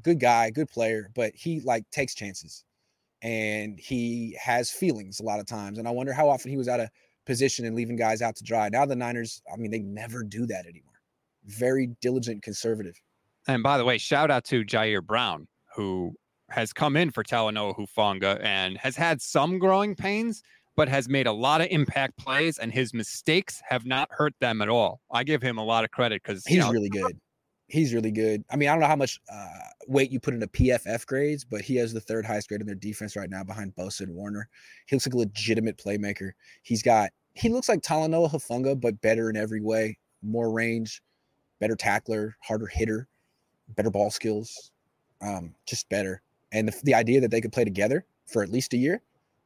good 0.02 0.20
guy, 0.20 0.50
good 0.50 0.68
player, 0.68 1.10
but 1.14 1.32
he 1.34 1.60
like 1.60 1.84
takes 1.90 2.14
chances, 2.14 2.64
and 3.24 3.80
he 3.80 4.36
has 4.38 4.70
feelings 4.70 5.18
a 5.18 5.22
lot 5.22 5.40
of 5.40 5.46
times. 5.46 5.78
And 5.78 5.88
I 5.88 5.90
wonder 5.90 6.12
how 6.12 6.28
often 6.28 6.50
he 6.50 6.58
was 6.58 6.68
out 6.68 6.78
of 6.78 6.90
position 7.24 7.64
and 7.64 7.74
leaving 7.74 7.96
guys 7.96 8.20
out 8.20 8.36
to 8.36 8.44
dry. 8.44 8.68
Now 8.68 8.84
the 8.84 8.94
Niners, 8.94 9.42
I 9.52 9.56
mean, 9.56 9.70
they 9.70 9.80
never 9.80 10.22
do 10.22 10.46
that 10.46 10.66
anymore. 10.66 10.92
Very 11.46 11.88
diligent, 12.02 12.42
conservative. 12.42 13.00
And 13.48 13.62
by 13.62 13.78
the 13.78 13.84
way, 13.84 13.96
shout 13.96 14.30
out 14.30 14.44
to 14.46 14.62
Ji'Ayir 14.62 15.02
Brown, 15.02 15.48
who 15.74 16.12
has 16.50 16.74
come 16.74 16.98
in 16.98 17.10
for 17.10 17.24
Talanoa 17.24 17.74
Hufanga 17.74 18.42
and 18.44 18.76
has 18.76 18.94
had 18.94 19.22
some 19.22 19.58
growing 19.58 19.94
pains, 19.96 20.42
but 20.76 20.88
has 20.90 21.08
made 21.08 21.26
a 21.26 21.32
lot 21.32 21.62
of 21.62 21.68
impact 21.70 22.18
plays, 22.18 22.58
and 22.58 22.72
his 22.72 22.92
mistakes 22.92 23.62
have 23.66 23.86
not 23.86 24.08
hurt 24.10 24.34
them 24.40 24.60
at 24.60 24.68
all. 24.68 25.00
I 25.10 25.24
give 25.24 25.40
him 25.40 25.56
a 25.56 25.64
lot 25.64 25.84
of 25.84 25.90
credit 25.90 26.22
because 26.22 26.44
He's 26.44 26.68
really 26.68 26.90
good. 26.90 27.18
He's 27.66 27.94
really 27.94 28.10
good. 28.10 28.44
I 28.50 28.56
mean, 28.56 28.68
I 28.68 28.72
don't 28.72 28.80
know 28.80 28.86
how 28.86 28.96
much 28.96 29.20
uh, 29.32 29.48
weight 29.86 30.10
you 30.10 30.20
put 30.20 30.34
into 30.34 30.46
PFF 30.46 31.06
grades, 31.06 31.44
but 31.44 31.62
he 31.62 31.76
has 31.76 31.92
the 31.92 32.00
third 32.00 32.26
highest 32.26 32.48
grade 32.48 32.60
in 32.60 32.66
their 32.66 32.76
defense 32.76 33.16
right 33.16 33.30
now 33.30 33.42
behind 33.42 33.74
Bosa 33.74 34.02
and 34.02 34.14
Warner. 34.14 34.48
He 34.86 34.94
looks 34.94 35.06
like 35.06 35.14
a 35.14 35.18
legitimate 35.18 35.78
playmaker. 35.78 36.32
He's 36.62 36.82
got, 36.82 37.10
he 37.34 37.48
looks 37.48 37.68
like 37.68 37.80
Talanoa 37.80 38.30
Hufanga, 38.30 38.78
but 38.78 39.00
better 39.00 39.30
in 39.30 39.36
every 39.36 39.62
way. 39.62 39.98
More 40.22 40.52
range, 40.52 41.02
better 41.58 41.74
tackler, 41.74 42.36
harder 42.42 42.66
hitter, 42.66 43.08
better 43.68 43.90
ball 43.90 44.10
skills, 44.10 44.70
um, 45.22 45.54
just 45.66 45.88
better. 45.88 46.20
And 46.52 46.68
the, 46.68 46.80
the 46.84 46.94
idea 46.94 47.20
that 47.22 47.30
they 47.30 47.40
could 47.40 47.52
play 47.52 47.64
together 47.64 48.04
for 48.26 48.42
at 48.42 48.50
least 48.50 48.74
a 48.74 48.76
year, 48.76 49.00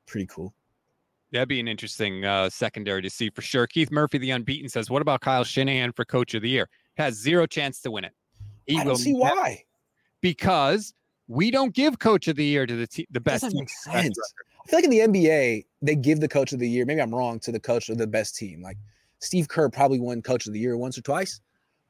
pretty 0.07 0.27
cool. 0.27 0.55
That'd 1.31 1.49
be 1.49 1.61
an 1.61 1.69
interesting 1.69 2.25
uh, 2.25 2.49
secondary 2.49 3.03
to 3.03 3.11
see 3.11 3.31
for 3.31 3.43
sure. 3.43 3.67
Keith 3.67 3.91
Murphy, 3.91 4.19
the 4.19 4.31
unbeaten, 4.31 4.69
says, 4.69 4.89
"What 4.89 5.03
about 5.03 5.21
Kyle 5.21 5.45
Shanahan 5.45 5.93
for 5.93 6.07
Coach 6.07 6.33
of 6.35 6.41
the 6.41 6.49
Year? 6.49 6.71
Has 6.99 7.15
zero 7.15 7.47
chance 7.47 7.81
to 7.83 7.91
win 7.91 8.05
it. 8.05 8.13
He 8.67 8.79
I 8.79 8.85
don't 8.85 8.97
see 8.97 9.15
why. 9.15 9.65
because 10.21 10.93
we 11.29 11.51
don't 11.51 11.73
give 11.75 11.99
Coach 11.99 12.29
of 12.29 12.37
the 12.37 12.45
Year 12.45 12.67
to 12.67 12.77
the 12.77 12.87
te- 12.87 13.07
the 13.11 13.21
best 13.21 13.43
Doesn't 13.45 13.57
team. 13.57 13.61
make 13.61 13.69
with 13.87 13.95
best 13.95 14.05
sense. 14.05 14.35
I 14.65 14.69
feel 14.69 14.79
like 14.79 14.85
in 14.85 14.91
the 14.91 14.99
NBA, 15.25 15.65
they 15.81 15.95
give 15.97 16.21
the 16.21 16.29
coach 16.29 16.53
of 16.53 16.59
the 16.59 16.69
year. 16.69 16.85
Maybe 16.85 17.01
I'm 17.01 17.15
wrong 17.15 17.39
to 17.41 17.53
the 17.53 17.61
coach 17.61 17.89
of 17.89 17.97
the 17.99 18.07
best 18.07 18.37
team. 18.37 18.61
Like 18.63 18.77
Steve 19.21 19.49
Kerr 19.49 19.69
probably 19.71 19.99
won 20.01 20.21
coach 20.23 20.47
of 20.47 20.53
the 20.53 20.59
year 20.59 20.77
once 20.77 20.99
or 20.99 21.03
twice, 21.03 21.41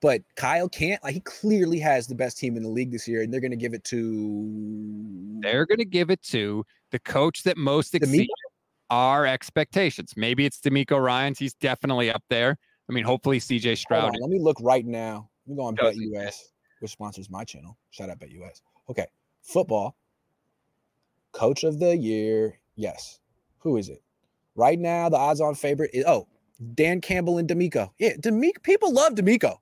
But 0.01 0.23
Kyle 0.37 0.68
can't. 0.68 1.03
Like 1.03 1.14
he 1.14 1.21
clearly 1.21 1.79
has 1.81 2.07
the 2.07 2.14
best 2.14 2.38
team 2.38 2.57
in 2.57 2.62
the 2.62 2.68
league 2.68 2.92
this 2.92 3.09
year, 3.09 3.23
and 3.23 3.33
they're 3.33 3.40
going 3.40 3.51
to 3.51 3.57
give 3.57 3.75
it 3.75 3.83
to. 3.85 5.40
They're 5.40 5.66
going 5.66 5.79
to 5.79 5.85
give 5.85 6.11
it 6.11 6.23
to 6.25 6.64
the 6.90 6.99
coach 6.99 7.42
that 7.44 7.57
most 7.57 7.94
exceeds 7.94 8.29
our 8.90 9.27
expectations. 9.27 10.14
Maybe 10.16 10.47
it's 10.47 10.61
DeMeco 10.61 11.03
Ryans. 11.03 11.38
He's 11.38 11.55
definitely 11.55 12.11
up 12.11 12.23
there. 12.29 12.59
I 12.88 12.92
mean, 12.92 13.05
hopefully 13.05 13.38
CJ 13.38 13.79
Stroud. 13.79 14.14
On, 14.14 14.20
let 14.20 14.31
me 14.31 14.38
look 14.38 14.57
right 14.61 14.87
now. 14.87 15.29
Let 15.46 15.51
me 15.51 15.57
go 15.57 15.66
on 15.66 15.77
BetUS, 15.77 16.35
which 16.81 16.90
sponsors 16.90 17.29
my 17.31 17.44
channel. 17.44 17.77
Shout 17.90 18.11
out 18.11 18.18
BetUS. 18.18 18.62
Okay, 18.88 19.07
football. 19.42 19.96
Coach 21.33 21.64
of 21.64 21.79
the 21.79 21.96
year. 21.96 22.59
Yes. 22.77 23.20
Who 23.59 23.77
is 23.77 23.88
it? 23.88 24.03
Right 24.55 24.79
now, 24.79 25.09
the 25.09 25.16
odds-on 25.16 25.55
favorite 25.55 25.90
is 25.92 26.05
oh 26.07 26.27
Dan 26.74 27.01
Campbell 27.01 27.38
and 27.38 27.48
DeMeco. 27.48 27.90
Yeah, 27.98 28.14
DeMeco. 28.14 28.62
People 28.62 28.92
love 28.92 29.14
DeMeco. 29.14 29.57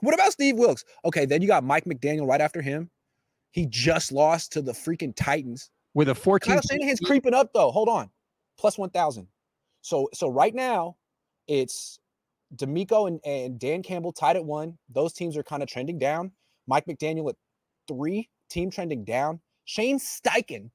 What 0.00 0.14
about 0.14 0.32
Steve 0.32 0.56
Wilks? 0.56 0.84
Okay, 1.04 1.24
then 1.24 1.40
you 1.40 1.48
got 1.48 1.64
Mike 1.64 1.84
McDaniel 1.84 2.28
right 2.28 2.40
after 2.40 2.60
him. 2.60 2.90
He 3.50 3.66
just 3.66 4.12
lost 4.12 4.52
to 4.52 4.62
the 4.62 4.72
freaking 4.72 5.14
Titans 5.16 5.70
with 5.94 6.10
a 6.10 6.14
14. 6.14 6.52
Kyle 6.52 6.62
Shanahan's 6.62 7.00
creeping 7.00 7.34
up 7.34 7.52
though. 7.54 7.70
Hold 7.70 7.88
on, 7.88 8.10
plus 8.58 8.76
one 8.76 8.90
thousand. 8.90 9.26
So 9.80 10.08
so 10.12 10.28
right 10.28 10.54
now, 10.54 10.96
it's 11.48 11.98
DeMeco 12.54 13.08
and, 13.08 13.20
and 13.24 13.58
Dan 13.58 13.82
Campbell 13.82 14.12
tied 14.12 14.36
at 14.36 14.44
one. 14.44 14.78
Those 14.88 15.12
teams 15.12 15.36
are 15.36 15.42
kind 15.42 15.62
of 15.62 15.68
trending 15.68 15.98
down. 15.98 16.32
Mike 16.66 16.86
McDaniel 16.86 17.28
at 17.28 17.36
three, 17.88 18.28
team 18.48 18.70
trending 18.70 19.04
down. 19.04 19.40
Shane 19.64 19.98
Steichen, 19.98 20.70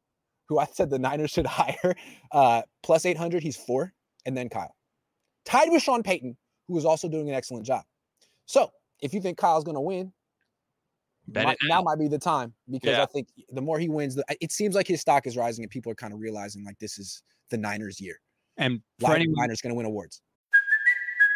who 0.48 0.60
I 0.60 0.66
said 0.66 0.90
the 0.90 1.00
Niners 1.00 1.32
should 1.32 1.46
hire, 1.48 1.96
uh, 2.32 2.64
plus 2.84 3.06
800, 3.06 3.42
he's 3.44 3.58
four. 3.58 3.94
And 4.26 4.38
then 4.38 4.50
Kyle. 4.50 4.76
Tied 5.46 5.70
with 5.72 5.82
Sean 5.82 6.04
Payton, 6.04 6.38
who 6.68 6.78
is 6.78 6.86
also 6.86 7.08
doing 7.08 7.28
an 7.30 7.36
excellent 7.36 7.66
job. 7.66 7.84
So 8.46 8.72
if 9.02 9.14
you 9.14 9.22
think 9.22 9.38
Kyle's 9.38 9.64
going 9.64 9.76
to 9.76 9.82
win, 9.82 10.14
might, 11.34 11.58
now 11.64 11.82
might 11.82 11.98
be 11.98 12.08
the 12.08 12.20
time 12.20 12.54
because 12.70 12.98
yeah. 12.98 13.04
I 13.04 13.06
think 13.06 13.30
the 13.50 13.62
more 13.62 13.80
he 13.80 13.90
wins, 13.90 14.16
the, 14.16 14.24
it 14.42 14.52
seems 14.52 14.76
like 14.76 14.88
his 14.88 15.02
stock 15.02 15.26
is 15.26 15.38
rising 15.38 15.64
and 15.64 15.72
people 15.72 15.92
are 15.92 15.96
kind 15.96 16.14
of 16.14 16.20
realizing 16.20 16.64
like 16.64 16.78
this 16.80 16.98
is 16.98 17.24
the 17.50 17.58
Niners' 17.58 18.00
year. 18.00 18.20
And 18.58 18.82
for 19.00 19.16
anyone, 19.16 19.36
Niners 19.38 19.62
going 19.62 19.72
to 19.72 19.78
win 19.78 19.86
awards. 19.86 20.22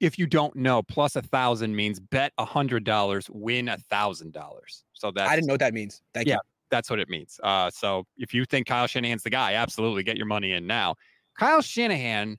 if 0.00 0.18
you 0.18 0.26
don't 0.26 0.54
know, 0.56 0.82
plus 0.82 1.16
a 1.16 1.22
thousand 1.22 1.74
means 1.74 2.00
bet 2.00 2.32
a 2.38 2.44
hundred 2.44 2.84
dollars, 2.84 3.28
win 3.30 3.68
a 3.68 3.78
thousand 3.78 4.32
dollars. 4.32 4.84
So 4.92 5.10
that 5.12 5.28
I 5.28 5.34
didn't 5.34 5.48
know 5.48 5.54
what 5.54 5.60
that 5.60 5.74
means. 5.74 6.02
Thank 6.12 6.28
yeah, 6.28 6.34
you. 6.34 6.40
that's 6.70 6.90
what 6.90 6.98
it 6.98 7.08
means. 7.08 7.38
Uh, 7.42 7.70
so 7.70 8.04
if 8.16 8.34
you 8.34 8.44
think 8.44 8.66
Kyle 8.66 8.86
Shanahan's 8.86 9.22
the 9.22 9.30
guy, 9.30 9.54
absolutely 9.54 10.02
get 10.02 10.16
your 10.16 10.26
money 10.26 10.52
in 10.52 10.66
now. 10.66 10.94
Kyle 11.38 11.62
Shanahan 11.62 12.36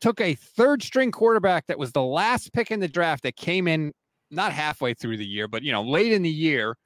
took 0.00 0.20
a 0.20 0.34
third 0.34 0.82
string 0.82 1.10
quarterback 1.10 1.66
that 1.66 1.78
was 1.78 1.92
the 1.92 2.02
last 2.02 2.52
pick 2.52 2.70
in 2.70 2.80
the 2.80 2.88
draft 2.88 3.22
that 3.22 3.36
came 3.36 3.68
in 3.68 3.92
not 4.30 4.52
halfway 4.52 4.94
through 4.94 5.16
the 5.16 5.26
year, 5.26 5.48
but 5.48 5.62
you 5.62 5.72
know, 5.72 5.82
late 5.82 6.12
in 6.12 6.22
the 6.22 6.30
year, 6.30 6.76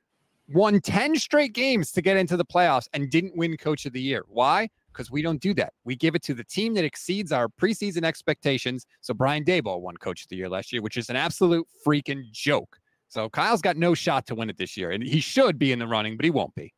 won 0.48 0.81
10 0.81 1.16
straight 1.16 1.53
games 1.53 1.92
to 1.92 2.03
get 2.03 2.16
into 2.16 2.37
the 2.37 2.44
playoffs 2.44 2.88
and 2.92 3.11
didn't 3.11 3.37
win 3.37 3.57
coach 3.57 3.87
of 3.87 3.92
the 3.92 4.00
year. 4.00 4.24
Why? 4.29 4.68
Because 4.94 5.11
we 5.11 5.20
don't 5.20 5.40
do 5.40 5.52
that. 5.54 5.72
We 5.85 5.96
give 5.96 6.14
it 6.14 6.22
to 6.24 6.35
the 6.35 6.44
team 6.44 6.72
that 6.74 6.85
exceeds 6.85 7.33
our 7.33 7.48
preseason 7.48 8.04
expectations. 8.04 8.87
So 9.00 9.12
Brian 9.12 9.44
Daboll 9.44 9.80
won 9.80 9.96
Coach 9.96 10.22
of 10.22 10.28
the 10.28 10.37
Year 10.37 10.48
last 10.48 10.72
year, 10.72 10.80
which 10.80 10.96
is 10.96 11.11
an 11.11 11.16
absolute 11.16 11.66
freaking 11.85 12.30
joke. 12.30 12.78
So 13.09 13.28
Kyle's 13.28 13.61
got 13.61 13.76
no 13.76 13.94
shot 13.94 14.26
to 14.26 14.35
win 14.35 14.50
it 14.50 14.57
this 14.57 14.76
year, 14.76 14.90
and 14.90 15.02
he 15.02 15.20
should 15.20 15.59
be 15.59 15.72
in 15.72 15.78
the 15.78 15.87
running, 15.87 16.16
but 16.16 16.24
he 16.24 16.30
won't 16.30 16.54
be. 16.54 16.72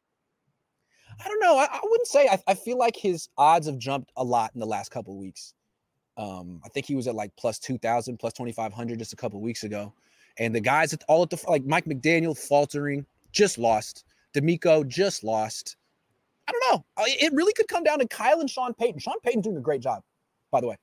I 1.25 1.29
don't 1.29 1.41
know. 1.41 1.57
I, 1.57 1.65
I 1.65 1.81
wouldn't 1.83 2.09
say. 2.09 2.29
I, 2.29 2.39
I, 2.47 2.55
feel 2.55 2.77
like 2.77 2.95
his 2.95 3.29
odds 3.39 3.67
have 3.67 3.79
jumped 3.79 4.13
a 4.17 4.25
lot 4.25 4.51
in 4.53 4.61
the 4.61 4.67
last 4.67 4.91
couple 4.91 5.17
weeks. 5.17 5.55
Um, 6.19 6.61
I 6.65 6.69
think 6.69 6.85
he 6.85 6.95
was 6.95 7.07
at 7.07 7.15
like 7.15 7.35
plus 7.37 7.59
two 7.59 7.79
thousand, 7.79 8.19
plus 8.19 8.35
twenty 8.35 8.53
five 8.53 8.73
hundred 8.73 8.99
just 8.99 9.15
a 9.15 9.17
couple 9.17 9.41
weeks 9.41 9.65
ago, 9.65 9.95
and 10.39 10.55
the 10.55 10.61
guys 10.61 10.93
at 10.93 11.03
all 11.09 11.23
at 11.23 11.31
the 11.31 11.43
like 11.49 11.65
Mike 11.65 11.87
McDaniel 11.87 12.37
faltering, 12.37 13.07
just 13.33 13.57
lost. 13.57 14.05
DeMeco 14.35 14.87
just 14.87 15.25
lost. 15.25 15.77
I 16.49 16.53
don't 16.53 16.63
know. 16.71 16.85
It 17.07 17.33
really 17.33 17.53
could 17.53 17.69
come 17.69 17.83
down 17.83 17.99
to 17.99 18.09
Kyle 18.09 18.41
and 18.41 18.49
Sean 18.49 18.73
Payton. 18.75 19.01
Sean 19.01 19.19
Payton's 19.23 19.45
doing 19.45 19.57
a 19.57 19.61
great 19.61 19.81
job, 19.81 20.03
by 20.51 20.61
the 20.61 20.69
way. 20.69 20.77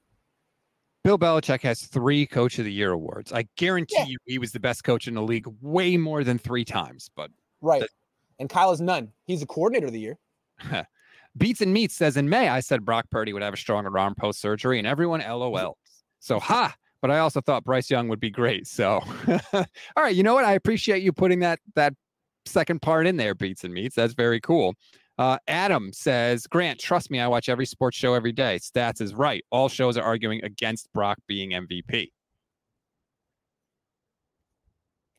Bill 1.04 1.20
Belichick 1.20 1.62
has 1.64 1.82
three 1.82 2.26
Coach 2.26 2.60
of 2.60 2.66
the 2.66 2.72
Year 2.72 2.92
awards. 2.92 3.34
I 3.34 3.46
guarantee 3.58 3.96
yeah. 3.98 4.06
you 4.06 4.18
he 4.26 4.40
was 4.40 4.52
the 4.52 4.60
best 4.60 4.84
coach 4.84 5.08
in 5.08 5.16
the 5.16 5.22
league 5.22 5.46
way 5.62 5.98
more 5.98 6.24
than 6.24 6.38
three 6.38 6.64
times. 6.64 7.10
But 7.16 7.30
right, 7.62 7.82
the, 7.82 7.88
and 8.40 8.50
Kyle 8.50 8.72
is 8.72 8.80
none. 8.80 9.10
He's 9.26 9.42
a 9.42 9.46
coordinator 9.46 9.88
of 9.88 9.94
the 9.94 10.00
year. 10.00 10.18
Beats 11.38 11.62
and 11.62 11.74
Meats 11.74 11.96
says 11.96 12.16
in 12.16 12.30
May 12.30 12.48
I 12.48 12.62
said 12.62 12.86
Brock 12.86 13.06
Purdy 13.10 13.34
would 13.34 13.42
have 13.42 13.54
a 13.54 13.58
stronger 13.58 13.98
arm 13.98 14.16
post 14.16 14.40
surgery, 14.40 14.78
and 14.78 14.88
everyone 14.88 15.22
LOL. 15.22 15.78
So 16.20 16.40
ha. 16.40 16.76
But 17.02 17.12
I 17.12 17.20
also 17.20 17.42
thought 17.42 17.66
Bryce 17.66 17.92
Young 17.92 18.08
would 18.08 18.22
be 18.22 18.30
great. 18.30 18.66
So, 18.66 19.02
all 19.54 19.66
right, 19.98 20.16
you 20.16 20.24
know 20.24 20.34
what? 20.34 20.46
I 20.46 20.54
appreciate 20.54 21.04
you 21.04 21.12
putting 21.12 21.40
that 21.40 21.60
that 21.76 21.94
second 22.46 22.82
part 22.82 23.08
in 23.08 23.18
there, 23.18 23.36
Beats 23.36 23.66
and 23.66 23.74
Meats. 23.74 23.96
That's 23.96 24.14
very 24.14 24.40
cool. 24.40 24.76
Uh, 25.18 25.38
Adam 25.48 25.94
says, 25.94 26.48
Grant, 26.48 26.80
trust 26.80 27.12
me, 27.12 27.20
I 27.20 27.28
watch 27.28 27.48
every 27.48 27.66
sports 27.66 27.98
show 27.98 28.14
every 28.14 28.32
day. 28.32 28.58
Stats 28.60 29.00
is 29.00 29.14
right. 29.14 29.44
All 29.52 29.70
shows 29.70 29.98
are 29.98 30.04
arguing 30.04 30.44
against 30.44 30.92
Brock 30.94 31.20
being 31.28 31.52
MVP. 31.52 32.10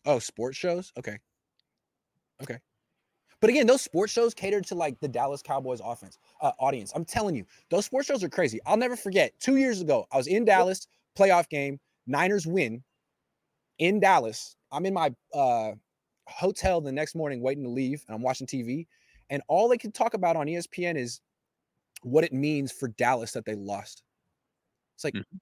Oh, 0.04 0.18
sports 0.18 0.56
shows? 0.56 0.92
Okay. 0.98 1.18
Okay. 2.42 2.58
But 3.40 3.50
again, 3.50 3.66
those 3.66 3.82
sports 3.82 4.12
shows 4.12 4.34
cater 4.34 4.60
to 4.62 4.74
like 4.74 4.98
the 5.00 5.08
Dallas 5.08 5.42
Cowboys 5.42 5.80
offense 5.84 6.18
uh, 6.40 6.52
audience. 6.58 6.92
I'm 6.94 7.04
telling 7.04 7.36
you, 7.36 7.44
those 7.70 7.84
sports 7.84 8.08
shows 8.08 8.24
are 8.24 8.28
crazy. 8.28 8.58
I'll 8.66 8.76
never 8.76 8.96
forget. 8.96 9.32
Two 9.38 9.56
years 9.56 9.80
ago, 9.80 10.06
I 10.10 10.16
was 10.16 10.26
in 10.26 10.44
Dallas, 10.44 10.86
playoff 11.16 11.48
game. 11.48 11.78
Niners 12.06 12.46
win 12.46 12.82
in 13.78 14.00
Dallas. 14.00 14.56
I'm 14.72 14.86
in 14.86 14.94
my 14.94 15.14
uh, 15.32 15.72
hotel 16.26 16.80
the 16.80 16.92
next 16.92 17.14
morning, 17.14 17.40
waiting 17.40 17.64
to 17.64 17.70
leave, 17.70 18.04
and 18.08 18.14
I'm 18.16 18.22
watching 18.22 18.46
TV. 18.46 18.86
And 19.30 19.42
all 19.48 19.68
they 19.68 19.78
can 19.78 19.92
talk 19.92 20.14
about 20.14 20.36
on 20.36 20.46
ESPN 20.46 20.96
is 20.96 21.20
what 22.02 22.24
it 22.24 22.32
means 22.32 22.72
for 22.72 22.88
Dallas 22.88 23.32
that 23.32 23.44
they 23.44 23.54
lost. 23.54 24.02
It's 24.96 25.04
like, 25.04 25.14
mm-hmm. 25.14 25.36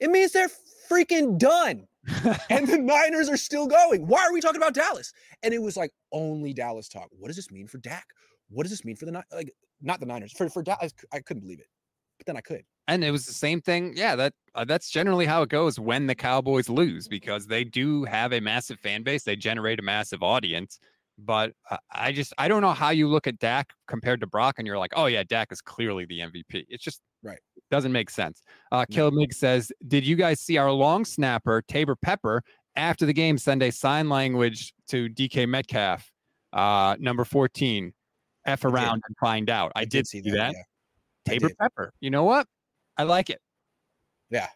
it 0.00 0.10
means 0.10 0.32
they're 0.32 0.50
freaking 0.90 1.38
done. 1.38 1.86
and 2.50 2.66
the 2.66 2.78
Niners 2.78 3.28
are 3.28 3.36
still 3.36 3.66
going. 3.66 4.06
Why 4.06 4.24
are 4.24 4.32
we 4.32 4.40
talking 4.40 4.60
about 4.60 4.74
Dallas? 4.74 5.12
And 5.42 5.52
it 5.52 5.60
was 5.60 5.76
like 5.76 5.90
only 6.12 6.54
Dallas 6.54 6.88
talk. 6.88 7.08
What 7.18 7.28
does 7.28 7.36
this 7.36 7.50
mean 7.50 7.66
for 7.66 7.78
Dak? 7.78 8.06
What 8.48 8.64
does 8.64 8.70
this 8.70 8.84
mean 8.84 8.96
for 8.96 9.04
the 9.04 9.22
like 9.32 9.52
not 9.82 10.00
the 10.00 10.06
Niners 10.06 10.32
for 10.32 10.48
for 10.48 10.62
Dallas? 10.62 10.92
I 11.12 11.20
couldn't 11.20 11.42
believe 11.42 11.60
it, 11.60 11.68
but 12.18 12.26
then 12.26 12.36
I 12.36 12.40
could. 12.40 12.64
And 12.88 13.04
it 13.04 13.10
was 13.10 13.26
the 13.26 13.34
same 13.34 13.60
thing. 13.60 13.92
Yeah, 13.94 14.16
that 14.16 14.32
uh, 14.54 14.64
that's 14.64 14.90
generally 14.90 15.26
how 15.26 15.42
it 15.42 15.50
goes 15.50 15.78
when 15.78 16.06
the 16.06 16.14
Cowboys 16.14 16.68
lose 16.68 17.06
because 17.06 17.46
they 17.46 17.64
do 17.64 18.04
have 18.04 18.32
a 18.32 18.40
massive 18.40 18.80
fan 18.80 19.02
base. 19.02 19.22
They 19.22 19.36
generate 19.36 19.78
a 19.78 19.82
massive 19.82 20.22
audience, 20.22 20.80
but 21.24 21.52
I 21.92 22.12
just 22.12 22.32
I 22.38 22.48
don't 22.48 22.62
know 22.62 22.72
how 22.72 22.90
you 22.90 23.08
look 23.08 23.26
at 23.26 23.38
Dak 23.38 23.72
compared 23.86 24.20
to 24.20 24.26
Brock 24.26 24.56
and 24.58 24.66
you're 24.66 24.78
like, 24.78 24.92
oh 24.96 25.06
yeah, 25.06 25.22
Dak 25.22 25.52
is 25.52 25.60
clearly 25.60 26.04
the 26.06 26.20
MVP. 26.20 26.66
It's 26.68 26.82
just 26.84 27.00
right. 27.22 27.38
Doesn't 27.70 27.92
make 27.92 28.10
sense. 28.10 28.42
Uh, 28.72 28.84
no. 28.90 29.10
Kilmig 29.10 29.32
says, 29.32 29.70
did 29.86 30.04
you 30.04 30.16
guys 30.16 30.40
see 30.40 30.56
our 30.56 30.72
long 30.72 31.04
snapper 31.04 31.62
Taybor 31.70 31.94
Pepper 32.00 32.42
after 32.76 33.06
the 33.06 33.12
game 33.12 33.38
send 33.38 33.62
a 33.62 33.70
sign 33.70 34.08
language 34.08 34.74
to 34.88 35.08
DK 35.08 35.48
Metcalf, 35.48 36.10
uh, 36.52 36.96
number 36.98 37.24
14, 37.24 37.92
f 38.46 38.64
around 38.64 39.02
and 39.06 39.16
find 39.20 39.50
out? 39.50 39.72
I, 39.76 39.80
I 39.80 39.84
did, 39.84 39.90
did, 39.90 40.06
see 40.08 40.20
that. 40.22 40.30
that. 40.32 40.54
Yeah. 41.26 41.38
Taybor 41.38 41.56
Pepper. 41.58 41.92
You 42.00 42.10
know 42.10 42.24
what? 42.24 42.46
I 42.96 43.04
like 43.04 43.30
it. 43.30 43.40
Yeah. 44.30 44.48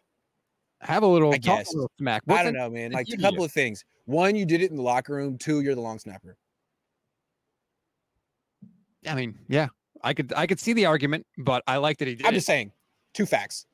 Have 0.80 1.02
a 1.02 1.06
little, 1.06 1.32
I 1.32 1.38
guess. 1.38 1.72
a 1.72 1.76
little 1.76 1.90
smack. 1.98 2.22
I 2.28 2.42
don't 2.42 2.54
know, 2.54 2.68
man. 2.68 2.92
Like 2.92 3.08
a 3.12 3.16
couple 3.16 3.44
of 3.44 3.52
things. 3.52 3.84
One, 4.06 4.36
you 4.36 4.44
did 4.44 4.60
it 4.60 4.70
in 4.70 4.76
the 4.76 4.82
locker 4.82 5.14
room. 5.14 5.38
Two, 5.38 5.60
you're 5.60 5.74
the 5.74 5.80
long 5.80 5.98
snapper. 5.98 6.36
I 9.06 9.14
mean, 9.14 9.38
yeah, 9.48 9.68
I 10.02 10.14
could 10.14 10.32
I 10.36 10.46
could 10.46 10.60
see 10.60 10.72
the 10.72 10.86
argument, 10.86 11.26
but 11.38 11.62
I 11.66 11.76
like 11.78 11.98
that 11.98 12.08
he 12.08 12.14
did. 12.14 12.26
I'm 12.26 12.32
it. 12.32 12.36
just 12.36 12.46
saying, 12.46 12.72
two 13.12 13.26
facts. 13.26 13.66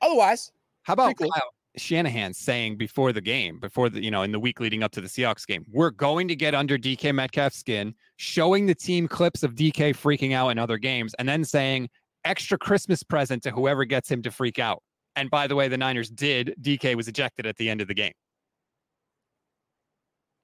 Otherwise, 0.00 0.52
How 0.82 0.94
about 0.94 1.16
cool. 1.16 1.30
Shanahan 1.76 2.34
saying 2.34 2.76
before 2.76 3.12
the 3.12 3.20
game, 3.20 3.58
before 3.58 3.88
the 3.88 4.02
you 4.02 4.10
know 4.10 4.22
in 4.22 4.32
the 4.32 4.40
week 4.40 4.60
leading 4.60 4.82
up 4.82 4.92
to 4.92 5.00
the 5.00 5.08
Seahawks 5.08 5.46
game, 5.46 5.64
we're 5.70 5.90
going 5.90 6.28
to 6.28 6.36
get 6.36 6.54
under 6.54 6.76
DK 6.76 7.14
Metcalf's 7.14 7.56
skin, 7.56 7.94
showing 8.16 8.66
the 8.66 8.74
team 8.74 9.08
clips 9.08 9.42
of 9.42 9.54
DK 9.54 9.94
freaking 9.94 10.34
out 10.34 10.50
in 10.50 10.58
other 10.58 10.78
games, 10.78 11.14
and 11.18 11.28
then 11.28 11.44
saying 11.44 11.88
extra 12.24 12.58
Christmas 12.58 13.02
present 13.02 13.42
to 13.42 13.50
whoever 13.50 13.84
gets 13.84 14.10
him 14.10 14.22
to 14.22 14.30
freak 14.30 14.58
out. 14.58 14.82
And 15.16 15.30
by 15.30 15.46
the 15.46 15.54
way, 15.54 15.68
the 15.68 15.78
Niners 15.78 16.10
did. 16.10 16.54
DK 16.60 16.94
was 16.94 17.08
ejected 17.08 17.46
at 17.46 17.56
the 17.56 17.68
end 17.68 17.80
of 17.80 17.88
the 17.88 17.94
game. 17.94 18.12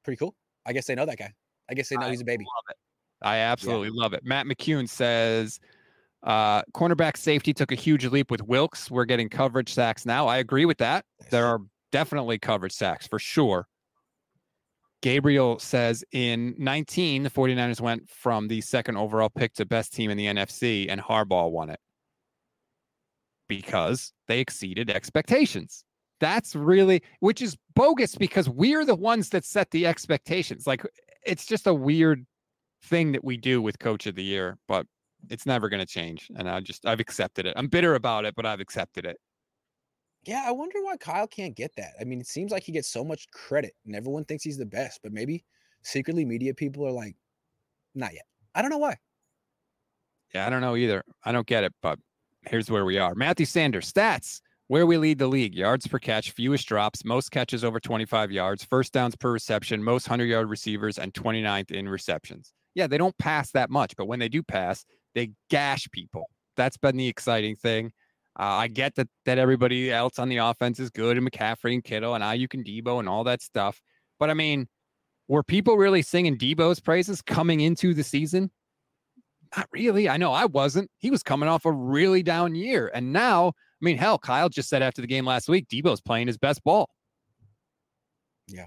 pretty 0.04 0.18
cool. 0.18 0.34
I 0.64 0.72
guess 0.72 0.86
they 0.86 0.94
know 0.94 1.04
that 1.04 1.18
guy. 1.18 1.32
I 1.70 1.74
guess 1.74 1.90
they 1.90 1.96
know 1.96 2.08
he's 2.08 2.22
a 2.22 2.24
baby. 2.24 2.44
Love 2.44 2.64
it. 2.70 2.76
I 3.22 3.38
absolutely 3.38 3.90
love 3.90 4.12
it. 4.12 4.24
Matt 4.24 4.46
McCune 4.46 4.88
says 4.88 5.60
uh 6.24 6.62
cornerback 6.74 7.16
safety 7.16 7.54
took 7.54 7.70
a 7.70 7.76
huge 7.76 8.04
leap 8.06 8.30
with 8.30 8.42
Wilks. 8.42 8.90
We're 8.90 9.04
getting 9.04 9.28
coverage 9.28 9.72
sacks 9.72 10.04
now. 10.04 10.26
I 10.26 10.38
agree 10.38 10.64
with 10.64 10.78
that. 10.78 11.04
There 11.30 11.46
are 11.46 11.60
definitely 11.92 12.38
coverage 12.38 12.72
sacks 12.72 13.06
for 13.06 13.18
sure. 13.18 13.66
Gabriel 15.00 15.58
says 15.58 16.02
in 16.12 16.54
19, 16.58 17.22
the 17.22 17.30
49ers 17.30 17.80
went 17.80 18.08
from 18.08 18.48
the 18.48 18.60
second 18.60 18.96
overall 18.96 19.28
pick 19.28 19.54
to 19.54 19.64
best 19.64 19.92
team 19.92 20.10
in 20.10 20.16
the 20.16 20.26
NFC, 20.26 20.86
and 20.88 21.00
Harbaugh 21.00 21.50
won 21.50 21.70
it 21.70 21.78
because 23.48 24.12
they 24.26 24.40
exceeded 24.40 24.90
expectations. 24.90 25.84
That's 26.20 26.56
really, 26.56 27.02
which 27.20 27.40
is 27.40 27.56
bogus 27.74 28.16
because 28.16 28.48
we're 28.48 28.84
the 28.84 28.96
ones 28.96 29.28
that 29.30 29.44
set 29.44 29.70
the 29.70 29.86
expectations. 29.86 30.66
Like, 30.66 30.84
it's 31.24 31.46
just 31.46 31.68
a 31.68 31.74
weird 31.74 32.26
thing 32.82 33.12
that 33.12 33.24
we 33.24 33.36
do 33.36 33.60
with 33.60 33.78
coach 33.78 34.06
of 34.06 34.14
the 34.14 34.22
year, 34.22 34.58
but 34.68 34.86
it's 35.30 35.46
never 35.46 35.68
going 35.68 35.80
to 35.80 35.86
change. 35.86 36.30
And 36.36 36.48
I 36.48 36.60
just, 36.60 36.86
I've 36.86 37.00
accepted 37.00 37.46
it. 37.46 37.54
I'm 37.56 37.68
bitter 37.68 37.94
about 37.94 38.24
it, 38.24 38.34
but 38.34 38.46
I've 38.46 38.60
accepted 38.60 39.04
it. 39.04 39.16
Yeah, 40.24 40.44
I 40.46 40.52
wonder 40.52 40.82
why 40.82 40.96
Kyle 40.96 41.26
can't 41.26 41.56
get 41.56 41.74
that. 41.76 41.92
I 42.00 42.04
mean, 42.04 42.20
it 42.20 42.26
seems 42.26 42.52
like 42.52 42.62
he 42.62 42.72
gets 42.72 42.88
so 42.88 43.04
much 43.04 43.30
credit 43.30 43.74
and 43.86 43.94
everyone 43.94 44.24
thinks 44.24 44.44
he's 44.44 44.58
the 44.58 44.66
best, 44.66 45.00
but 45.02 45.12
maybe 45.12 45.44
secretly 45.82 46.24
media 46.24 46.54
people 46.54 46.86
are 46.86 46.92
like, 46.92 47.16
not 47.94 48.12
yet. 48.12 48.24
I 48.54 48.62
don't 48.62 48.70
know 48.70 48.78
why. 48.78 48.96
Yeah, 50.34 50.46
I 50.46 50.50
don't 50.50 50.60
know 50.60 50.76
either. 50.76 51.02
I 51.24 51.32
don't 51.32 51.46
get 51.46 51.64
it, 51.64 51.72
but 51.82 51.98
here's 52.42 52.70
where 52.70 52.84
we 52.84 52.98
are. 52.98 53.14
Matthew 53.14 53.46
Sanders, 53.46 53.90
stats 53.90 54.40
where 54.68 54.86
we 54.86 54.98
lead 54.98 55.18
the 55.18 55.26
league 55.26 55.54
yards 55.54 55.86
per 55.86 55.98
catch, 55.98 56.32
fewest 56.32 56.68
drops, 56.68 57.04
most 57.04 57.30
catches 57.30 57.64
over 57.64 57.80
25 57.80 58.30
yards, 58.30 58.64
first 58.64 58.92
downs 58.92 59.16
per 59.16 59.32
reception, 59.32 59.82
most 59.82 60.08
100 60.08 60.26
yard 60.26 60.48
receivers, 60.50 60.98
and 60.98 61.12
29th 61.14 61.70
in 61.70 61.88
receptions. 61.88 62.52
Yeah, 62.78 62.86
they 62.86 62.96
don't 62.96 63.18
pass 63.18 63.50
that 63.50 63.70
much, 63.70 63.96
but 63.96 64.06
when 64.06 64.20
they 64.20 64.28
do 64.28 64.40
pass, 64.40 64.84
they 65.16 65.32
gash 65.50 65.88
people. 65.90 66.30
That's 66.56 66.76
been 66.76 66.96
the 66.96 67.08
exciting 67.08 67.56
thing. 67.56 67.90
Uh, 68.38 68.44
I 68.44 68.68
get 68.68 68.94
that 68.94 69.08
that 69.24 69.36
everybody 69.36 69.90
else 69.90 70.20
on 70.20 70.28
the 70.28 70.36
offense 70.36 70.78
is 70.78 70.88
good, 70.88 71.16
and 71.16 71.28
McCaffrey 71.28 71.74
and 71.74 71.82
Kittle 71.82 72.14
and 72.14 72.22
Aiyuk 72.22 72.54
and 72.54 72.64
Deebo 72.64 73.00
and 73.00 73.08
all 73.08 73.24
that 73.24 73.42
stuff. 73.42 73.80
But 74.20 74.30
I 74.30 74.34
mean, 74.34 74.68
were 75.26 75.42
people 75.42 75.76
really 75.76 76.02
singing 76.02 76.38
Deebo's 76.38 76.78
praises 76.78 77.20
coming 77.20 77.62
into 77.62 77.94
the 77.94 78.04
season? 78.04 78.48
Not 79.56 79.66
really. 79.72 80.08
I 80.08 80.16
know 80.16 80.32
I 80.32 80.44
wasn't. 80.44 80.88
He 80.98 81.10
was 81.10 81.24
coming 81.24 81.48
off 81.48 81.64
a 81.64 81.72
really 81.72 82.22
down 82.22 82.54
year. 82.54 82.92
And 82.94 83.12
now, 83.12 83.48
I 83.48 83.52
mean, 83.80 83.98
hell, 83.98 84.20
Kyle 84.20 84.48
just 84.48 84.68
said 84.68 84.82
after 84.82 85.00
the 85.00 85.08
game 85.08 85.24
last 85.24 85.48
week, 85.48 85.66
Deebo's 85.66 86.00
playing 86.00 86.28
his 86.28 86.38
best 86.38 86.62
ball. 86.62 86.90
Yeah. 88.46 88.66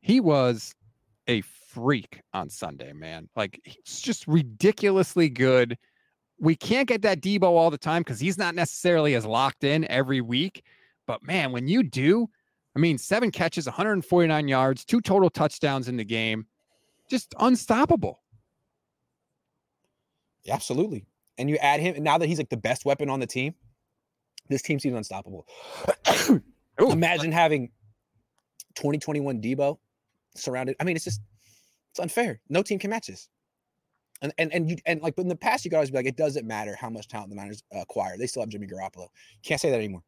He 0.00 0.18
was 0.18 0.74
a 1.28 1.42
freak 1.74 2.20
on 2.32 2.48
Sunday, 2.48 2.92
man. 2.92 3.28
Like, 3.36 3.60
he's 3.64 4.00
just 4.00 4.26
ridiculously 4.26 5.28
good. 5.28 5.76
We 6.38 6.54
can't 6.56 6.88
get 6.88 7.02
that 7.02 7.20
Deebo 7.20 7.42
all 7.42 7.70
the 7.70 7.78
time 7.78 8.02
because 8.02 8.20
he's 8.20 8.38
not 8.38 8.54
necessarily 8.54 9.14
as 9.14 9.24
locked 9.26 9.64
in 9.64 9.86
every 9.90 10.20
week. 10.20 10.64
But 11.06 11.22
man, 11.22 11.52
when 11.52 11.68
you 11.68 11.82
do, 11.82 12.28
I 12.76 12.78
mean, 12.78 12.98
seven 12.98 13.30
catches, 13.30 13.66
149 13.66 14.48
yards, 14.48 14.84
two 14.84 15.00
total 15.00 15.30
touchdowns 15.30 15.88
in 15.88 15.96
the 15.96 16.04
game, 16.04 16.46
just 17.10 17.34
unstoppable. 17.38 18.22
Yeah, 20.44 20.54
absolutely. 20.54 21.06
And 21.38 21.48
you 21.48 21.56
add 21.56 21.80
him, 21.80 21.96
and 21.96 22.04
now 22.04 22.18
that 22.18 22.26
he's 22.26 22.38
like 22.38 22.48
the 22.48 22.56
best 22.56 22.84
weapon 22.84 23.10
on 23.10 23.20
the 23.20 23.26
team, 23.26 23.54
this 24.48 24.62
team 24.62 24.78
seems 24.78 24.96
unstoppable. 24.96 25.46
Imagine 26.78 27.32
having 27.32 27.70
2021 28.74 29.40
Deebo 29.40 29.78
surrounded. 30.34 30.76
I 30.80 30.84
mean, 30.84 30.96
it's 30.96 31.04
just 31.04 31.20
it's 31.94 32.00
unfair. 32.00 32.40
No 32.48 32.60
team 32.60 32.80
can 32.80 32.90
match 32.90 33.06
this. 33.06 33.28
And 34.20 34.32
and 34.38 34.52
and 34.52 34.68
you 34.68 34.76
and 34.84 35.00
like 35.00 35.14
but 35.14 35.22
in 35.22 35.28
the 35.28 35.36
past, 35.36 35.64
you 35.64 35.70
could 35.70 35.76
always 35.76 35.90
be 35.92 35.96
like, 35.96 36.06
it 36.06 36.16
doesn't 36.16 36.44
matter 36.46 36.74
how 36.74 36.90
much 36.90 37.06
talent 37.06 37.30
the 37.30 37.36
Niners 37.36 37.62
acquire. 37.72 38.16
They 38.18 38.26
still 38.26 38.42
have 38.42 38.48
Jimmy 38.48 38.66
Garoppolo. 38.66 39.06
Can't 39.44 39.60
say 39.60 39.70
that 39.70 39.76
anymore. 39.78 40.02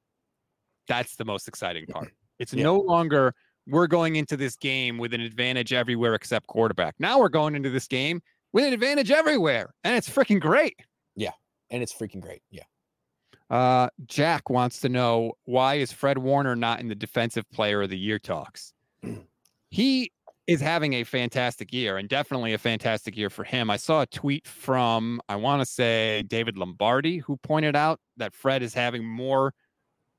That's 0.88 1.14
the 1.16 1.24
most 1.24 1.46
exciting 1.48 1.86
part. 1.86 2.12
It's 2.38 2.52
Yeah. 2.52 2.64
no 2.64 2.78
longer 2.80 3.34
we're 3.66 3.86
going 3.86 4.16
into 4.16 4.36
this 4.36 4.56
game 4.56 4.98
with 4.98 5.14
an 5.14 5.22
advantage 5.22 5.72
everywhere 5.72 6.14
except 6.14 6.46
quarterback. 6.48 6.94
Now 6.98 7.18
we're 7.18 7.30
going 7.30 7.54
into 7.54 7.70
this 7.70 7.86
game 7.86 8.20
with 8.52 8.64
an 8.64 8.74
advantage 8.74 9.10
everywhere, 9.10 9.72
and 9.84 9.96
it's 9.96 10.08
freaking 10.10 10.38
great. 10.40 10.76
Yeah, 11.14 11.32
and 11.70 11.82
it's 11.82 11.94
freaking 11.94 12.20
great. 12.20 12.42
Yeah. 12.50 12.64
Uh, 13.48 13.88
Jack 14.06 14.50
wants 14.50 14.80
to 14.80 14.88
know 14.90 15.32
why 15.44 15.76
is 15.76 15.92
Fred 15.92 16.18
Warner 16.18 16.54
not 16.56 16.80
in 16.80 16.88
the 16.88 16.94
defensive 16.94 17.48
player 17.50 17.80
of 17.82 17.88
the 17.90 17.96
year 17.98 18.18
talks? 18.18 18.74
he 19.70 20.12
is 20.46 20.60
having 20.60 20.94
a 20.94 21.04
fantastic 21.04 21.72
year 21.72 21.96
and 21.96 22.08
definitely 22.08 22.52
a 22.52 22.58
fantastic 22.58 23.16
year 23.16 23.28
for 23.28 23.42
him. 23.42 23.68
I 23.68 23.76
saw 23.76 24.02
a 24.02 24.06
tweet 24.06 24.46
from, 24.46 25.20
I 25.28 25.36
want 25.36 25.60
to 25.60 25.66
say 25.66 26.22
David 26.22 26.56
Lombardi, 26.56 27.18
who 27.18 27.36
pointed 27.38 27.74
out 27.74 27.98
that 28.16 28.32
Fred 28.32 28.62
is 28.62 28.72
having 28.72 29.04
more 29.04 29.52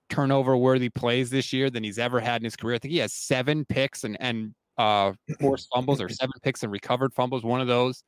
turnover 0.10 0.58
worthy 0.58 0.90
plays 0.90 1.30
this 1.30 1.54
year 1.54 1.70
than 1.70 1.84
he's 1.84 1.98
ever 1.98 2.20
had 2.20 2.42
in 2.42 2.46
his 2.46 2.56
career. 2.56 2.76
I 2.76 2.80
think 2.80 2.92
he 2.92 2.98
has 3.00 3.14
seven 3.14 3.64
picks 3.66 4.04
and, 4.04 4.18
and 4.20 4.54
uh, 4.78 5.14
forced 5.40 5.70
fumbles 5.74 6.02
or 6.02 6.10
seven 6.10 6.34
picks 6.44 6.62
and 6.64 6.72
recovered 6.72 7.14
fumbles, 7.14 7.44
one 7.44 7.62
of 7.62 7.68
those. 7.68 8.04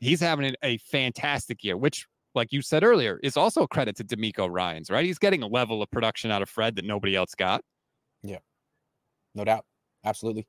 He's 0.00 0.20
having 0.20 0.54
a- 0.64 0.78
fantastic 0.78 1.62
year, 1.62 1.76
which, 1.76 2.06
like 2.34 2.52
you 2.52 2.62
said 2.62 2.82
earlier, 2.82 3.20
is 3.22 3.36
also 3.36 3.62
a 3.62 3.68
credit 3.68 3.96
to 3.96 4.04
DeMeco 4.04 4.48
Ryans, 4.50 4.90
right? 4.90 5.04
He's 5.04 5.18
getting 5.18 5.42
a 5.42 5.46
level 5.46 5.82
of 5.82 5.90
production 5.90 6.30
out 6.30 6.42
of 6.42 6.48
Fred 6.48 6.76
that 6.76 6.84
nobody 6.84 7.14
else 7.14 7.34
got. 7.34 7.62
Yeah. 8.22 8.38
No 9.34 9.44
doubt. 9.44 9.64
Absolutely. 10.04 10.46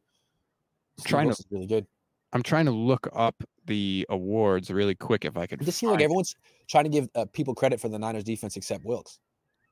Steve 1.02 1.10
trying 1.10 1.30
to- 1.30 1.46
really 1.52 1.68
good. 1.68 1.86
I'm 2.34 2.44
trying 2.44 2.66
to 2.66 2.72
look 2.72 3.10
up 3.14 3.44
the 3.66 4.06
awards 4.10 4.72
really 4.72 4.96
quick 4.96 5.26
if 5.26 5.36
I 5.36 5.46
could. 5.46 5.62
It 5.62 5.66
just 5.66 5.80
seems 5.80 5.92
like 5.92 6.02
everyone's 6.02 6.36
trying 6.70 6.86
to 6.86 6.90
give 6.90 7.10
uh, 7.14 7.26
people 7.34 7.54
credit 7.54 7.80
for 7.80 7.90
the 7.90 8.00
Niners 8.00 8.24
defense 8.24 8.56
except 8.56 8.86
Wilks, 8.86 9.20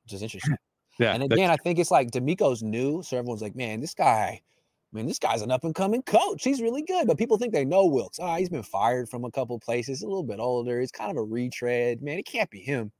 which 0.04 0.12
is 0.12 0.22
interesting. 0.22 0.56
Yeah, 0.98 1.14
and 1.14 1.22
again, 1.22 1.50
I 1.50 1.56
think 1.56 1.78
it's 1.78 1.90
like 1.90 2.10
DeMeco's 2.10 2.62
new, 2.62 3.02
so 3.02 3.16
everyone's 3.16 3.40
like, 3.40 3.56
"Man, 3.56 3.80
this 3.80 3.94
guy, 3.94 4.42
man, 4.92 5.06
this 5.06 5.18
guy's 5.18 5.40
an 5.40 5.50
up 5.50 5.64
and 5.64 5.74
coming 5.74 6.02
coach. 6.02 6.44
He's 6.44 6.60
really 6.60 6.82
good." 6.82 7.06
But 7.06 7.16
people 7.16 7.38
think 7.38 7.54
they 7.54 7.64
know 7.64 7.86
Wilks. 7.86 8.18
Ah, 8.20 8.36
he's 8.36 8.50
been 8.50 8.62
fired 8.62 9.08
from 9.08 9.24
a 9.24 9.30
couple 9.30 9.58
places, 9.58 10.02
a 10.02 10.06
little 10.06 10.24
bit 10.24 10.40
older. 10.40 10.78
He's 10.78 10.90
kind 10.90 11.10
of 11.10 11.16
a 11.16 11.22
retread. 11.22 12.02
Man, 12.02 12.18
it 12.18 12.26
can't 12.26 12.50
be 12.50 12.60
him. 12.60 12.92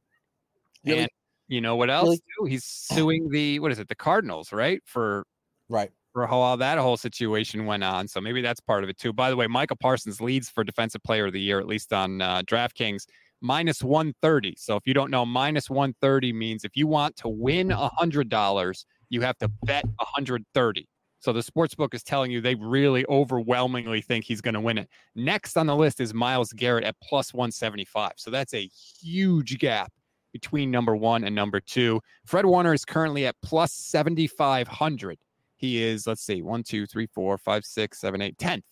Really? 0.86 1.00
And 1.00 1.10
you 1.48 1.60
know 1.60 1.76
what 1.76 1.90
else? 1.90 2.04
Really? 2.04 2.22
Too? 2.38 2.44
He's 2.46 2.64
suing 2.64 3.28
the 3.28 3.58
what 3.58 3.70
is 3.70 3.78
it? 3.78 3.88
The 3.88 3.94
Cardinals, 3.94 4.50
right? 4.50 4.80
For 4.86 5.26
right 5.68 5.90
for 6.12 6.26
how 6.26 6.56
that 6.56 6.78
whole 6.78 6.96
situation 6.96 7.66
went 7.66 7.84
on. 7.84 8.08
So 8.08 8.20
maybe 8.20 8.40
that's 8.42 8.60
part 8.60 8.82
of 8.82 8.90
it 8.90 8.98
too. 8.98 9.12
By 9.12 9.30
the 9.30 9.36
way, 9.36 9.46
Micah 9.46 9.76
Parsons 9.76 10.20
leads 10.20 10.48
for 10.48 10.64
Defensive 10.64 11.02
Player 11.02 11.26
of 11.26 11.32
the 11.32 11.40
Year, 11.40 11.60
at 11.60 11.66
least 11.66 11.92
on 11.92 12.20
uh, 12.20 12.42
DraftKings, 12.42 13.06
minus 13.40 13.82
one 13.82 14.12
thirty. 14.22 14.54
So 14.58 14.76
if 14.76 14.86
you 14.86 14.94
don't 14.94 15.10
know, 15.10 15.24
minus 15.24 15.70
one 15.70 15.94
thirty 16.00 16.32
means 16.32 16.64
if 16.64 16.76
you 16.76 16.86
want 16.86 17.16
to 17.16 17.28
win 17.28 17.70
a 17.70 17.88
hundred 17.94 18.28
dollars, 18.28 18.86
you 19.08 19.20
have 19.20 19.38
to 19.38 19.48
bet 19.64 19.84
a 19.84 20.04
hundred 20.04 20.44
thirty. 20.54 20.88
So 21.20 21.34
the 21.34 21.42
sports 21.42 21.74
book 21.74 21.94
is 21.94 22.02
telling 22.02 22.30
you 22.30 22.40
they 22.40 22.54
really 22.54 23.04
overwhelmingly 23.08 24.00
think 24.00 24.24
he's 24.24 24.40
going 24.40 24.54
to 24.54 24.60
win 24.60 24.78
it. 24.78 24.88
Next 25.14 25.58
on 25.58 25.66
the 25.66 25.76
list 25.76 26.00
is 26.00 26.14
Myles 26.14 26.50
Garrett 26.54 26.82
at 26.82 26.96
plus 27.02 27.34
175. 27.34 28.12
So 28.16 28.30
that's 28.30 28.54
a 28.54 28.66
huge 29.02 29.58
gap 29.58 29.92
between 30.32 30.70
number 30.70 30.96
one 30.96 31.24
and 31.24 31.34
number 31.34 31.60
two. 31.60 32.00
Fred 32.24 32.46
Warner 32.46 32.72
is 32.72 32.86
currently 32.86 33.26
at 33.26 33.36
plus 33.42 33.72
7,500. 33.72 35.18
He 35.60 35.82
is, 35.82 36.06
let's 36.06 36.22
see, 36.22 36.40
one, 36.40 36.62
two, 36.62 36.86
three, 36.86 37.06
four, 37.14 37.36
five, 37.36 37.66
six, 37.66 38.00
seven, 38.00 38.22
eight, 38.22 38.38
tenth. 38.38 38.64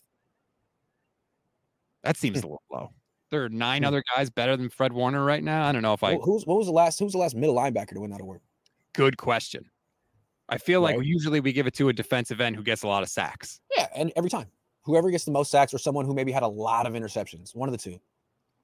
That 2.03 2.17
seems 2.17 2.39
a 2.39 2.41
little 2.41 2.63
low. 2.71 2.89
There 3.29 3.43
are 3.45 3.49
nine 3.49 3.85
other 3.85 4.03
guys 4.15 4.31
better 4.31 4.57
than 4.57 4.69
Fred 4.69 4.91
Warner 4.91 5.23
right 5.23 5.43
now. 5.43 5.67
I 5.67 5.71
don't 5.71 5.83
know 5.83 5.93
if 5.93 6.03
I. 6.03 6.15
Who- 6.15 6.21
who's 6.21 6.45
what 6.47 6.57
was 6.57 6.65
the 6.65 6.73
last? 6.73 6.97
Who's 6.97 7.11
the 7.11 7.19
last 7.19 7.35
middle 7.35 7.55
linebacker 7.55 7.93
to 7.93 7.99
win 8.01 8.09
that 8.09 8.21
award? 8.21 8.41
Good 8.93 9.17
question. 9.17 9.69
I 10.49 10.57
feel 10.57 10.81
like 10.81 10.97
usually 11.03 11.39
we 11.41 11.53
give 11.53 11.67
it 11.67 11.75
to 11.75 11.89
a 11.89 11.93
defensive 11.93 12.41
end 12.41 12.55
who 12.55 12.63
gets 12.63 12.81
a 12.81 12.87
lot 12.87 13.03
of 13.03 13.09
sacks. 13.09 13.59
Yeah, 13.77 13.85
and 13.95 14.11
every 14.15 14.31
time, 14.31 14.47
whoever 14.81 15.11
gets 15.11 15.25
the 15.25 15.31
most 15.31 15.51
sacks 15.51 15.75
or 15.75 15.77
someone 15.77 16.05
who 16.05 16.15
maybe 16.15 16.31
had 16.31 16.41
a 16.41 16.47
lot 16.47 16.87
of 16.87 16.93
interceptions, 16.93 17.55
one 17.55 17.69
of 17.69 17.73
the 17.73 17.77
two. 17.77 17.99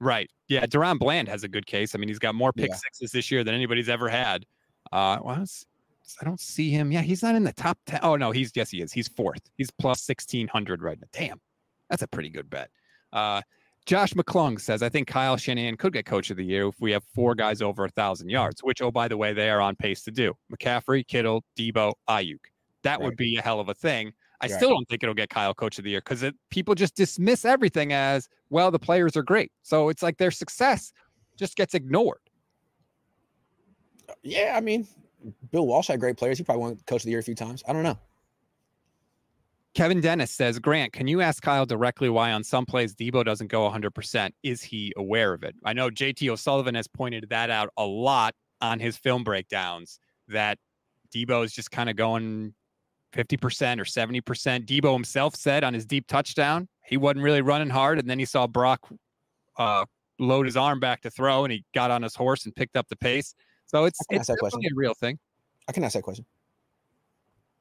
Right. 0.00 0.28
Yeah. 0.48 0.66
DaRon 0.66 0.98
Bland 0.98 1.28
has 1.28 1.44
a 1.44 1.48
good 1.48 1.64
case. 1.64 1.94
I 1.94 1.98
mean, 1.98 2.08
he's 2.08 2.18
got 2.18 2.34
more 2.34 2.52
pick 2.52 2.70
Yeah. 2.70 2.74
sixes 2.74 3.12
this 3.12 3.30
year 3.30 3.44
than 3.44 3.54
anybody's 3.54 3.88
ever 3.88 4.08
had. 4.08 4.44
Uh, 4.90 5.18
well, 5.22 5.44
I 6.20 6.24
don't 6.24 6.40
see 6.40 6.70
him. 6.70 6.92
Yeah, 6.92 7.02
he's 7.02 7.22
not 7.22 7.34
in 7.34 7.44
the 7.44 7.52
top 7.52 7.78
10. 7.86 8.00
Oh 8.02 8.16
no, 8.16 8.30
he's 8.30 8.52
yes, 8.54 8.70
he 8.70 8.80
is. 8.80 8.92
He's 8.92 9.08
fourth. 9.08 9.40
He's 9.56 9.70
plus 9.70 10.06
1600 10.08 10.82
right 10.82 10.98
now. 11.00 11.06
Damn. 11.12 11.40
That's 11.90 12.02
a 12.02 12.08
pretty 12.08 12.30
good 12.30 12.48
bet. 12.50 12.70
Uh 13.12 13.42
Josh 13.86 14.12
McClung 14.14 14.60
says, 14.60 14.82
I 14.82 14.88
think 14.88 15.06
Kyle 15.06 15.36
Shanahan 15.36 15.76
could 15.76 15.92
get 15.92 16.06
coach 16.06 16.30
of 16.30 16.36
the 16.36 16.44
year 16.44 16.66
if 16.66 16.74
we 16.80 16.90
have 16.90 17.04
four 17.14 17.36
guys 17.36 17.62
over 17.62 17.84
a 17.84 17.88
thousand 17.90 18.28
yards, 18.30 18.60
which, 18.64 18.82
oh, 18.82 18.90
by 18.90 19.06
the 19.06 19.16
way, 19.16 19.32
they 19.32 19.48
are 19.48 19.60
on 19.60 19.76
pace 19.76 20.02
to 20.02 20.10
do. 20.10 20.34
McCaffrey, 20.52 21.06
Kittle, 21.06 21.44
Deebo, 21.56 21.92
Aiyuk. 22.10 22.40
That 22.82 23.00
would 23.00 23.16
be 23.16 23.36
a 23.36 23.42
hell 23.42 23.60
of 23.60 23.68
a 23.68 23.74
thing. 23.74 24.12
I 24.40 24.46
Right. 24.46 24.56
still 24.56 24.70
don't 24.70 24.88
think 24.88 25.04
it'll 25.04 25.14
get 25.14 25.28
Kyle 25.30 25.54
coach 25.54 25.78
of 25.78 25.84
the 25.84 25.90
year 25.90 26.00
because 26.04 26.24
people 26.50 26.74
just 26.74 26.96
dismiss 26.96 27.44
everything 27.44 27.92
as, 27.92 28.28
well, 28.50 28.72
the 28.72 28.78
players 28.80 29.16
are 29.16 29.22
great. 29.22 29.52
So 29.62 29.88
it's 29.88 30.02
like 30.02 30.16
their 30.18 30.32
success 30.32 30.92
just 31.36 31.54
gets 31.56 31.72
ignored. 31.72 32.18
Yeah, 34.24 34.54
I 34.56 34.60
mean, 34.60 34.86
Bill 35.50 35.66
Walsh 35.66 35.88
had 35.88 36.00
great 36.00 36.16
players. 36.16 36.38
He 36.38 36.44
probably 36.44 36.62
won 36.62 36.76
coach 36.86 37.02
of 37.02 37.04
the 37.04 37.10
year 37.10 37.20
a 37.20 37.22
few 37.22 37.34
times. 37.34 37.62
I 37.66 37.72
don't 37.72 37.82
know. 37.82 37.98
Kevin 39.74 40.00
Dennis 40.00 40.30
says, 40.30 40.58
Grant, 40.58 40.94
can 40.94 41.06
you 41.06 41.20
ask 41.20 41.42
Kyle 41.42 41.66
directly 41.66 42.08
why 42.08 42.32
on 42.32 42.42
some 42.42 42.64
plays 42.64 42.94
Deebo 42.94 43.24
doesn't 43.24 43.48
go 43.48 43.68
100%? 43.68 44.30
Is 44.42 44.62
he 44.62 44.90
aware 44.96 45.34
of 45.34 45.42
it? 45.42 45.54
I 45.66 45.74
know 45.74 45.90
JT 45.90 46.30
O'Sullivan 46.30 46.74
has 46.74 46.88
pointed 46.88 47.26
that 47.28 47.50
out 47.50 47.68
a 47.76 47.84
lot 47.84 48.34
on 48.62 48.80
his 48.80 48.96
film 48.96 49.22
breakdowns 49.22 50.00
that 50.28 50.58
Deebo 51.14 51.44
is 51.44 51.52
just 51.52 51.70
kind 51.70 51.90
of 51.90 51.96
going 51.96 52.54
50% 53.12 53.78
or 53.78 53.84
70%. 53.84 54.66
Deebo 54.66 54.94
himself 54.94 55.36
said 55.36 55.62
on 55.62 55.74
his 55.74 55.84
deep 55.84 56.06
touchdown, 56.06 56.68
he 56.84 56.96
wasn't 56.96 57.22
really 57.22 57.42
running 57.42 57.68
hard. 57.68 57.98
And 57.98 58.08
then 58.08 58.18
he 58.18 58.24
saw 58.24 58.46
Brock 58.46 58.88
uh, 59.58 59.84
load 60.18 60.46
his 60.46 60.56
arm 60.56 60.80
back 60.80 61.02
to 61.02 61.10
throw 61.10 61.44
and 61.44 61.52
he 61.52 61.64
got 61.74 61.90
on 61.90 62.02
his 62.02 62.14
horse 62.14 62.46
and 62.46 62.54
picked 62.56 62.76
up 62.76 62.88
the 62.88 62.96
pace. 62.96 63.34
So 63.66 63.84
it's, 63.84 63.98
it's 64.10 64.20
ask 64.20 64.26
that 64.28 64.38
question. 64.38 64.60
a 64.64 64.74
real 64.74 64.94
thing. 64.94 65.18
I 65.68 65.72
can 65.72 65.84
ask 65.84 65.94
that 65.94 66.02
question. 66.02 66.24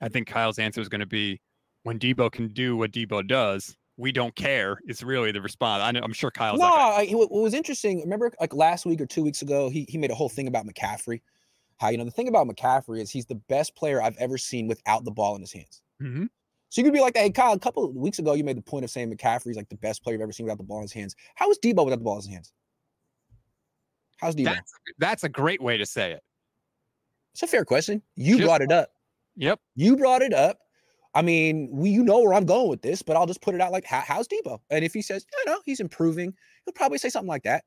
I 0.02 0.10
think 0.10 0.28
Kyle's 0.28 0.60
answer 0.60 0.82
is 0.82 0.90
going 0.90 1.00
to 1.00 1.06
be 1.06 1.42
when 1.84 2.00
Deebo 2.00 2.32
can 2.32 2.50
do 2.50 2.76
what 2.76 2.92
Deebo 2.92 3.28
does, 3.28 3.78
we 3.98 4.12
don't 4.12 4.36
care. 4.36 4.80
It's 4.86 5.04
really 5.04 5.32
the 5.32 5.42
response. 5.42 5.82
I 5.84 5.92
know, 5.92 6.02
I'm 6.04 6.14
sure 6.14 6.32
Kyle's 6.32 6.60
no, 6.60 6.66
like, 6.66 7.10
I, 7.10 7.14
what 7.14 7.32
what 7.32 7.44
was 7.44 7.54
interesting. 7.54 8.02
Remember, 8.02 8.32
like 8.40 8.54
last 8.54 8.86
week 8.86 9.00
or 9.00 9.06
two 9.06 9.24
weeks 9.24 9.42
ago, 9.42 9.70
he 9.70 9.86
he 9.88 9.98
made 9.98 10.12
a 10.12 10.16
whole 10.16 10.30
thing 10.30 10.48
about 10.48 10.66
McCaffrey. 10.66 11.22
How 11.78 11.90
you 11.90 11.98
know 11.98 12.06
the 12.06 12.12
thing 12.12 12.28
about 12.28 12.48
McCaffrey 12.48 13.02
is 13.02 13.10
he's 13.10 13.26
the 13.26 13.36
best 13.36 13.76
player 13.76 14.02
I've 14.02 14.18
ever 14.18 14.38
seen 14.38 14.68
without 14.68 15.06
the 15.06 15.12
ball 15.12 15.36
in 15.36 15.42
his 15.42 15.54
hands. 15.54 15.82
Mhm. 16.02 16.30
So 16.70 16.82
you 16.82 16.84
could 16.84 16.94
be 16.94 17.00
like, 17.00 17.16
hey 17.16 17.30
Kyle, 17.30 17.54
a 17.54 17.60
couple 17.60 17.86
of 17.86 17.96
weeks 17.96 18.20
ago 18.20 18.34
you 18.34 18.44
made 18.44 18.58
the 18.58 18.62
point 18.62 18.84
of 18.84 18.92
saying 18.92 19.16
McCaffrey's 19.16 19.56
like 19.56 19.70
the 19.70 19.78
best 19.78 20.04
player 20.04 20.16
you've 20.16 20.22
ever 20.22 20.32
seen 20.32 20.46
without 20.46 20.58
the 20.58 20.64
ball 20.64 20.78
in 20.78 20.84
his 20.84 20.94
hands. 20.94 21.16
How 21.36 21.50
is 21.52 21.60
Deebo 21.60 21.86
without 21.86 22.00
the 22.00 22.04
ball 22.04 22.16
in 22.16 22.22
his 22.22 22.30
hands? 22.30 22.54
How's 24.18 24.36
Deebo? 24.36 24.46
that's, 24.46 24.72
that's 24.98 25.24
a 25.24 25.30
great 25.30 25.62
way 25.62 25.78
to 25.78 25.86
say 25.86 26.12
it. 26.12 26.22
It's 27.34 27.44
a 27.44 27.48
fair 27.48 27.66
question. 27.66 28.02
You 28.16 28.38
Just- 28.38 28.48
brought 28.48 28.62
it 28.62 28.72
up. 28.72 28.90
Yep. 29.38 29.60
You 29.76 29.98
brought 29.98 30.22
it 30.22 30.34
up. 30.34 30.60
I 31.14 31.22
mean, 31.22 31.70
we 31.72 31.90
you 31.90 32.04
know 32.04 32.20
where 32.22 32.34
I'm 32.34 32.46
going 32.46 32.70
with 32.70 32.82
this, 32.82 33.02
but 33.02 33.16
I'll 33.16 33.26
just 33.26 33.42
put 33.42 33.56
it 33.56 33.62
out 33.62 33.72
like, 33.72 33.86
how, 33.86 34.02
how's 34.02 34.28
Deebo? 34.28 34.60
And 34.70 34.84
if 34.84 34.94
he 34.94 35.02
says, 35.02 35.26
you 35.46 35.52
know, 35.52 35.60
he's 35.66 35.80
improving, 35.80 36.34
he'll 36.66 36.74
probably 36.74 36.98
say 36.98 37.10
something 37.10 37.28
like 37.28 37.44
that. 37.44 37.64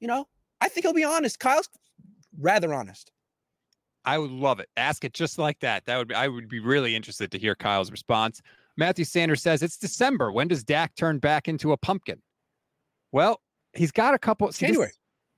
You 0.00 0.08
know, 0.08 0.26
I 0.60 0.68
think 0.68 0.84
he'll 0.84 0.94
be 0.94 1.04
honest. 1.04 1.38
Kyle's 1.38 1.68
rather 2.38 2.72
honest. 2.72 3.10
I 4.06 4.18
would 4.18 4.30
love 4.30 4.60
it. 4.60 4.68
Ask 4.76 5.04
it 5.04 5.14
just 5.14 5.38
like 5.38 5.60
that. 5.60 5.84
That 5.86 5.96
would 5.98 6.08
be, 6.08 6.14
I 6.14 6.28
would 6.28 6.48
be 6.48 6.60
really 6.60 6.94
interested 6.94 7.30
to 7.32 7.38
hear 7.38 7.54
Kyle's 7.54 7.90
response. 7.90 8.40
Matthew 8.76 9.04
Sanders 9.04 9.42
says 9.42 9.62
it's 9.62 9.78
December. 9.78 10.32
When 10.32 10.48
does 10.48 10.64
Dak 10.64 10.94
turn 10.96 11.18
back 11.18 11.48
into 11.48 11.72
a 11.72 11.76
pumpkin? 11.76 12.20
Well, 13.12 13.40
he's 13.74 13.92
got 13.92 14.14
a 14.14 14.18
couple. 14.18 14.50
see, 14.52 14.66
this- 14.66 14.72
January. 14.72 14.92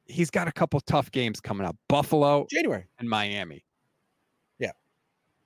He's 0.08 0.30
got 0.30 0.48
a 0.48 0.52
couple 0.52 0.80
tough 0.80 1.10
games 1.10 1.40
coming 1.40 1.66
up. 1.66 1.76
Buffalo 1.88 2.46
January. 2.50 2.86
and 2.98 3.08
Miami. 3.08 3.64
Yeah. 4.58 4.72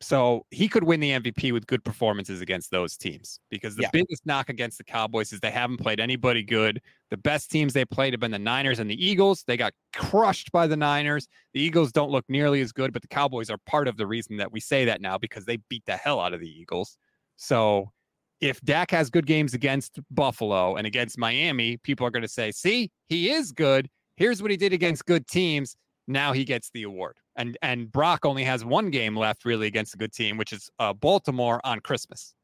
So 0.00 0.46
he 0.50 0.68
could 0.68 0.84
win 0.84 1.00
the 1.00 1.10
MVP 1.10 1.52
with 1.52 1.66
good 1.66 1.84
performances 1.84 2.40
against 2.40 2.70
those 2.70 2.96
teams 2.96 3.40
because 3.50 3.76
the 3.76 3.82
Yeah. 3.82 3.90
biggest 3.92 4.24
knock 4.24 4.48
against 4.48 4.78
the 4.78 4.84
Cowboys 4.84 5.32
is 5.32 5.40
they 5.40 5.50
haven't 5.50 5.76
played 5.78 6.00
anybody 6.00 6.42
good. 6.42 6.80
The 7.10 7.16
best 7.16 7.50
teams 7.50 7.72
they 7.72 7.84
played 7.84 8.12
have 8.12 8.20
been 8.20 8.30
the 8.30 8.38
Niners 8.38 8.78
and 8.78 8.90
the 8.90 9.04
Eagles. 9.04 9.44
They 9.46 9.56
got 9.56 9.72
crushed 9.94 10.52
by 10.52 10.66
the 10.66 10.76
Niners. 10.76 11.28
The 11.52 11.60
Eagles 11.60 11.92
don't 11.92 12.10
look 12.10 12.24
nearly 12.28 12.60
as 12.60 12.72
good, 12.72 12.92
but 12.92 13.02
the 13.02 13.08
Cowboys 13.08 13.50
are 13.50 13.58
part 13.66 13.88
of 13.88 13.96
the 13.96 14.06
reason 14.06 14.36
that 14.38 14.52
we 14.52 14.60
say 14.60 14.84
that 14.86 15.00
now 15.00 15.18
because 15.18 15.44
they 15.44 15.56
beat 15.68 15.84
the 15.86 15.96
hell 15.96 16.20
out 16.20 16.32
of 16.32 16.40
the 16.40 16.48
Eagles. 16.50 16.96
So 17.36 17.92
if 18.40 18.58
Dak 18.62 18.90
has 18.92 19.10
good 19.10 19.26
games 19.26 19.52
against 19.52 19.98
Buffalo 20.10 20.76
and 20.76 20.86
against 20.86 21.18
Miami, 21.18 21.76
people 21.76 22.06
are 22.06 22.10
going 22.10 22.22
to 22.22 22.28
say, 22.28 22.50
see, 22.52 22.90
he 23.06 23.28
is 23.30 23.52
good. 23.52 23.90
Here's 24.20 24.42
what 24.42 24.50
he 24.50 24.56
did 24.58 24.72
against 24.74 25.06
good 25.06 25.26
teams. 25.26 25.76
Now 26.06 26.32
he 26.34 26.44
gets 26.44 26.70
the 26.70 26.82
award. 26.82 27.16
And 27.36 27.56
and 27.62 27.90
Brock 27.90 28.26
only 28.26 28.44
has 28.44 28.64
one 28.66 28.90
game 28.90 29.16
left 29.16 29.44
really 29.46 29.66
against 29.66 29.94
a 29.94 29.96
good 29.96 30.12
team, 30.12 30.36
which 30.36 30.52
is 30.52 30.68
uh, 30.78 30.92
Baltimore 30.92 31.58
on 31.64 31.80
Christmas, 31.80 32.34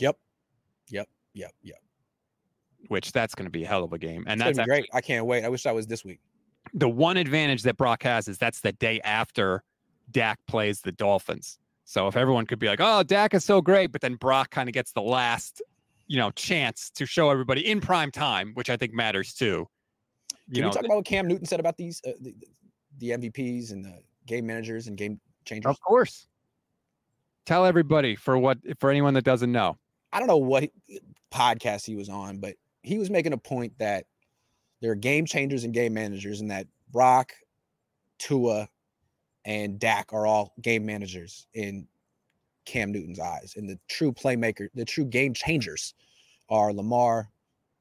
Yep. 0.00 0.16
Yep. 0.90 1.08
Yep. 1.34 1.52
Yep. 1.62 1.76
which 2.88 3.12
that's 3.12 3.34
going 3.36 3.46
to 3.46 3.50
be 3.50 3.62
a 3.64 3.66
hell 3.68 3.84
of 3.84 3.92
a 3.92 3.98
game. 3.98 4.24
And 4.26 4.42
It's 4.42 4.56
that's 4.56 4.66
great. 4.68 4.86
I 4.92 5.00
can't 5.00 5.26
wait. 5.26 5.44
I 5.44 5.48
wish 5.48 5.62
that 5.62 5.74
was 5.74 5.86
this 5.86 6.04
week. 6.04 6.18
the 6.74 6.88
one 6.88 7.16
advantage 7.16 7.62
that 7.62 7.76
Brock 7.76 8.02
has 8.02 8.26
is 8.26 8.36
that's 8.36 8.60
the 8.60 8.72
day 8.72 9.00
after 9.04 9.62
Dak 10.10 10.38
plays 10.48 10.80
the 10.80 10.92
Dolphins. 10.92 11.58
So 11.84 12.08
if 12.08 12.16
everyone 12.16 12.46
could 12.46 12.58
be 12.58 12.66
like, 12.66 12.80
"Oh, 12.82 13.04
Dak 13.04 13.32
is 13.32 13.44
so 13.44 13.60
great," 13.60 13.92
but 13.92 14.00
then 14.00 14.16
Brock 14.16 14.50
kind 14.50 14.68
of 14.68 14.72
gets 14.72 14.90
the 14.90 15.02
last, 15.02 15.62
you 16.08 16.16
know, 16.16 16.32
chance 16.32 16.90
to 16.96 17.06
show 17.06 17.30
everybody 17.30 17.64
in 17.64 17.80
prime 17.80 18.10
time, 18.10 18.50
which 18.54 18.70
I 18.70 18.76
think 18.76 18.92
matters 18.92 19.32
too. 19.34 19.68
You 20.48 20.54
Can 20.54 20.62
know, 20.62 20.68
we 20.68 20.74
talk 20.74 20.84
about 20.84 20.96
what 20.96 21.04
Cam 21.04 21.26
Newton 21.26 21.46
said 21.46 21.60
about 21.60 21.76
these 21.76 22.00
uh, 22.06 22.12
the, 22.20 22.34
the 22.98 23.10
MVPs 23.10 23.72
and 23.72 23.84
the 23.84 23.98
game 24.26 24.46
managers 24.46 24.86
and 24.86 24.96
game 24.96 25.20
changers? 25.44 25.70
of 25.70 25.80
course. 25.80 26.28
Tell 27.46 27.64
everybody 27.64 28.16
for 28.16 28.38
what 28.38 28.58
for 28.78 28.90
anyone 28.90 29.14
that 29.14 29.24
doesn't 29.24 29.50
know. 29.52 29.76
I 30.12 30.18
don't 30.18 30.28
know 30.28 30.36
what 30.36 30.70
podcast 31.32 31.84
he 31.84 31.96
was 31.96 32.08
on, 32.08 32.38
but 32.38 32.54
he 32.82 32.98
was 32.98 33.10
making 33.10 33.32
a 33.32 33.38
point 33.38 33.72
that 33.78 34.06
there 34.80 34.90
are 34.90 34.96
game 34.96 35.26
changers 35.26 35.64
and 35.64 35.72
game 35.72 35.94
managers, 35.94 36.40
and 36.40 36.50
that 36.50 36.66
Brock, 36.92 37.32
Tua, 38.18 38.68
and 39.44 39.78
Dak 39.78 40.12
are 40.12 40.26
all 40.26 40.54
game 40.60 40.84
managers 40.84 41.46
in 41.54 41.86
Cam 42.64 42.92
Newton's 42.92 43.20
eyes. 43.20 43.54
And 43.56 43.68
the 43.68 43.78
true 43.88 44.12
playmaker, 44.12 44.68
the 44.74 44.84
true 44.84 45.04
game 45.04 45.32
changers 45.34 45.94
are 46.48 46.72
Lamar, 46.72 47.30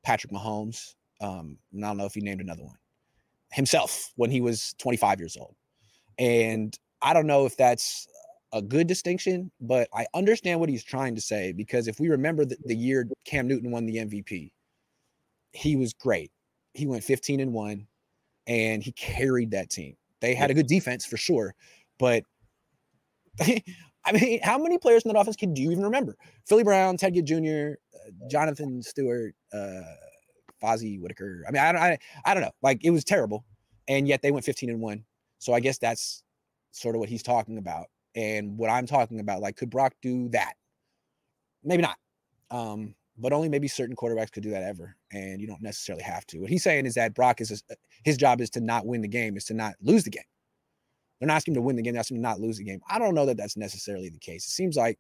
Patrick 0.04 0.32
Mahomes. 0.32 0.96
Um, 1.22 1.58
and 1.74 1.84
I 1.84 1.90
don't 1.90 1.98
know 1.98 2.06
if 2.06 2.14
he 2.14 2.22
named 2.22 2.42
another 2.42 2.64
one 2.64 2.78
himself 3.52 4.12
when 4.16 4.30
he 4.30 4.42
was 4.42 4.76
25 4.80 5.20
years 5.20 5.38
old. 5.40 5.56
And 6.20 6.78
I 7.02 7.14
don't 7.14 7.28
know 7.28 7.46
if 7.46 7.56
that's 7.56 8.08
a 8.52 8.62
good 8.62 8.88
distinction, 8.88 9.52
but 9.62 9.88
I 9.94 10.08
understand 10.14 10.60
what 10.60 10.70
he's 10.70 10.84
trying 10.84 11.16
to 11.16 11.22
say 11.22 11.52
because 11.52 11.88
if 11.88 12.00
we 12.00 12.10
remember 12.10 12.46
the, 12.46 12.58
the 12.66 12.76
year 12.76 13.08
Cam 13.26 13.48
Newton 13.48 13.72
won 13.72 13.86
the 13.86 13.98
MVP, 13.98 14.52
he 15.52 15.76
was 15.76 15.94
great. 15.94 16.32
He 16.74 16.86
went 16.86 17.04
15 17.04 17.40
and 17.40 17.54
1 17.54 17.88
and 18.48 18.84
he 18.84 18.92
carried 18.92 19.52
that 19.52 19.70
team. 19.70 19.96
They 20.22 20.36
had 20.36 20.52
a 20.52 20.54
good 20.54 20.68
defense 20.68 21.06
for 21.06 21.18
sure, 21.18 21.54
but 22.00 22.24
I 24.06 24.12
mean, 24.12 24.40
how 24.44 24.58
many 24.58 24.78
players 24.78 25.04
in 25.04 25.12
that 25.12 25.20
offense 25.20 25.36
can 25.36 25.54
do 25.54 25.62
you 25.62 25.72
even 25.72 25.84
remember? 25.84 26.16
Philly 26.48 26.64
Brown, 26.64 26.96
Ted 26.98 27.16
Ginn 27.16 27.26
Jr., 27.26 27.74
uh, 27.94 28.28
Jonathan 28.30 28.82
Stewart, 28.82 29.34
uh, 29.52 29.82
Fozzy 30.66 31.00
Whittaker. 31.00 31.44
I 31.48 31.52
mean, 31.52 31.62
I 31.62 31.72
don't, 31.72 31.82
I, 31.82 31.98
I 32.26 32.34
don't 32.34 32.44
know. 32.44 32.52
Like 32.62 32.84
it 32.84 32.90
was 32.90 33.04
terrible, 33.04 33.46
and 33.88 34.08
yet 34.08 34.22
they 34.22 34.32
went 34.32 34.46
15 34.46 34.70
and 34.70 34.82
one. 34.82 35.04
So 35.40 35.54
I 35.54 35.60
guess 35.60 35.78
that's 35.78 36.24
sort 36.72 36.96
of 36.96 37.00
what 37.00 37.10
he's 37.10 37.24
talking 37.24 37.58
about, 37.58 37.88
and 38.16 38.58
what 38.58 38.70
I'm 38.70 38.86
talking 38.86 39.20
about. 39.20 39.42
Like, 39.42 39.56
could 39.56 39.70
Brock 39.70 39.94
do 40.02 40.30
that? 40.30 40.54
Maybe 41.64 41.84
not, 41.84 41.98
um, 42.52 42.96
but 43.18 43.34
only 43.34 43.50
maybe 43.50 43.68
certain 43.68 43.96
quarterbacks 43.96 44.32
could 44.32 44.44
do 44.44 44.52
that 44.52 44.64
ever, 44.64 44.96
and 45.12 45.40
you 45.40 45.48
don't 45.48 45.62
necessarily 45.62 46.04
have 46.04 46.26
to. 46.28 46.40
What 46.40 46.50
he's 46.50 46.64
saying 46.64 46.86
is 46.86 46.96
that 46.96 47.14
Brock 47.14 47.42
is 47.42 47.64
a, 47.70 47.76
his 48.04 48.18
job 48.18 48.42
is 48.42 48.50
to 48.52 48.62
not 48.62 48.86
win 48.86 49.02
the 49.02 49.08
game, 49.08 49.38
is 49.38 49.46
to 49.46 49.54
not 49.54 49.74
lose 49.82 50.04
the 50.04 50.10
game. 50.10 50.24
They're 51.20 51.28
not 51.28 51.36
asking 51.36 51.54
him 51.54 51.62
to 51.62 51.62
win 51.62 51.76
the 51.76 51.82
game; 51.82 51.94
they're 51.94 52.02
asking 52.02 52.18
him 52.18 52.24
to 52.24 52.30
not 52.30 52.40
lose 52.40 52.58
the 52.58 52.64
game. 52.64 52.82
I 52.90 53.00
don't 53.00 53.16
know 53.16 53.26
that 53.26 53.38
that's 53.38 53.58
necessarily 53.58 54.10
the 54.10 54.20
case. 54.20 54.46
It 54.46 54.52
seems 54.52 54.76
like 54.76 55.00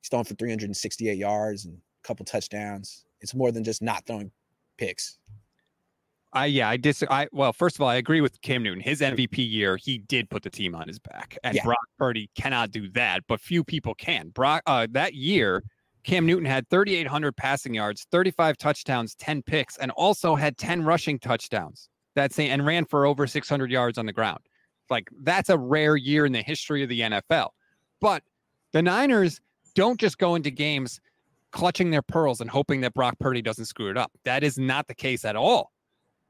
he's 0.00 0.08
throwing 0.08 0.24
for 0.24 0.34
368 0.34 1.16
yards 1.16 1.64
and 1.64 1.74
a 1.76 2.06
couple 2.06 2.24
touchdowns. 2.24 3.04
It's 3.20 3.34
more 3.34 3.52
than 3.52 3.64
just 3.64 3.82
not 3.82 4.06
throwing 4.06 4.32
picks. 4.76 5.18
I 6.32 6.46
yeah, 6.46 6.68
I 6.68 6.76
dis. 6.76 7.02
I 7.08 7.28
well, 7.32 7.52
first 7.52 7.76
of 7.76 7.80
all, 7.80 7.88
I 7.88 7.94
agree 7.94 8.20
with 8.20 8.40
Cam 8.42 8.62
Newton. 8.62 8.80
His 8.80 9.00
MVP 9.00 9.38
year, 9.50 9.76
he 9.76 9.98
did 9.98 10.28
put 10.28 10.42
the 10.42 10.50
team 10.50 10.74
on 10.74 10.86
his 10.86 10.98
back, 10.98 11.38
and 11.44 11.54
Yeah. 11.54 11.64
Brock 11.64 11.78
Purdy 11.98 12.28
cannot 12.34 12.72
do 12.72 12.90
that. 12.90 13.22
But 13.26 13.40
few 13.40 13.64
people 13.64 13.94
can. 13.94 14.28
Brock 14.30 14.62
uh, 14.66 14.86
that 14.90 15.14
year, 15.14 15.62
Cam 16.04 16.26
Newton 16.26 16.44
had 16.44 16.68
3,800 16.68 17.36
passing 17.36 17.74
yards, 17.74 18.06
35 18.10 18.58
touchdowns, 18.58 19.14
10 19.14 19.42
picks, 19.42 19.76
and 19.78 19.90
also 19.92 20.34
had 20.34 20.58
10 20.58 20.84
rushing 20.84 21.18
touchdowns. 21.18 21.88
That's 22.14 22.38
and 22.38 22.64
ran 22.64 22.84
for 22.84 23.06
over 23.06 23.26
600 23.26 23.70
yards 23.70 23.98
on 23.98 24.06
the 24.06 24.12
ground. 24.12 24.40
Like 24.90 25.08
that's 25.22 25.48
a 25.48 25.58
rare 25.58 25.96
year 25.96 26.26
in 26.26 26.32
the 26.32 26.42
history 26.42 26.82
of 26.82 26.88
the 26.88 27.00
NFL. 27.00 27.50
But 28.00 28.22
the 28.72 28.82
Niners 28.82 29.40
don't 29.74 29.98
just 29.98 30.18
go 30.18 30.34
into 30.34 30.50
games 30.50 31.00
clutching 31.52 31.90
their 31.90 32.02
pearls 32.02 32.40
and 32.40 32.50
hoping 32.50 32.80
that 32.82 32.94
Brock 32.94 33.18
Purdy 33.18 33.42
doesn't 33.42 33.66
screw 33.66 33.90
it 33.90 33.96
up. 33.96 34.12
That 34.24 34.44
is 34.44 34.58
not 34.58 34.86
the 34.86 34.94
case 34.94 35.24
at 35.24 35.36
all. 35.36 35.72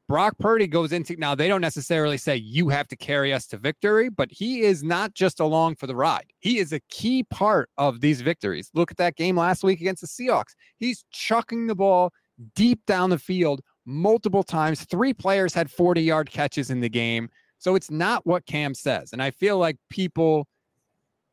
Brock 0.09 0.39
Purdy 0.39 0.69
goes 0.69 0.93
into 0.93 1.17
now, 1.17 1.35
they 1.35 1.49
don't 1.49 1.61
necessarily 1.61 2.17
say 2.17 2.37
you 2.37 2.69
have 2.69 2.87
to 2.89 2.97
carry 2.97 3.33
us 3.33 3.47
to 3.49 3.57
victory, 3.57 4.09
but 4.09 4.29
he 4.31 4.61
is 4.61 4.85
not 4.85 5.15
just 5.15 5.41
along 5.41 5.75
for 5.75 5.89
the 5.89 5.97
ride. 5.97 6.27
He 6.39 6.59
is 6.59 6.73
a 6.73 6.81
key 6.89 7.25
part 7.25 7.71
of 7.77 8.01
these 8.01 8.21
victories. 8.21 8.71
Look 8.73 8.93
at 8.93 8.99
that 8.99 9.17
game 9.17 9.37
last 9.37 9.65
week 9.65 9.81
against 9.81 10.03
the 10.03 10.07
Seahawks. 10.07 10.55
He's 10.77 11.05
chucking 11.11 11.67
the 11.67 11.75
ball 11.75 12.13
deep 12.55 12.81
down 12.87 13.11
the 13.11 13.19
field 13.19 13.63
multiple 13.85 14.45
times. 14.45 14.85
Three 14.85 15.13
players 15.13 15.53
had 15.53 15.71
40 15.71 16.03
yard 16.03 16.31
catches 16.31 16.71
in 16.71 16.81
the 16.81 16.89
game. 16.89 17.29
So 17.59 17.75
it's 17.75 17.91
not 17.91 18.25
what 18.25 18.47
Cam 18.47 18.75
says. 18.75 19.13
And 19.13 19.21
I 19.21 19.33
feel 19.33 19.59
like 19.59 19.77
people 19.91 20.47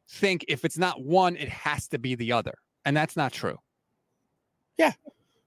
think 0.09 0.45
if 0.47 0.65
it's 0.65 0.77
not 0.77 1.03
one, 1.03 1.35
it 1.35 1.49
has 1.49 1.87
to 1.89 1.99
be 1.99 2.15
the 2.15 2.31
other. 2.31 2.53
And 2.85 2.97
that's 2.97 3.15
not 3.15 3.33
true. 3.33 3.57
Yeah. 4.77 4.93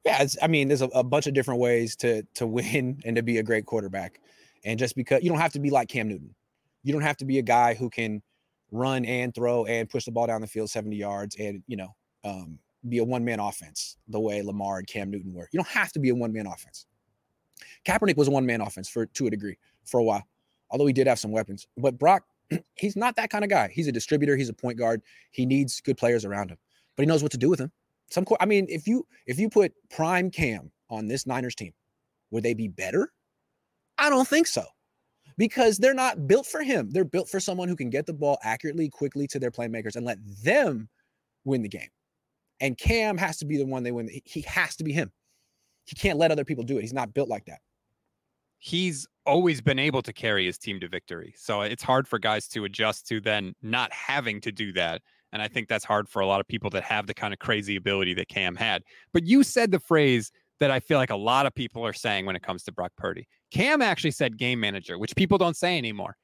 Yeah. 0.05 0.27
I 0.43 0.47
mean, 0.47 0.69
there's 0.69 0.83
a, 0.83 0.89
a, 0.89 1.03
bunch 1.03 1.27
of 1.27 1.35
different 1.35 1.61
ways 1.61 1.97
to 1.97 2.23
to 2.35 2.47
win 2.47 3.01
and 3.05 3.17
to 3.17 3.23
be 3.23 3.39
a 3.39 3.43
great 3.43 3.67
quarterback. 3.67 4.21
And 4.65 4.79
just 4.79 4.97
because 4.97 5.23
you 5.23 5.29
don't 5.29 5.39
have 5.39 5.53
to 5.53 5.61
be 5.61 5.71
like 5.71 5.89
Cam 5.89 6.09
Newton, 6.09 6.35
you 6.83 6.93
don't 6.93 7.03
have 7.03 7.17
to 7.19 7.25
be 7.25 7.39
a 7.39 7.43
guy 7.43 7.75
who 7.75 7.91
can 7.91 8.23
run 8.73 9.05
and 9.05 9.35
throw 9.35 9.65
and 9.65 9.89
push 9.89 10.05
the 10.05 10.13
ball 10.13 10.27
down 10.27 10.41
the 10.41 10.47
field 10.47 10.71
70 10.71 10.97
yards 10.97 11.37
and, 11.37 11.63
you 11.67 11.77
know, 11.77 11.95
um, 12.25 12.59
be 12.89 12.99
a 12.99 13.05
one 13.05 13.25
man 13.25 13.41
offense 13.41 13.97
the 14.09 14.21
way 14.21 14.43
Lamar 14.43 14.79
and 14.79 14.87
Cam 14.87 15.11
Newton 15.11 15.33
were. 15.33 15.49
You 15.53 15.59
don't 15.59 15.69
have 15.69 15.93
to 15.93 15.99
be 15.99 16.11
a 16.11 16.15
one 16.15 16.33
man 16.33 16.47
offense. 16.47 16.87
Kaepernick 17.85 18.17
was 18.17 18.29
a 18.29 18.31
one 18.31 18.47
man 18.47 18.61
offense 18.61 18.89
for 18.89 19.07
to 19.07 19.27
a 19.27 19.31
degree 19.31 19.57
for 19.85 19.99
a 19.99 20.03
while, 20.03 20.25
although 20.71 20.87
he 20.87 20.93
did 20.93 21.07
have 21.07 21.19
some 21.19 21.33
weapons. 21.33 21.67
But 21.77 21.99
Brock, 21.99 22.25
he's 22.75 22.97
not 22.97 23.17
that 23.17 23.31
kind 23.31 23.45
of 23.45 23.51
guy. 23.51 23.71
He's 23.73 23.89
a 23.89 23.93
distributor. 23.93 24.37
He's 24.37 24.49
a 24.49 24.55
point 24.55 24.79
guard. 24.79 25.03
He 25.31 25.47
needs 25.47 25.81
good 25.81 25.97
players 25.97 26.25
around 26.25 26.51
him, 26.51 26.59
but 26.97 27.03
he 27.03 27.07
knows 27.07 27.23
what 27.23 27.33
to 27.33 27.39
do 27.39 27.49
with 27.51 27.59
them. 27.59 27.73
Some, 28.11 28.25
I 28.41 28.47
mean, 28.47 28.67
if 28.69 28.87
you 28.87 29.07
if 29.27 29.39
you 29.39 29.49
put 29.49 29.73
prime 29.91 30.31
Cam 30.31 30.71
on 30.91 31.09
this 31.09 31.27
Niners 31.27 31.55
team, 31.55 31.73
would 32.31 32.43
they 32.43 32.55
be 32.55 32.69
better? 32.69 33.13
I 33.99 34.11
don't 34.11 34.29
think 34.29 34.47
so, 34.47 34.65
because 35.39 35.79
they're 35.79 35.95
not 35.95 36.27
built 36.29 36.47
for 36.47 36.63
him. 36.63 36.91
They're 36.91 37.05
built 37.05 37.29
for 37.29 37.41
someone 37.41 37.69
who 37.69 37.77
can 37.77 37.91
get 37.91 38.07
the 38.07 38.13
ball 38.13 38.39
accurately, 38.43 38.89
quickly 38.89 39.27
to 39.29 39.39
their 39.39 39.51
playmakers 39.51 39.97
and 39.97 40.07
let 40.07 40.19
them 40.43 40.89
win 41.45 41.63
the 41.63 41.69
game. 41.69 41.89
And 42.61 42.79
Cam 42.79 43.19
has 43.19 43.37
to 43.39 43.47
be 43.47 43.57
the 43.57 43.67
one 43.67 43.83
they 43.83 43.93
win. 43.93 44.09
He 44.25 44.43
has 44.43 44.77
to 44.77 44.85
be 44.85 44.93
him. 44.93 45.11
He 45.85 45.95
can't 45.95 46.19
let 46.19 46.31
other 46.31 46.45
people 46.45 46.65
do 46.65 46.79
it. 46.79 46.83
He's 46.83 46.93
not 46.93 47.13
built 47.13 47.29
like 47.29 47.45
that. 47.47 47.61
He's 48.59 49.07
always 49.27 49.61
been 49.61 49.79
able 49.79 50.03
to 50.03 50.13
carry 50.13 50.47
his 50.47 50.59
team 50.59 50.81
to 50.81 50.89
victory. 50.89 51.35
So 51.37 51.61
it's 51.61 51.83
hard 51.83 52.09
for 52.09 52.19
guys 52.19 52.49
to 52.49 52.65
adjust 52.65 53.07
to 53.09 53.21
then 53.21 53.55
not 53.63 53.93
having 53.93 54.41
to 54.41 54.51
do 54.51 54.73
that. 54.73 55.03
And 55.37 55.43
I 55.43 55.49
think 55.49 55.69
that's 55.69 55.85
hard 55.85 56.09
for 56.09 56.21
a 56.21 56.27
lot 56.27 56.41
of 56.41 56.49
people 56.49 56.71
that 56.71 56.83
have 56.85 57.07
the 57.07 57.13
kind 57.13 57.35
of 57.35 57.39
crazy 57.39 57.77
ability 57.77 58.15
that 58.15 58.29
Cam 58.29 58.57
had. 58.57 58.83
But 59.13 59.27
you 59.27 59.43
said 59.43 59.71
the 59.71 59.79
phrase 59.79 60.33
that 60.61 60.71
I 60.71 60.81
feel 60.81 60.97
like 60.97 61.11
a 61.11 61.17
lot 61.17 61.45
of 61.45 61.55
people 61.55 61.85
are 61.85 61.93
saying 61.93 62.25
when 62.25 62.35
it 62.35 62.43
comes 62.43 62.63
to 62.63 62.73
Brock 62.73 62.93
Purdy. 62.97 63.29
Cam 63.51 63.83
actually 63.83 64.13
said 64.13 64.39
game 64.39 64.59
manager, 64.59 64.99
which 64.99 65.15
people 65.15 65.37
don't 65.37 65.55
say 65.55 65.77
anymore 65.77 66.17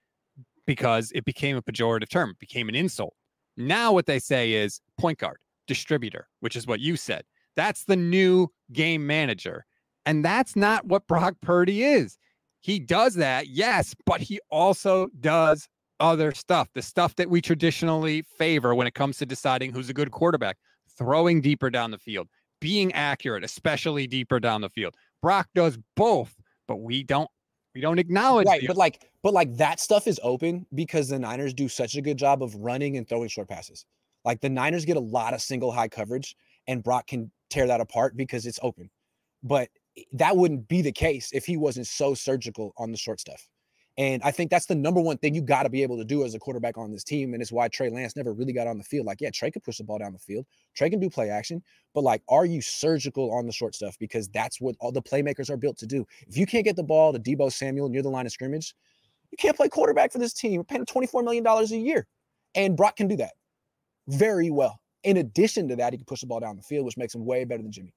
because 0.67 1.13
it 1.15 1.27
became 1.27 1.59
a 1.59 1.63
pejorative 1.63 2.09
term, 2.09 2.31
it 2.31 2.39
became 2.39 2.71
an 2.71 2.75
insult. 2.75 3.13
Now 3.59 3.93
what 3.93 4.07
they 4.07 4.19
say 4.19 4.55
is 4.55 4.81
point 4.99 5.19
guard 5.19 5.37
distributor, 5.67 6.27
which 6.41 6.57
is 6.57 6.67
what 6.67 6.81
you 6.81 6.97
said. 6.97 7.25
That's 7.55 7.85
the 7.85 7.97
new 7.97 8.49
game 8.73 9.07
manager. 9.07 9.67
And 10.07 10.25
that's 10.25 10.57
not 10.57 10.87
what 10.87 11.07
Brock 11.07 11.35
Purdy 11.43 11.85
is. 11.85 12.17
He 12.63 12.79
does 12.79 13.17
that, 13.17 13.49
yes, 13.49 13.95
but 14.07 14.23
he 14.23 14.41
also 14.49 15.09
does 15.21 15.69
other 16.03 16.33
stuff, 16.33 16.69
the 16.75 16.83
stuff 16.83 17.17
that 17.17 17.31
we 17.31 17.41
traditionally 17.41 18.23
favor 18.23 18.75
when 18.75 18.87
it 18.87 18.95
comes 18.95 19.17
to 19.19 19.27
deciding 19.27 19.73
who's 19.73 19.89
a 19.89 19.95
good 19.95 20.11
quarterback, 20.11 20.59
throwing 20.99 21.41
deeper 21.41 21.71
down 21.71 21.91
the 21.91 21.99
field, 21.99 22.29
being 22.61 22.93
accurate, 22.93 23.45
especially 23.45 24.07
deeper 24.07 24.39
down 24.39 24.61
the 24.61 24.71
field. 24.71 24.95
Brock 25.23 25.49
does 25.55 25.79
both, 25.97 26.35
but 26.69 26.77
we 26.77 27.03
don't 27.03 27.31
we 27.75 27.81
don't 27.81 27.99
acknowledge 27.99 28.47
right 28.47 28.63
but 28.67 28.77
like 28.77 29.01
but 29.23 29.33
like 29.33 29.57
that 29.57 29.81
stuff 29.81 30.07
is 30.07 30.21
open 30.23 30.67
because 30.75 31.09
the 31.09 31.19
niners 31.19 31.55
do 31.55 31.71
such 31.71 31.97
a 31.97 32.03
good 32.03 32.19
job 32.19 32.43
of 32.43 32.55
running 32.57 32.99
and 32.99 33.09
throwing 33.09 33.29
short 33.29 33.49
passes 33.49 33.87
like 34.25 34.41
the 34.41 34.49
Niners 34.49 34.85
get 34.85 34.97
a 34.97 35.01
lot 35.01 35.35
of 35.35 35.43
single 35.43 35.73
high 35.73 35.89
coverage, 35.89 36.37
and 36.67 36.83
Brock 36.83 37.09
can 37.09 37.31
tear 37.51 37.67
that 37.67 37.81
apart 37.81 38.17
because 38.17 38.47
it's 38.47 38.61
open. 38.63 38.91
But 39.43 39.69
eh, 39.99 40.03
that 40.13 40.37
wouldn't 40.37 40.69
be 40.69 40.83
the 40.83 40.93
case 40.93 41.31
if 41.33 41.45
he 41.45 41.57
wasn't 41.57 41.87
so 41.87 42.15
surgical 42.15 42.73
on 42.77 42.93
the 42.93 42.97
short 42.99 43.21
stuff. 43.21 43.49
And 43.99 44.23
I 44.23 44.31
think 44.31 44.51
that's 44.51 44.67
the 44.67 44.75
number 44.75 45.01
one 45.01 45.19
thing 45.19 45.35
you 45.35 45.43
got 45.43 45.65
to 45.65 45.71
be 45.71 45.83
able 45.83 45.99
to 45.99 46.05
do 46.05 46.25
as 46.25 46.35
a 46.35 46.39
quarterback 46.39 46.79
on 46.79 46.91
this 46.91 47.05
team. 47.05 47.35
And 47.35 47.43
it's 47.43 47.53
why 47.53 47.69
Trey 47.69 47.91
Lance 47.91 48.17
never 48.17 48.33
really 48.33 48.55
got 48.55 48.67
on 48.67 48.79
the 48.79 48.85
field. 48.85 49.05
Like, 49.05 49.21
yeah, 49.21 49.31
Trey 49.31 49.51
could 49.51 49.63
push 49.63 49.79
the 49.79 49.85
ball 49.85 49.99
down 49.99 50.13
the 50.13 50.19
field. 50.19 50.47
Trey 50.75 50.89
can 50.89 50.99
do 50.99 51.11
play 51.11 51.29
action, 51.29 51.63
but 51.93 52.03
like, 52.03 52.23
are 52.29 52.47
you 52.47 52.63
surgical 52.63 53.33
on 53.35 53.47
the 53.47 53.53
short 53.53 53.75
stuff? 53.75 53.99
Because 53.99 54.29
that's 54.29 54.61
what 54.61 54.77
all 54.81 54.93
the 54.93 55.03
playmakers 55.03 55.51
are 55.51 55.59
built 55.59 55.77
to 55.79 55.87
do. 55.87 56.07
If 56.27 56.39
you 56.39 56.47
can't 56.47 56.65
get 56.65 56.77
the 56.77 56.83
ball 56.83 57.13
to 57.13 57.19
Deebo 57.19 57.53
Samuel 57.53 57.91
near 57.91 58.03
the 58.03 58.09
line 58.09 58.25
of 58.25 58.33
scrimmage, 58.33 58.75
you 59.31 59.37
can't 59.37 59.57
play 59.57 59.69
quarterback 59.69 60.11
for 60.11 60.19
this 60.19 60.33
team. 60.33 60.57
We're 60.57 60.65
paying 60.65 60.87
$24 60.87 61.23
million 61.23 61.47
a 61.47 61.65
year. 61.65 62.07
And 62.55 62.77
Brock 62.77 62.97
can 62.97 63.09
do 63.09 63.17
that 63.17 63.33
very 64.09 64.51
well. 64.51 64.81
In 65.05 65.19
addition 65.19 65.69
to 65.69 65.77
that, 65.77 65.93
he 65.93 65.99
can 65.99 66.07
push 66.07 66.21
the 66.21 66.27
ball 66.27 66.41
down 66.41 66.57
the 66.57 66.63
field, 66.63 66.87
which 66.87 66.97
makes 66.97 67.15
him 67.15 67.25
way 67.25 67.45
better 67.45 67.63
than 67.63 67.73
Jimmy. 67.73 67.93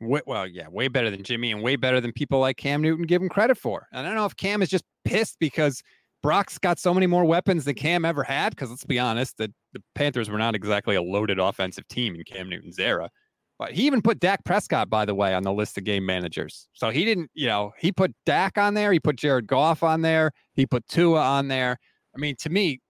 Well, 0.00 0.46
yeah, 0.46 0.68
way 0.68 0.88
better 0.88 1.10
than 1.10 1.22
Jimmy 1.22 1.52
and 1.52 1.62
way 1.62 1.76
better 1.76 2.00
than 2.00 2.12
people 2.12 2.38
like 2.38 2.58
Cam 2.58 2.82
Newton 2.82 3.06
give 3.06 3.22
him 3.22 3.28
credit 3.28 3.56
for. 3.56 3.86
And 3.92 4.00
I 4.00 4.10
don't 4.10 4.16
know 4.16 4.26
if 4.26 4.36
Cam 4.36 4.60
is 4.60 4.68
just 4.68 4.84
pissed 5.04 5.38
because 5.40 5.82
Brock's 6.22 6.58
got 6.58 6.78
so 6.78 6.92
many 6.92 7.06
more 7.06 7.24
weapons 7.24 7.64
than 7.64 7.76
Cam 7.76 8.04
ever 8.04 8.22
had. 8.22 8.50
Because 8.50 8.68
let's 8.68 8.84
be 8.84 8.98
honest, 8.98 9.38
the, 9.38 9.52
the 9.72 9.82
Panthers 9.94 10.28
were 10.28 10.38
not 10.38 10.54
exactly 10.54 10.96
a 10.96 11.02
loaded 11.02 11.38
offensive 11.38 11.88
team 11.88 12.14
in 12.14 12.24
Cam 12.24 12.50
Newton's 12.50 12.78
era. 12.78 13.10
But 13.58 13.72
he 13.72 13.86
even 13.86 14.02
put 14.02 14.20
Dak 14.20 14.44
Prescott, 14.44 14.90
by 14.90 15.06
the 15.06 15.14
way, 15.14 15.32
on 15.32 15.42
the 15.42 15.52
list 15.52 15.78
of 15.78 15.84
game 15.84 16.04
managers. 16.04 16.68
So 16.74 16.90
he 16.90 17.06
didn't, 17.06 17.30
you 17.32 17.46
know, 17.46 17.72
he 17.78 17.90
put 17.90 18.12
Dak 18.26 18.58
on 18.58 18.74
there. 18.74 18.92
He 18.92 19.00
put 19.00 19.16
Jared 19.16 19.46
Goff 19.46 19.82
on 19.82 20.02
there. 20.02 20.32
He 20.52 20.66
put 20.66 20.86
Tua 20.88 21.22
on 21.22 21.48
there. 21.48 21.78
I 22.14 22.18
mean, 22.18 22.36
to 22.40 22.50
me, 22.50 22.80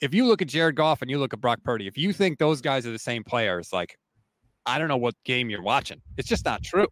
if 0.00 0.14
you 0.14 0.24
look 0.24 0.40
at 0.40 0.48
Jared 0.48 0.76
Goff 0.76 1.02
and 1.02 1.10
you 1.10 1.18
look 1.18 1.34
at 1.34 1.42
Brock 1.42 1.60
Purdy, 1.62 1.86
if 1.86 1.98
you 1.98 2.14
think 2.14 2.38
those 2.38 2.62
guys 2.62 2.86
are 2.86 2.90
the 2.90 2.98
same 2.98 3.22
players, 3.22 3.70
like 3.70 3.96
I 4.66 4.78
don't 4.78 4.88
know 4.88 4.96
what 4.96 5.14
game 5.24 5.50
you're 5.50 5.62
watching. 5.62 6.00
It's 6.16 6.28
just 6.28 6.44
not 6.44 6.62
true. 6.62 6.86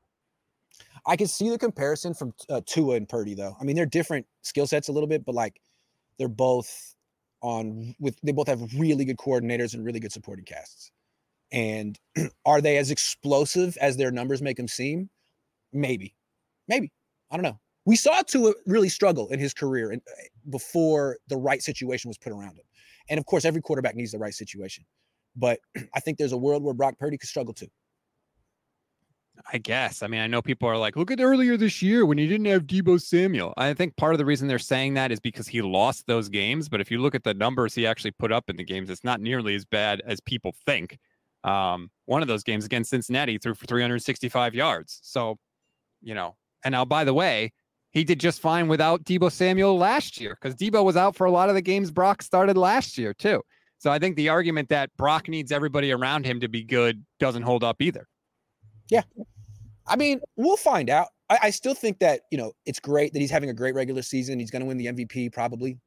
I 1.07 1.16
can 1.16 1.27
see 1.27 1.51
the 1.51 1.59
comparison 1.59 2.14
from 2.14 2.33
uh, 2.49 2.61
Tua 2.64 2.97
and 2.97 3.09
Purdy, 3.09 3.35
though. 3.35 3.57
I 3.61 3.64
mean, 3.64 3.75
they're 3.75 3.87
different 3.87 4.27
skill 4.43 4.66
sets 4.66 4.89
a 4.89 4.93
little 4.93 5.09
bit, 5.09 5.25
but 5.25 5.35
like 5.35 5.61
they're 6.18 6.29
both 6.29 6.95
on 7.41 7.95
with 7.99 8.16
they 8.23 8.33
both 8.33 8.47
have 8.47 8.62
really 8.79 9.05
good 9.05 9.16
coordinators 9.16 9.75
and 9.75 9.85
really 9.85 10.01
good 10.01 10.12
supporting 10.12 10.45
casts. 10.45 10.93
And 11.51 11.99
are 12.47 12.61
they 12.61 12.79
as 12.79 12.91
explosive 12.91 13.77
as 13.79 13.97
their 13.97 14.11
numbers 14.11 14.43
make 14.43 14.57
them 14.57 14.68
seem? 14.68 15.11
Maybe, 15.73 16.14
maybe. 16.68 16.93
I 17.31 17.37
don't 17.37 17.45
know. 17.45 17.59
We 17.85 17.97
saw 17.97 18.23
Tua 18.23 18.53
really 18.66 18.89
struggle 18.89 19.29
in 19.31 19.41
his 19.41 19.53
career 19.53 19.91
and 19.91 20.01
uh, 20.07 20.23
before 20.51 21.18
the 21.29 21.37
right 21.37 21.62
situation 21.62 22.09
was 22.09 22.18
put 22.18 22.33
around 22.33 22.57
him. 22.57 22.64
And 23.09 23.18
of 23.18 23.27
course, 23.27 23.45
every 23.45 23.61
quarterback 23.61 23.97
needs 23.97 24.12
the 24.12 24.18
right 24.18 24.35
situation. 24.35 24.85
But 25.37 25.61
I 25.95 26.01
think 26.01 26.18
there's 26.18 26.33
a 26.33 26.39
world 26.39 26.62
where 26.62 26.74
Brock 26.74 26.99
Purdy 26.99 27.18
could 27.18 27.28
struggle 27.28 27.55
too. 27.55 27.68
I 29.53 29.59
guess. 29.59 30.03
I 30.03 30.07
mean, 30.07 30.20
I 30.20 30.26
know 30.26 30.43
people 30.43 30.68
are 30.68 30.76
like, 30.76 30.95
look 30.95 31.11
at 31.11 31.20
earlier 31.20 31.57
this 31.57 31.83
year 31.83 32.05
when 32.07 32.18
he 32.18 32.28
didn't 32.28 32.47
have 32.47 32.64
Deebo 32.64 33.01
Samuel. 33.01 33.55
I 33.57 33.74
think 33.74 33.97
part 33.97 34.14
of 34.14 34.18
the 34.18 34.24
reason 34.24 34.47
they're 34.47 34.59
saying 34.59 34.95
that 34.95 35.11
is 35.11 35.20
because 35.20 35.49
he 35.49 35.62
lost 35.62 36.07
those 36.07 36.28
games. 36.28 36.68
But 36.68 36.80
if 36.80 36.91
you 36.91 36.99
look 36.99 37.14
at 37.14 37.24
the 37.24 37.35
numbers 37.35 37.74
he 37.74 37.87
actually 37.87 38.12
put 38.12 38.30
up 38.30 38.49
in 38.49 38.57
the 38.57 38.64
games, 38.64 38.91
it's 38.91 39.05
not 39.05 39.20
nearly 39.20 39.55
as 39.55 39.64
bad 39.64 40.03
as 40.07 40.20
people 40.20 40.55
think. 40.66 40.99
Um, 41.45 41.91
one 42.07 42.22
of 42.22 42.28
those 42.28 42.45
games 42.45 42.64
against 42.64 42.91
Cincinnati 42.91 43.39
threw 43.39 43.55
for 43.55 43.66
365 43.66 44.55
yards. 44.55 45.01
So, 45.03 45.39
you 46.03 46.14
know, 46.14 46.37
and 46.64 46.72
now, 46.72 46.85
by 46.85 47.05
the 47.05 47.14
way, 47.14 47.53
he 47.91 48.05
did 48.05 48.20
just 48.20 48.41
fine 48.41 48.68
without 48.68 49.05
Deebo 49.05 49.30
Samuel 49.30 49.76
last 49.76 50.20
year 50.20 50.39
because 50.41 50.55
Deebo 50.57 50.85
was 50.85 50.97
out 50.97 51.16
for 51.16 51.26
a 51.26 51.30
lot 51.30 51.49
of 51.49 51.55
the 51.55 51.62
games 51.62 51.91
Brock 51.91 52.22
started 52.22 52.57
last 52.57 52.97
year, 52.97 53.12
too. 53.12 53.43
So 53.83 53.91
I 53.91 53.99
think 53.99 54.14
the 54.14 54.28
argument 54.28 54.68
that 54.68 54.97
Brock 54.97 55.28
needs 55.28 55.51
everybody 55.51 55.91
around 55.91 56.24
him 56.24 56.39
to 56.39 56.47
be 56.47 56.62
good 56.62 57.05
doesn't 57.18 57.43
hold 57.43 57.64
up 57.64 57.83
either. 57.83 58.07
Yeah. 58.89 59.03
I 59.89 59.97
mean, 59.97 60.20
we'll 60.37 60.57
find 60.57 60.89
out. 60.89 61.09
I, 61.28 61.39
I 61.43 61.51
still 61.51 61.74
think 61.74 61.99
that, 61.99 62.20
you 62.30 62.39
know, 62.39 62.53
it's 62.64 62.78
great 62.78 63.12
that 63.12 63.18
he's 63.18 63.33
having 63.33 63.51
a 63.51 63.53
great 63.53 63.74
regular 63.74 64.03
season. 64.03 64.39
He's 64.39 64.53
going 64.53 64.61
to 64.61 64.66
win 64.66 64.76
the 64.76 64.87
MVP 64.87 65.33
probably. 65.33 65.80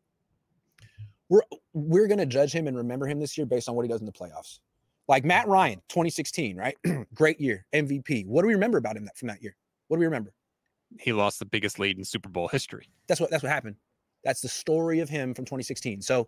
We're 1.30 1.44
we're 1.72 2.08
going 2.08 2.18
to 2.18 2.26
judge 2.26 2.52
him 2.52 2.68
and 2.68 2.76
remember 2.76 3.08
him 3.08 3.18
this 3.18 3.38
year 3.38 3.46
based 3.46 3.70
on 3.70 3.76
what 3.76 3.84
he 3.84 3.90
does 3.90 4.02
in 4.02 4.06
the 4.06 4.12
playoffs. 4.12 4.60
Like 5.08 5.24
Matt 5.24 5.48
Ryan, 5.48 5.82
2016, 5.88 6.58
right? 6.58 6.76
great 7.14 7.40
year, 7.40 7.66
MVP. 7.74 8.28
What 8.28 8.42
do 8.42 8.50
we 8.50 8.56
remember 8.56 8.78
about 8.78 8.98
him 8.98 9.06
that, 9.06 9.18
from 9.18 9.30
that 9.30 9.42
year? 9.42 9.56
What 9.88 9.96
do 9.96 10.00
we 10.02 10.06
remember? 10.06 10.34
he 11.00 11.14
lost 11.14 11.40
the 11.40 11.46
biggest 11.46 11.80
lead 11.80 11.98
in 11.98 12.04
Super 12.04 12.30
Bowl 12.30 12.48
history. 12.48 12.90
That's 13.08 13.22
what 13.22 13.30
that's 13.30 13.44
what 13.44 13.52
happened. 13.52 13.78
That's 14.24 14.42
the 14.42 14.50
story 14.50 15.00
of 15.00 15.10
him 15.10 15.34
from 15.34 15.46
2016. 15.46 16.02
So, 16.02 16.28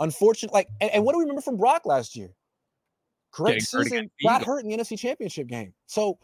unfortunately, 0.00 0.58
like, 0.58 0.68
and, 0.80 0.90
and 0.90 1.04
what 1.04 1.12
do 1.12 1.18
we 1.18 1.24
remember 1.24 1.42
from 1.42 1.56
Brock 1.56 1.86
last 1.86 2.16
year? 2.16 2.30
Great 3.32 3.62
season, 3.62 4.10
got 4.22 4.44
hurt 4.44 4.64
in 4.64 4.70
the 4.70 4.76
NFC 4.76 4.98
Championship 4.98 5.48
game. 5.48 5.74
So, 5.86 6.18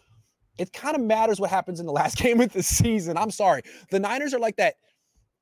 it 0.58 0.72
kind 0.72 0.94
of 0.94 1.02
matters 1.02 1.40
what 1.40 1.50
happens 1.50 1.80
in 1.80 1.86
the 1.86 1.92
last 1.92 2.16
game 2.22 2.40
of 2.40 2.52
the 2.52 2.62
season. 2.62 3.16
I'm 3.16 3.30
sorry, 3.30 3.62
the 3.90 3.98
Niners 3.98 4.34
are 4.34 4.38
like 4.38 4.56
that. 4.56 4.74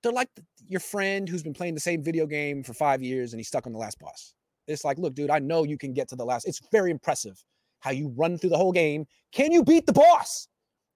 They're 0.03 0.13
like 0.13 0.29
the, 0.37 0.45
your 0.67 0.81
friend 0.81 1.29
who's 1.29 1.43
been 1.43 1.55
playing 1.55 1.75
the 1.75 1.81
same 1.81 2.03
video 2.03 2.27
game 2.27 2.63
for 2.63 2.73
five 2.73 3.03
years 3.03 3.33
and 3.33 3.41
he's 3.41 3.49
stuck 3.49 3.67
on 3.67 3.73
the 3.73 3.79
last 3.79 3.99
boss. 3.99 4.33
It's 4.69 4.85
like, 4.85 4.99
look, 4.99 5.15
dude, 5.15 5.31
I 5.31 5.41
know 5.41 5.65
you 5.65 5.77
can 5.77 5.93
get 5.93 6.09
to 6.09 6.17
the 6.17 6.25
last. 6.25 6.47
It's 6.47 6.61
very 6.71 6.91
impressive 6.91 7.43
how 7.81 7.91
you 7.91 8.13
run 8.17 8.39
through 8.39 8.51
the 8.51 8.57
whole 8.57 8.73
game. 8.73 9.07
Can 9.33 9.51
you 9.51 9.65
beat 9.65 9.87
the 9.87 9.93
boss? 9.93 10.49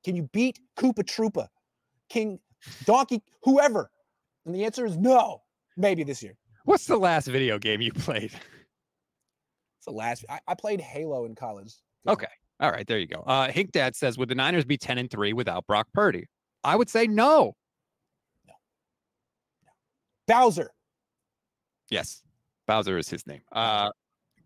Can 0.05 0.17
you 0.17 0.29
beat 0.33 0.61
Koopa 0.77 1.05
Troopa? 1.05 1.49
King, 2.09 2.39
Donkey, 2.85 3.23
whoever? 3.43 3.91
And 4.47 4.55
the 4.55 4.65
answer 4.65 4.85
is 4.85 4.97
no. 4.97 5.43
Maybe 5.77 6.05
this 6.05 6.23
year. 6.23 6.37
What's 6.65 6.87
the 6.87 6.97
last 6.97 7.27
video 7.27 7.59
game 7.59 7.81
you 7.81 7.93
played? 7.93 8.33
It's 8.33 9.87
the 9.87 9.93
last. 9.93 10.25
I, 10.29 10.39
I 10.47 10.55
played 10.55 10.81
Halo 10.81 11.25
in 11.25 11.35
college. 11.35 11.75
Okay. 12.07 12.27
All 12.61 12.71
right. 12.71 12.87
There 12.87 12.99
you 12.99 13.09
go. 13.09 13.23
Uh, 13.27 13.49
Hink 13.51 13.73
Dad 13.73 13.97
says, 13.97 14.17
would 14.17 14.29
the 14.29 14.35
Niners 14.35 14.65
be 14.65 14.77
10 14.77 14.99
and 14.99 15.11
3 15.11 15.33
without 15.33 15.67
Brock 15.67 15.89
Purdy? 15.93 16.27
I 16.63 16.77
would 16.77 16.89
say 16.89 17.07
no. 17.07 17.57
Bowser. 20.29 20.71
Yes. 21.91 22.23
Bowser 22.67 22.97
is 22.97 23.09
his 23.09 23.27
name. 23.27 23.43
Uh, 23.51 23.91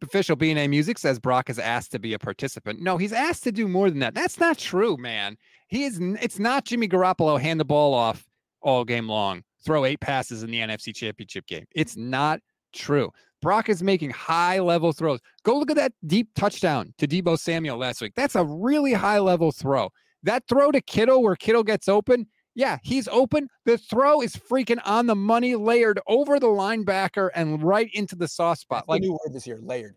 official 0.02 0.36
BNA 0.36 0.70
Music 0.70 0.98
says 0.98 1.18
Brock 1.18 1.50
is 1.50 1.58
asked 1.58 1.92
to 1.92 1.98
be 1.98 2.14
a 2.14 2.18
participant. 2.18 2.80
No, 2.80 2.96
he's 2.96 3.12
asked 3.12 3.44
to 3.44 3.52
do 3.52 3.68
more 3.68 3.90
than 3.90 3.98
that. 4.00 4.14
That's 4.14 4.40
not 4.40 4.58
true, 4.58 4.96
man. 4.96 5.36
He 5.68 5.84
is. 5.84 5.98
It's 6.00 6.38
not 6.38 6.64
Jimmy 6.64 6.88
Garoppolo 6.88 7.40
hand 7.40 7.60
the 7.60 7.64
ball 7.64 7.92
off 7.92 8.26
all 8.62 8.84
game 8.84 9.08
long, 9.08 9.42
throw 9.66 9.84
eight 9.84 10.00
passes 10.00 10.42
in 10.42 10.50
the 10.50 10.60
NFC 10.60 10.94
Championship 10.94 11.46
game. 11.46 11.64
It's 11.74 11.96
not 11.96 12.40
true. 12.72 13.10
Brock 13.42 13.68
is 13.68 13.82
making 13.82 14.10
high 14.10 14.60
level 14.60 14.92
throws. 14.92 15.20
Go 15.42 15.58
look 15.58 15.70
at 15.70 15.76
that 15.76 15.92
deep 16.06 16.28
touchdown 16.34 16.94
to 16.98 17.06
Deebo 17.06 17.38
Samuel 17.38 17.76
last 17.76 18.00
week. 18.00 18.12
That's 18.16 18.34
a 18.34 18.44
really 18.44 18.94
high 18.94 19.18
level 19.18 19.52
throw. 19.52 19.90
That 20.22 20.44
throw 20.48 20.70
to 20.72 20.80
Kittle 20.80 21.22
where 21.22 21.36
Kittle 21.36 21.62
gets 21.62 21.88
open. 21.88 22.26
Yeah, 22.54 22.78
he's 22.82 23.06
open. 23.08 23.48
The 23.66 23.76
throw 23.76 24.22
is 24.22 24.34
freaking 24.34 24.80
on 24.86 25.06
the 25.06 25.14
money, 25.14 25.54
layered 25.56 26.00
over 26.06 26.40
the 26.40 26.46
linebacker 26.46 27.28
and 27.34 27.62
right 27.62 27.90
into 27.92 28.16
the 28.16 28.26
soft 28.26 28.62
spot. 28.62 28.84
Like 28.88 29.00
Like 29.00 29.02
new 29.02 29.12
word 29.12 29.34
this 29.34 29.46
year, 29.46 29.58
layered. 29.62 29.96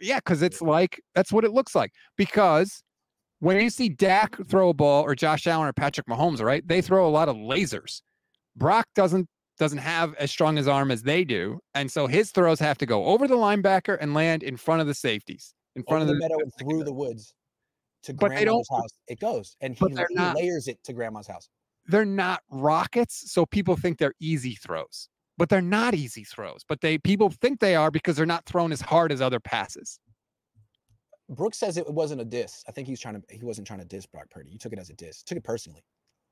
yeah, 0.00 0.18
because 0.18 0.42
it's 0.42 0.60
like 0.60 1.00
that's 1.14 1.32
what 1.32 1.44
it 1.44 1.52
looks 1.52 1.74
like. 1.74 1.92
Because 2.18 2.82
when 3.40 3.58
you 3.60 3.70
see 3.70 3.88
Dak 3.88 4.36
throw 4.46 4.68
a 4.68 4.74
ball 4.74 5.02
or 5.02 5.14
Josh 5.14 5.46
Allen 5.46 5.66
or 5.68 5.72
Patrick 5.72 6.06
Mahomes, 6.06 6.40
right? 6.42 6.66
They 6.68 6.82
throw 6.82 7.08
a 7.08 7.10
lot 7.10 7.28
of 7.30 7.36
lasers. 7.36 8.02
Brock 8.56 8.86
doesn't 8.94 9.28
doesn't 9.58 9.78
have 9.78 10.14
as 10.14 10.30
strong 10.30 10.58
as 10.58 10.66
arm 10.66 10.90
as 10.90 11.02
they 11.02 11.24
do, 11.24 11.60
and 11.74 11.90
so 11.90 12.06
his 12.06 12.30
throws 12.30 12.58
have 12.58 12.78
to 12.78 12.86
go 12.86 13.04
over 13.06 13.28
the 13.28 13.36
linebacker 13.36 13.96
and 14.00 14.14
land 14.14 14.42
in 14.42 14.56
front 14.56 14.80
of 14.80 14.86
the 14.86 14.94
safeties, 14.94 15.54
in 15.76 15.82
front 15.84 16.02
Over 16.02 16.12
of 16.12 16.16
the 16.16 16.20
meadow 16.20 16.38
and 16.40 16.52
through 16.58 16.84
the 16.84 16.92
woods 16.92 17.34
to 18.04 18.14
But 18.14 18.28
grandma's 18.28 18.68
house. 18.70 18.90
It 19.08 19.20
goes, 19.20 19.56
and 19.60 19.74
he, 19.74 19.84
he 19.86 20.14
not- 20.14 20.36
layers 20.36 20.68
it 20.68 20.82
to 20.84 20.92
grandma's 20.92 21.26
house. 21.26 21.48
They're 21.86 22.04
not 22.04 22.42
rockets, 22.50 23.32
so 23.32 23.44
people 23.44 23.76
think 23.76 23.98
they're 23.98 24.14
easy 24.20 24.54
throws, 24.54 25.08
but 25.36 25.48
they're 25.48 25.60
not 25.60 25.94
easy 25.94 26.24
throws. 26.24 26.64
But 26.68 26.80
they 26.80 26.98
people 26.98 27.30
think 27.30 27.60
they 27.60 27.74
are 27.74 27.90
because 27.90 28.16
they're 28.16 28.26
not 28.26 28.46
thrown 28.46 28.72
as 28.72 28.80
hard 28.80 29.10
as 29.12 29.20
other 29.20 29.40
passes. 29.40 29.98
Brooks 31.28 31.58
says 31.58 31.76
it 31.76 31.92
wasn't 31.92 32.20
a 32.20 32.24
diss. 32.24 32.62
I 32.68 32.72
think 32.72 32.86
he's 32.86 33.00
trying 33.00 33.20
to. 33.20 33.22
He 33.30 33.44
wasn't 33.44 33.66
trying 33.66 33.80
to 33.80 33.84
diss 33.84 34.06
Brock 34.06 34.30
Purdy. 34.30 34.50
He 34.50 34.58
took 34.58 34.72
it 34.72 34.78
as 34.78 34.90
a 34.90 34.94
diss. 34.94 35.22
Took 35.22 35.38
it 35.38 35.44
personally. 35.44 35.82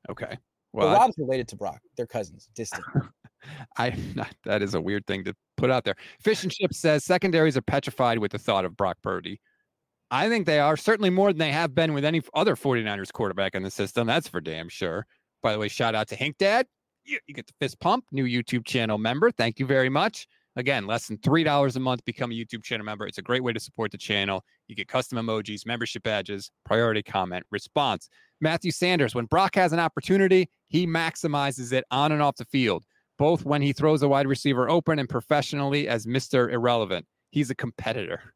Okay. 0.09 0.37
Well, 0.73 0.87
Well, 0.89 0.97
I- 0.97 1.01
Rob's 1.01 1.19
related 1.19 1.49
to 1.49 1.57
Brock. 1.57 1.81
They're 1.97 2.07
cousins, 2.07 2.49
distant. 2.55 2.85
I 3.79 3.91
that 4.45 4.63
is 4.63 4.75
a 4.75 4.81
weird 4.81 5.07
thing 5.07 5.25
to 5.25 5.35
put 5.57 5.71
out 5.71 5.85
there. 5.85 5.97
Fish 6.23 6.43
and 6.43 6.53
Chips 6.53 6.79
says 6.79 7.05
secondaries 7.05 7.57
are 7.57 7.63
petrified 7.63 8.19
with 8.19 8.33
the 8.33 8.39
thought 8.39 8.65
of 8.67 8.77
Brock 8.77 8.99
Purdy. 9.03 9.41
I 10.11 10.29
think 10.29 10.45
they 10.45 10.59
are 10.59 10.77
certainly 10.77 11.09
more 11.11 11.31
than 11.33 11.39
they 11.39 11.53
have 11.53 11.75
been 11.75 11.95
with 11.95 12.05
any 12.05 12.21
other 12.35 12.57
49ers 12.57 13.13
quarterback 13.13 13.55
in 13.55 13.63
the 13.63 13.71
system. 13.71 14.07
That's 14.07 14.29
for 14.29 14.41
damn 14.41 14.69
sure. 14.69 15.07
By 15.43 15.53
the 15.53 15.59
way, 15.59 15.69
shout 15.69 15.95
out 15.95 16.09
to 16.09 16.17
Hink 16.17 16.37
Dad. 16.37 16.67
You, 17.05 17.19
you 17.27 17.33
get 17.35 17.47
the 17.47 17.55
fist 17.61 17.81
pump, 17.81 18.05
new 18.13 18.25
YouTube 18.25 18.67
channel 18.67 18.99
member. 18.99 19.31
Thank 19.31 19.59
you 19.59 19.67
very 19.67 19.89
much. 19.89 20.27
Again, 20.57 20.87
less 20.87 21.07
than 21.07 21.19
$3 21.19 21.77
a 21.77 21.81
month, 21.81 22.05
become 22.05 22.33
a 22.33 22.35
YouTube 22.35 22.65
channel 22.65 22.85
member. 22.85 23.07
It's 23.07 23.19
a 23.19 23.23
great 23.23 23.45
way 23.45 23.53
to 23.53 23.61
support 23.61 23.93
the 23.93 23.99
channel. 23.99 24.45
You 24.67 24.75
get 24.75 24.89
custom 24.89 25.19
emojis, 25.19 25.65
membership 25.65 26.03
badges, 26.03 26.51
priority 26.65 27.03
comment, 27.03 27.47
response. 27.51 28.09
Matthew 28.41 28.73
Sanders, 28.73 29.15
when 29.15 29.27
Brock 29.27 29.55
has 29.55 29.73
an 29.73 29.79
opportunity, 29.79 30.51
he 30.69 30.87
maximizes 30.87 31.73
it 31.73 31.85
on 31.91 32.11
and 32.11 32.21
off 32.21 32.37
the 32.37 32.45
field, 32.47 32.85
both 33.17 33.45
when 33.45 33.63
he 33.63 33.73
throws 33.73 34.03
a 34.03 34.09
wide 34.09 34.27
receiver 34.27 34.69
open 34.69 34.99
and 34.99 35.09
professionally 35.09 35.87
as 35.87 36.07
Mr. 36.07 36.51
Irrelevant. 36.53 37.07
He's 37.31 37.51
a 37.51 37.55
competitor. 37.55 38.35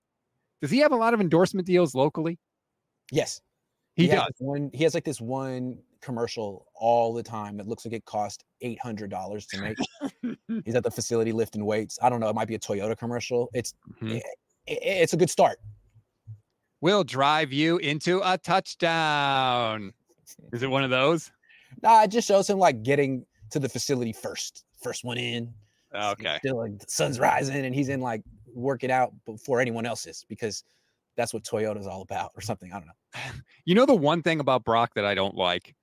Does 0.62 0.70
he 0.70 0.78
have 0.78 0.92
a 0.92 0.96
lot 0.96 1.14
of 1.14 1.20
endorsement 1.20 1.66
deals 1.66 1.94
locally? 1.94 2.38
Yes, 3.10 3.40
He, 3.96 4.08
has 4.08 4.20
does. 4.20 4.34
One, 4.38 4.70
he 4.72 4.84
has 4.84 4.94
like 4.94 5.04
this 5.04 5.20
one 5.20 5.78
commercial 6.04 6.66
all 6.74 7.12
the 7.14 7.22
time 7.22 7.56
that 7.56 7.66
looks 7.66 7.84
like 7.84 7.94
it 7.94 8.04
cost 8.04 8.44
eight 8.60 8.78
hundred 8.80 9.10
dollars 9.10 9.46
to 9.46 9.60
make. 9.60 10.36
He's 10.64 10.74
at 10.74 10.84
the 10.84 10.90
facility 10.90 11.32
lifting 11.32 11.64
weights. 11.64 11.98
I 12.02 12.08
don't 12.10 12.20
know. 12.20 12.28
It 12.28 12.34
might 12.34 12.48
be 12.48 12.54
a 12.54 12.58
Toyota 12.58 12.96
commercial. 12.96 13.48
It's 13.54 13.74
Mhm. 14.02 14.16
i- 14.16 14.18
i- 14.18 14.78
it's 15.02 15.12
a 15.12 15.16
good 15.16 15.30
start. 15.30 15.58
We'll 16.80 17.04
drive 17.04 17.52
you 17.52 17.78
into 17.78 18.20
a 18.22 18.36
touchdown. 18.38 19.92
Is 20.52 20.62
it 20.62 20.70
one 20.70 20.84
of 20.84 20.90
those? 20.90 21.30
Nah, 21.82 22.02
it 22.02 22.08
just 22.08 22.28
shows 22.28 22.48
him 22.48 22.58
like 22.58 22.82
getting 22.82 23.24
to 23.50 23.58
the 23.58 23.68
facility 23.68 24.12
first. 24.12 24.64
First 24.82 25.04
one 25.04 25.16
in. 25.18 25.52
Okay. 25.94 26.36
Still 26.38 26.58
like 26.58 26.78
the 26.78 26.86
sun's 26.88 27.18
rising 27.18 27.64
and 27.64 27.74
he's 27.74 27.88
in 27.88 28.00
like 28.00 28.22
working 28.52 28.90
out 28.90 29.12
before 29.24 29.60
anyone 29.60 29.86
else 29.86 30.06
is 30.06 30.24
because 30.28 30.62
that's 31.16 31.32
what 31.32 31.44
Toyota's 31.44 31.86
all 31.86 32.02
about 32.02 32.32
or 32.36 32.40
something. 32.40 32.72
I 32.72 32.78
don't 32.78 32.86
know. 32.88 32.92
You 33.66 33.74
know 33.74 33.86
the 33.86 33.94
one 33.94 34.22
thing 34.22 34.40
about 34.40 34.62
Brock 34.62 34.92
that 34.94 35.06
I 35.06 35.14
don't 35.14 35.36
like? 35.36 35.74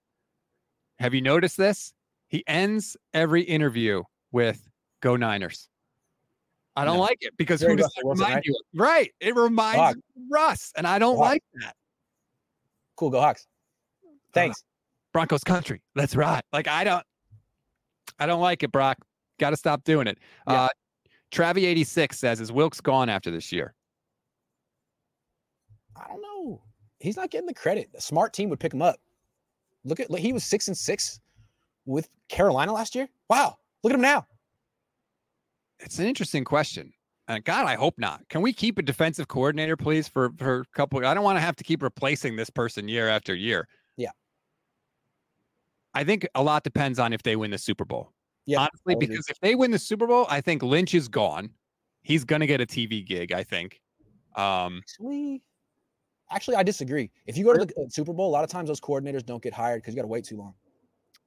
Have 1.02 1.14
you 1.14 1.22
noticed 1.22 1.58
this? 1.58 1.94
He 2.28 2.44
ends 2.48 2.96
every 3.14 3.42
interview 3.42 4.04
with 4.32 4.70
"Go 5.02 5.16
Niners." 5.16 5.68
I 6.76 6.86
don't 6.86 6.98
No. 6.98 7.02
like 7.02 7.18
it 7.22 7.36
because 7.38 7.60
Very 7.60 7.74
who 7.74 7.78
does 7.78 7.86
Russell 7.98 8.14
that 8.14 8.20
remind 8.22 8.36
right? 8.36 8.46
you? 8.46 8.54
of? 8.56 8.80
Right. 8.80 9.12
It 9.20 9.36
reminds 9.36 9.78
Hawk. 9.78 9.96
Russ, 10.30 10.72
and 10.78 10.88
I 10.88 11.00
don't 11.00 11.18
Hawk. 11.18 11.26
like 11.26 11.44
that. 11.56 11.76
Cool, 12.96 13.10
go 13.10 13.20
Hawks. 13.20 13.46
Thanks. 14.34 14.64
Broncos 15.12 15.44
country. 15.44 15.82
That's 15.96 16.16
right. 16.16 16.44
Like 16.54 16.68
I 16.70 16.84
don't 16.86 17.04
I 18.20 18.26
don't 18.26 18.40
like 18.40 18.64
it, 18.64 18.72
Brock. 18.72 18.98
Got 19.40 19.50
to 19.50 19.58
stop 19.58 19.84
doing 19.84 20.08
it. 20.08 20.18
Yeah. 20.48 20.64
Uh 20.64 20.70
Travi86 21.32 22.14
says, 22.14 22.40
is 22.42 22.52
Wilks 22.52 22.80
gone 22.82 23.08
after 23.10 23.32
this 23.32 23.52
year? 23.54 23.74
I 25.96 26.08
don't 26.08 26.22
know. 26.22 26.62
He's 27.00 27.16
not 27.18 27.32
getting 27.32 27.48
the 27.48 27.54
credit. 27.54 27.90
A 27.96 28.02
smart 28.02 28.34
team 28.34 28.50
would 28.50 28.60
pick 28.60 28.74
him 28.74 28.82
up. 28.82 29.00
Look 29.84 30.00
at 30.00 30.12
he 30.12 30.34
was 30.34 30.44
six 30.44 30.68
and 30.68 30.78
six 30.78 31.20
with 31.86 32.10
Carolina 32.30 32.74
last 32.74 32.96
year. 32.96 33.10
Wow. 33.30 33.58
Look 33.84 33.92
at 33.92 33.96
him 33.96 34.02
now. 34.02 34.26
It's 35.80 36.00
an 36.00 36.06
interesting 36.06 36.44
question. 36.44 36.94
Uh, 37.28 37.40
God, 37.44 37.66
I 37.66 37.76
hope 37.76 37.96
not. 37.98 38.28
Can 38.30 38.42
we 38.42 38.54
keep 38.54 38.78
a 38.78 38.82
defensive 38.82 39.28
coordinator, 39.28 39.78
please, 39.78 40.08
for 40.08 40.32
for 40.38 40.62
a 40.62 40.66
couple? 40.74 41.06
I 41.06 41.14
don't 41.14 41.24
want 41.24 41.38
to 41.38 41.42
have 41.42 41.56
to 41.58 41.64
keep 41.64 41.82
replacing 41.82 42.36
this 42.36 42.50
person 42.50 42.88
year 42.88 43.08
after 43.08 43.34
year. 43.34 43.68
Yeah. 43.98 44.12
I 45.94 46.04
think 46.04 46.28
a 46.36 46.44
lot 46.44 46.64
depends 46.64 47.00
on 47.00 47.14
if 47.14 47.24
they 47.24 47.36
win 47.36 47.52
the 47.52 47.58
Super 47.58 47.86
Bowl. 47.86 48.12
Yeah. 48.46 48.60
Honestly, 48.60 48.96
because 48.96 49.26
if 49.30 49.40
they 49.40 49.56
win 49.56 49.72
the 49.72 49.80
Super 49.80 50.08
Bowl, 50.08 50.26
I 50.30 50.42
think 50.42 50.62
Lynch 50.62 50.94
is 50.94 51.08
gone. 51.08 51.52
He's 52.04 52.24
gonna 52.24 52.48
get 52.48 52.62
a 52.62 52.66
TV 52.66 53.06
gig. 53.06 53.32
I 53.32 53.44
think. 53.44 53.80
Um, 54.36 54.82
Actually, 54.84 55.42
actually, 56.32 56.56
I 56.56 56.64
disagree. 56.64 57.12
If 57.28 57.38
you 57.38 57.44
go 57.44 57.54
to 57.54 57.66
the 57.66 57.74
uh, 57.76 57.90
Super 57.90 58.14
Bowl, 58.14 58.30
a 58.30 58.32
lot 58.32 58.44
of 58.44 58.50
times 58.50 58.68
those 58.68 58.82
coordinators 58.82 59.26
don't 59.26 59.44
get 59.44 59.54
hired 59.54 59.82
because 59.82 59.94
you 59.94 59.98
got 59.98 60.04
to 60.04 60.08
wait 60.08 60.26
too 60.26 60.38
long. 60.38 60.54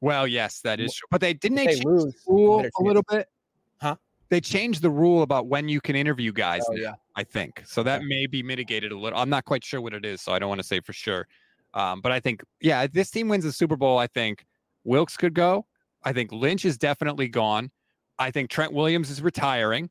well, 0.01 0.27
yes, 0.27 0.61
that 0.61 0.81
is 0.81 0.95
true. 0.95 1.07
But 1.11 1.21
they 1.21 1.35
didn't 1.35 1.57
they 1.57 1.67
they 1.67 1.73
change 1.75 1.85
the 1.85 2.13
rule 2.27 2.61
a 2.61 2.83
little 2.83 3.05
bit? 3.09 3.29
Huh? 3.81 3.97
They 4.31 4.41
changed 4.41 4.83
the 4.83 4.91
rule 4.91 5.23
about 5.23 5.47
when 5.47 5.69
you 5.69 5.81
can 5.81 5.97
interview 5.97 6.33
guys. 6.33 6.63
Oh 6.69 6.73
now, 6.73 6.83
yeah. 6.83 6.95
I 7.17 7.25
think 7.25 7.63
so. 7.67 7.83
That 7.83 8.03
may 8.05 8.27
be 8.27 8.43
mitigated 8.43 8.93
a 8.93 8.99
little. 8.99 9.19
I'm 9.19 9.31
not 9.31 9.45
quite 9.45 9.65
sure 9.65 9.81
what 9.81 9.95
it 9.95 10.05
is, 10.05 10.21
so 10.21 10.33
I 10.33 10.39
don't 10.39 10.49
want 10.49 10.61
to 10.61 10.67
say 10.67 10.81
for 10.81 10.93
sure. 10.93 11.27
Um, 11.75 12.01
but 12.01 12.13
I 12.13 12.21
think, 12.21 12.43
yeah, 12.61 12.83
if 12.83 12.93
this 12.93 13.11
team 13.11 13.29
wins 13.29 13.45
the 13.45 13.53
Super 13.53 13.77
Bowl, 13.77 13.99
I 13.99 14.07
think 14.07 14.45
Wilks 14.85 15.17
could 15.17 15.35
go. 15.35 15.67
I 16.05 16.13
think 16.13 16.33
Lynch 16.33 16.65
is 16.65 16.79
definitely 16.79 17.29
gone. 17.29 17.71
I 18.19 18.31
think 18.31 18.51
Trent 18.51 18.73
Williams 18.73 19.11
is 19.11 19.23
retiring. 19.23 19.91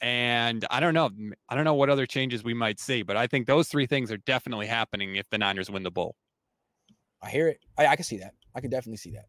And 0.00 0.64
I 0.70 0.80
don't 0.80 0.94
know. 0.94 1.10
I 1.48 1.54
don't 1.54 1.64
know 1.64 1.74
what 1.74 1.88
other 1.90 2.06
changes 2.06 2.44
we 2.44 2.54
might 2.54 2.78
see, 2.78 3.02
but 3.02 3.16
I 3.16 3.26
think 3.26 3.46
those 3.46 3.68
three 3.68 3.86
things 3.86 4.12
are 4.12 4.18
definitely 4.18 4.66
happening 4.66 5.16
if 5.16 5.28
the 5.30 5.38
Niners 5.38 5.70
win 5.70 5.82
the 5.82 5.90
bowl, 5.90 6.14
I 7.22 7.30
hear 7.30 7.48
it. 7.48 7.60
I, 7.78 7.86
I 7.86 7.96
can 7.96 8.04
see 8.04 8.18
that. 8.18 8.32
I 8.54 8.60
can 8.60 8.70
definitely 8.70 8.98
see 8.98 9.12
that. 9.12 9.24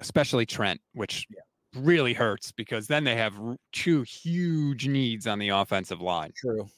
especially 0.00 0.44
Trent, 0.44 0.80
which 0.92 1.26
really 1.74 2.14
hurts 2.14 2.52
because 2.52 2.86
then 2.86 3.04
they 3.04 3.16
have 3.16 3.38
r- 3.40 3.56
two 3.72 4.02
huge 4.02 4.88
needs 4.88 5.26
on 5.26 5.38
the 5.38 5.50
offensive 5.50 6.00
line. 6.00 6.32
True. 6.36 6.68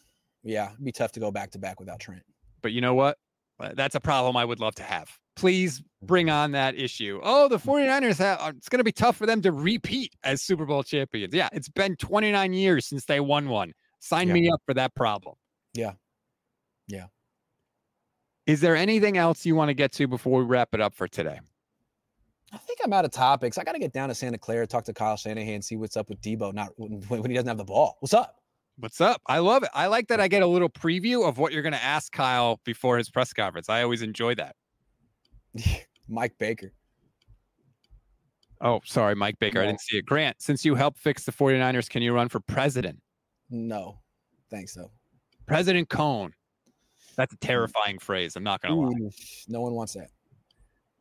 Yeah, 0.42 0.72
it'd 0.72 0.84
be 0.84 0.92
tough 0.92 1.12
to 1.12 1.20
go 1.20 1.30
back 1.30 1.50
to 1.52 1.58
back 1.58 1.80
without 1.80 1.98
Trent. 2.00 2.22
But 2.62 2.72
you 2.72 2.80
know 2.80 2.94
what? 2.94 3.16
That's 3.74 3.94
a 3.96 4.00
problem 4.00 4.36
I 4.36 4.44
would 4.44 4.60
love 4.60 4.74
to 4.76 4.82
have. 4.84 5.10
Please 5.38 5.82
bring 6.02 6.30
on 6.30 6.50
that 6.52 6.74
issue. 6.74 7.20
Oh, 7.22 7.48
the 7.48 7.58
49ers 7.58 8.18
have 8.18 8.40
uh, 8.40 8.52
it's 8.56 8.68
going 8.68 8.78
to 8.78 8.84
be 8.84 8.90
tough 8.92 9.16
for 9.16 9.24
them 9.24 9.40
to 9.42 9.52
repeat 9.52 10.12
as 10.24 10.42
Super 10.42 10.66
Bowl 10.66 10.82
champions. 10.82 11.32
Yeah, 11.32 11.48
it's 11.52 11.68
been 11.68 11.94
29 11.96 12.52
years 12.52 12.86
since 12.86 13.04
they 13.04 13.20
won 13.20 13.48
one. 13.48 13.72
Sign 14.00 14.28
Yeah. 14.28 14.34
me 14.34 14.50
up 14.50 14.60
for 14.66 14.74
that 14.74 14.94
problem. 14.96 15.36
Yeah. 15.74 15.92
Yeah. 16.88 17.06
Is 18.46 18.60
there 18.60 18.74
anything 18.74 19.16
else 19.16 19.46
you 19.46 19.54
want 19.54 19.68
to 19.68 19.74
get 19.74 19.92
to 19.92 20.08
before 20.08 20.40
we 20.40 20.44
wrap 20.44 20.70
it 20.72 20.80
up 20.80 20.94
for 20.94 21.06
today? 21.06 21.38
I 22.52 22.56
think 22.56 22.78
I'm 22.82 22.92
out 22.92 23.04
of 23.04 23.10
topics. 23.12 23.58
I 23.58 23.64
got 23.64 23.72
to 23.72 23.78
get 23.78 23.92
down 23.92 24.08
to 24.08 24.14
Santa 24.16 24.38
Clara, 24.38 24.66
talk 24.66 24.84
to 24.84 24.94
Kyle 24.94 25.16
Shanahan, 25.16 25.62
see 25.62 25.76
what's 25.76 25.96
up 25.96 26.08
with 26.08 26.20
Deebo. 26.20 26.52
Not 26.52 26.70
when, 26.76 27.00
when 27.02 27.30
he 27.30 27.34
doesn't 27.34 27.48
have 27.48 27.58
the 27.58 27.64
ball. 27.64 27.96
What's 28.00 28.14
up? 28.14 28.36
What's 28.78 29.00
up? 29.00 29.20
I 29.26 29.38
love 29.38 29.62
it. 29.64 29.68
I 29.74 29.86
like 29.86 30.08
that 30.08 30.18
I 30.20 30.28
get 30.28 30.42
a 30.42 30.46
little 30.46 30.68
preview 30.70 31.28
of 31.28 31.38
what 31.38 31.52
you're 31.52 31.62
going 31.62 31.74
to 31.74 31.82
ask 31.82 32.10
Kyle 32.12 32.60
before 32.64 32.96
his 32.96 33.10
press 33.10 33.32
conference. 33.32 33.68
I 33.68 33.82
always 33.82 34.02
enjoy 34.02 34.34
that. 34.36 34.56
Mike 36.08 36.34
Baker. 36.38 36.72
Oh, 38.60 38.80
sorry, 38.84 39.14
Mike 39.14 39.38
Baker. 39.38 39.62
I 39.62 39.66
didn't 39.66 39.80
see 39.80 39.98
it. 39.98 40.06
Grant, 40.06 40.40
since 40.40 40.64
you 40.64 40.74
helped 40.74 40.98
fix 40.98 41.24
the 41.24 41.32
49ers, 41.32 41.88
can 41.88 42.02
you 42.02 42.12
run 42.12 42.28
for 42.28 42.40
president? 42.40 43.00
No, 43.50 44.00
thanks 44.50 44.74
though. 44.74 44.90
President 45.46 45.88
Cohn. 45.88 46.32
That's 47.16 47.32
a 47.32 47.36
terrifying 47.38 47.98
phrase. 47.98 48.36
I'm 48.36 48.44
not 48.44 48.60
going 48.60 48.74
to 48.74 49.04
lie. 49.04 49.10
No 49.48 49.60
one 49.60 49.74
wants 49.74 49.94
that. 49.94 50.08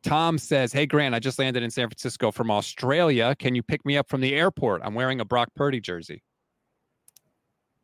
Tom 0.02 0.38
says, 0.38 0.72
Hey, 0.72 0.86
Grant, 0.86 1.14
I 1.14 1.18
just 1.18 1.38
landed 1.38 1.62
in 1.62 1.70
San 1.70 1.88
Francisco 1.88 2.32
from 2.32 2.50
Australia. 2.50 3.34
Can 3.38 3.54
you 3.54 3.62
pick 3.62 3.84
me 3.84 3.96
up 3.96 4.08
from 4.08 4.20
the 4.20 4.34
airport? 4.34 4.82
I'm 4.84 4.94
wearing 4.94 5.20
a 5.20 5.24
Brock 5.24 5.50
Purdy 5.54 5.80
jersey. 5.80 6.22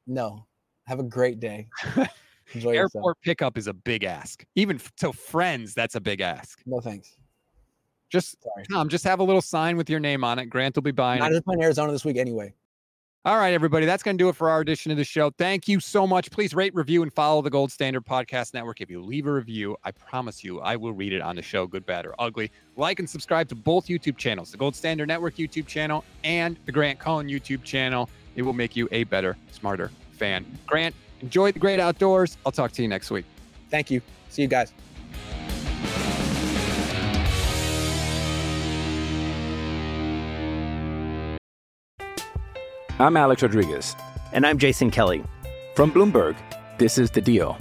No. 0.07 0.47
Have 0.87 1.01
a 1.01 1.05
great 1.05 1.41
day. 1.41 1.69
Enjoy 2.55 2.73
yourself. 2.73 2.95
Airport 2.97 3.21
pickup 3.23 3.59
is 3.59 3.67
a 3.67 3.73
big 3.73 4.05
ask. 4.05 4.45
Even 4.55 4.77
f- 4.77 4.95
to 4.97 5.13
friends, 5.13 5.75
that's 5.75 5.95
a 5.95 6.01
big 6.01 6.21
ask. 6.21 6.61
No 6.67 6.81
thanks. 6.81 7.17
Just, 8.11 8.37
Tom, 8.71 8.89
just 8.89 9.05
have 9.05 9.19
a 9.19 9.25
little 9.25 9.43
sign 9.43 9.77
with 9.77 9.91
your 9.91 9.99
name 9.99 10.23
on 10.23 10.39
it. 10.39 10.47
Grant 10.47 10.77
will 10.77 10.83
be 10.83 10.93
buying 10.93 11.21
Not 11.21 11.33
just 11.33 11.45
playing 11.45 11.63
Arizona 11.63 11.91
this 11.91 12.05
week 12.05 12.17
anyway. 12.17 12.55
All 13.27 13.39
right, 13.39 13.55
everybody. 13.55 13.87
That's 13.87 14.03
going 14.03 14.19
to 14.19 14.23
do 14.23 14.29
it 14.29 14.37
for 14.37 14.51
our 14.51 14.61
edition 14.61 14.93
of 14.93 14.99
the 14.99 15.05
show. 15.05 15.31
Thank 15.39 15.67
you 15.67 15.81
so 15.81 16.07
much. 16.07 16.31
Please 16.31 16.53
rate, 16.53 16.75
review, 16.75 17.03
and 17.03 17.11
follow 17.11 17.41
the 17.41 17.49
Gold 17.49 17.73
Standard 17.73 18.05
Podcast 18.05 18.53
Network. 18.53 18.83
If 18.83 18.91
you 18.91 19.03
leave 19.03 19.27
a 19.27 19.33
review, 19.33 19.79
I 19.83 19.93
promise 19.93 20.45
you, 20.45 20.61
I 20.61 20.77
will 20.77 20.93
read 20.93 21.15
it 21.15 21.23
on 21.23 21.37
the 21.37 21.41
show, 21.41 21.67
good, 21.67 21.87
bad, 21.87 22.05
or 22.05 22.15
ugly. 22.19 22.53
Like 22.77 22.99
and 22.99 23.09
subscribe 23.09 23.49
to 23.49 23.55
both 23.55 23.87
YouTube 23.87 24.19
channels, 24.19 24.51
the 24.51 24.59
Gold 24.59 24.77
Standard 24.77 25.09
Network 25.09 25.37
YouTube 25.37 25.67
channel 25.67 26.05
and 26.23 26.59
the 26.67 26.73
Grant 26.73 26.99
Cohn 26.99 27.27
YouTube 27.27 27.65
channel. 27.65 28.11
It 28.37 28.43
will 28.43 28.53
make 28.53 28.77
you 28.77 28.89
a 28.93 29.05
better, 29.05 29.39
smarter 29.51 29.91
fan. 30.13 30.45
Grant, 30.67 30.95
enjoy 31.21 31.53
the 31.53 31.59
great 31.59 31.81
outdoors. 31.81 32.37
I'll 32.45 32.53
talk 32.53 32.73
to 32.73 32.83
you 32.83 32.89
next 32.89 33.11
week. 33.11 33.25
Thank 33.71 33.91
you. 33.91 34.01
See 34.31 34.43
you 34.43 34.49
guys. 34.49 34.73
I'm 43.01 43.17
Alex 43.17 43.43
Rodriguez. 43.43 43.97
And 44.33 44.47
I'm 44.47 44.57
Jason 44.57 44.91
Kelly. 44.91 45.25
From 45.75 45.91
Bloomberg, 45.91 46.37
this 46.79 46.97
is 46.97 47.11
The 47.11 47.21
Deal. 47.21 47.59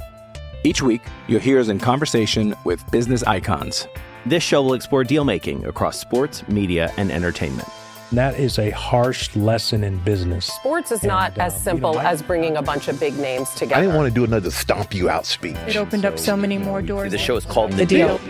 Each 0.63 0.81
week, 0.81 1.01
you'll 1.27 1.39
hear 1.39 1.59
us 1.59 1.69
in 1.69 1.79
conversation 1.79 2.55
with 2.65 2.89
business 2.91 3.23
icons. 3.23 3.87
This 4.25 4.43
show 4.43 4.61
will 4.61 4.75
explore 4.75 5.03
deal 5.03 5.25
making 5.25 5.65
across 5.65 5.99
sports, 5.99 6.47
media, 6.47 6.93
and 6.97 7.11
entertainment. 7.11 7.67
And 8.13 8.19
that 8.19 8.39
is 8.39 8.59
a 8.59 8.69
harsh 8.69 9.35
lesson 9.35 9.83
in 9.83 9.97
business. 10.03 10.45
Sports 10.45 10.91
is 10.91 11.01
not 11.01 11.35
uh, 11.35 11.45
as 11.45 11.63
simple 11.63 11.99
as 11.99 12.21
bringing 12.21 12.57
a 12.57 12.61
bunch 12.61 12.87
of 12.87 12.99
big 12.99 13.17
names 13.17 13.49
together. 13.55 13.73
I 13.73 13.81
didn't 13.81 13.95
want 13.95 14.07
to 14.07 14.13
do 14.13 14.23
another 14.23 14.51
stomp 14.51 14.93
you 14.93 15.09
out 15.09 15.25
speech. 15.25 15.55
It 15.67 15.77
opened 15.77 16.05
up 16.05 16.19
so 16.19 16.37
many 16.37 16.59
more 16.59 16.83
doors. 16.83 17.11
The 17.11 17.17
show 17.17 17.35
is 17.37 17.43
called 17.43 17.71
The 17.71 17.87
Deal. 17.87 18.21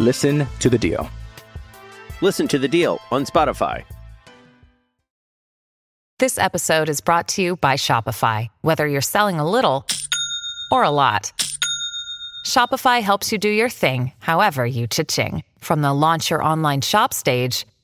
Listen 0.00 0.44
to 0.58 0.68
The 0.68 0.76
Deal. 0.76 1.08
Listen 2.20 2.48
to 2.48 2.58
The 2.58 2.66
Deal 2.66 2.98
on 3.12 3.24
Spotify. 3.26 3.84
This 6.18 6.36
episode 6.36 6.88
is 6.88 7.00
brought 7.00 7.28
to 7.28 7.42
you 7.42 7.54
by 7.54 7.74
Shopify. 7.74 8.48
Whether 8.62 8.88
you're 8.88 9.02
selling 9.02 9.38
a 9.38 9.48
little 9.48 9.86
or 10.72 10.82
a 10.82 10.90
lot, 10.90 11.30
Shopify 12.44 13.02
helps 13.02 13.30
you 13.30 13.38
do 13.38 13.50
your 13.50 13.70
thing, 13.70 14.10
however 14.18 14.66
you 14.66 14.88
cha-ching. 14.88 15.44
From 15.60 15.80
the 15.80 15.92
launch 15.94 16.28
your 16.28 16.42
online 16.42 16.80
shop 16.80 17.14
stage, 17.14 17.66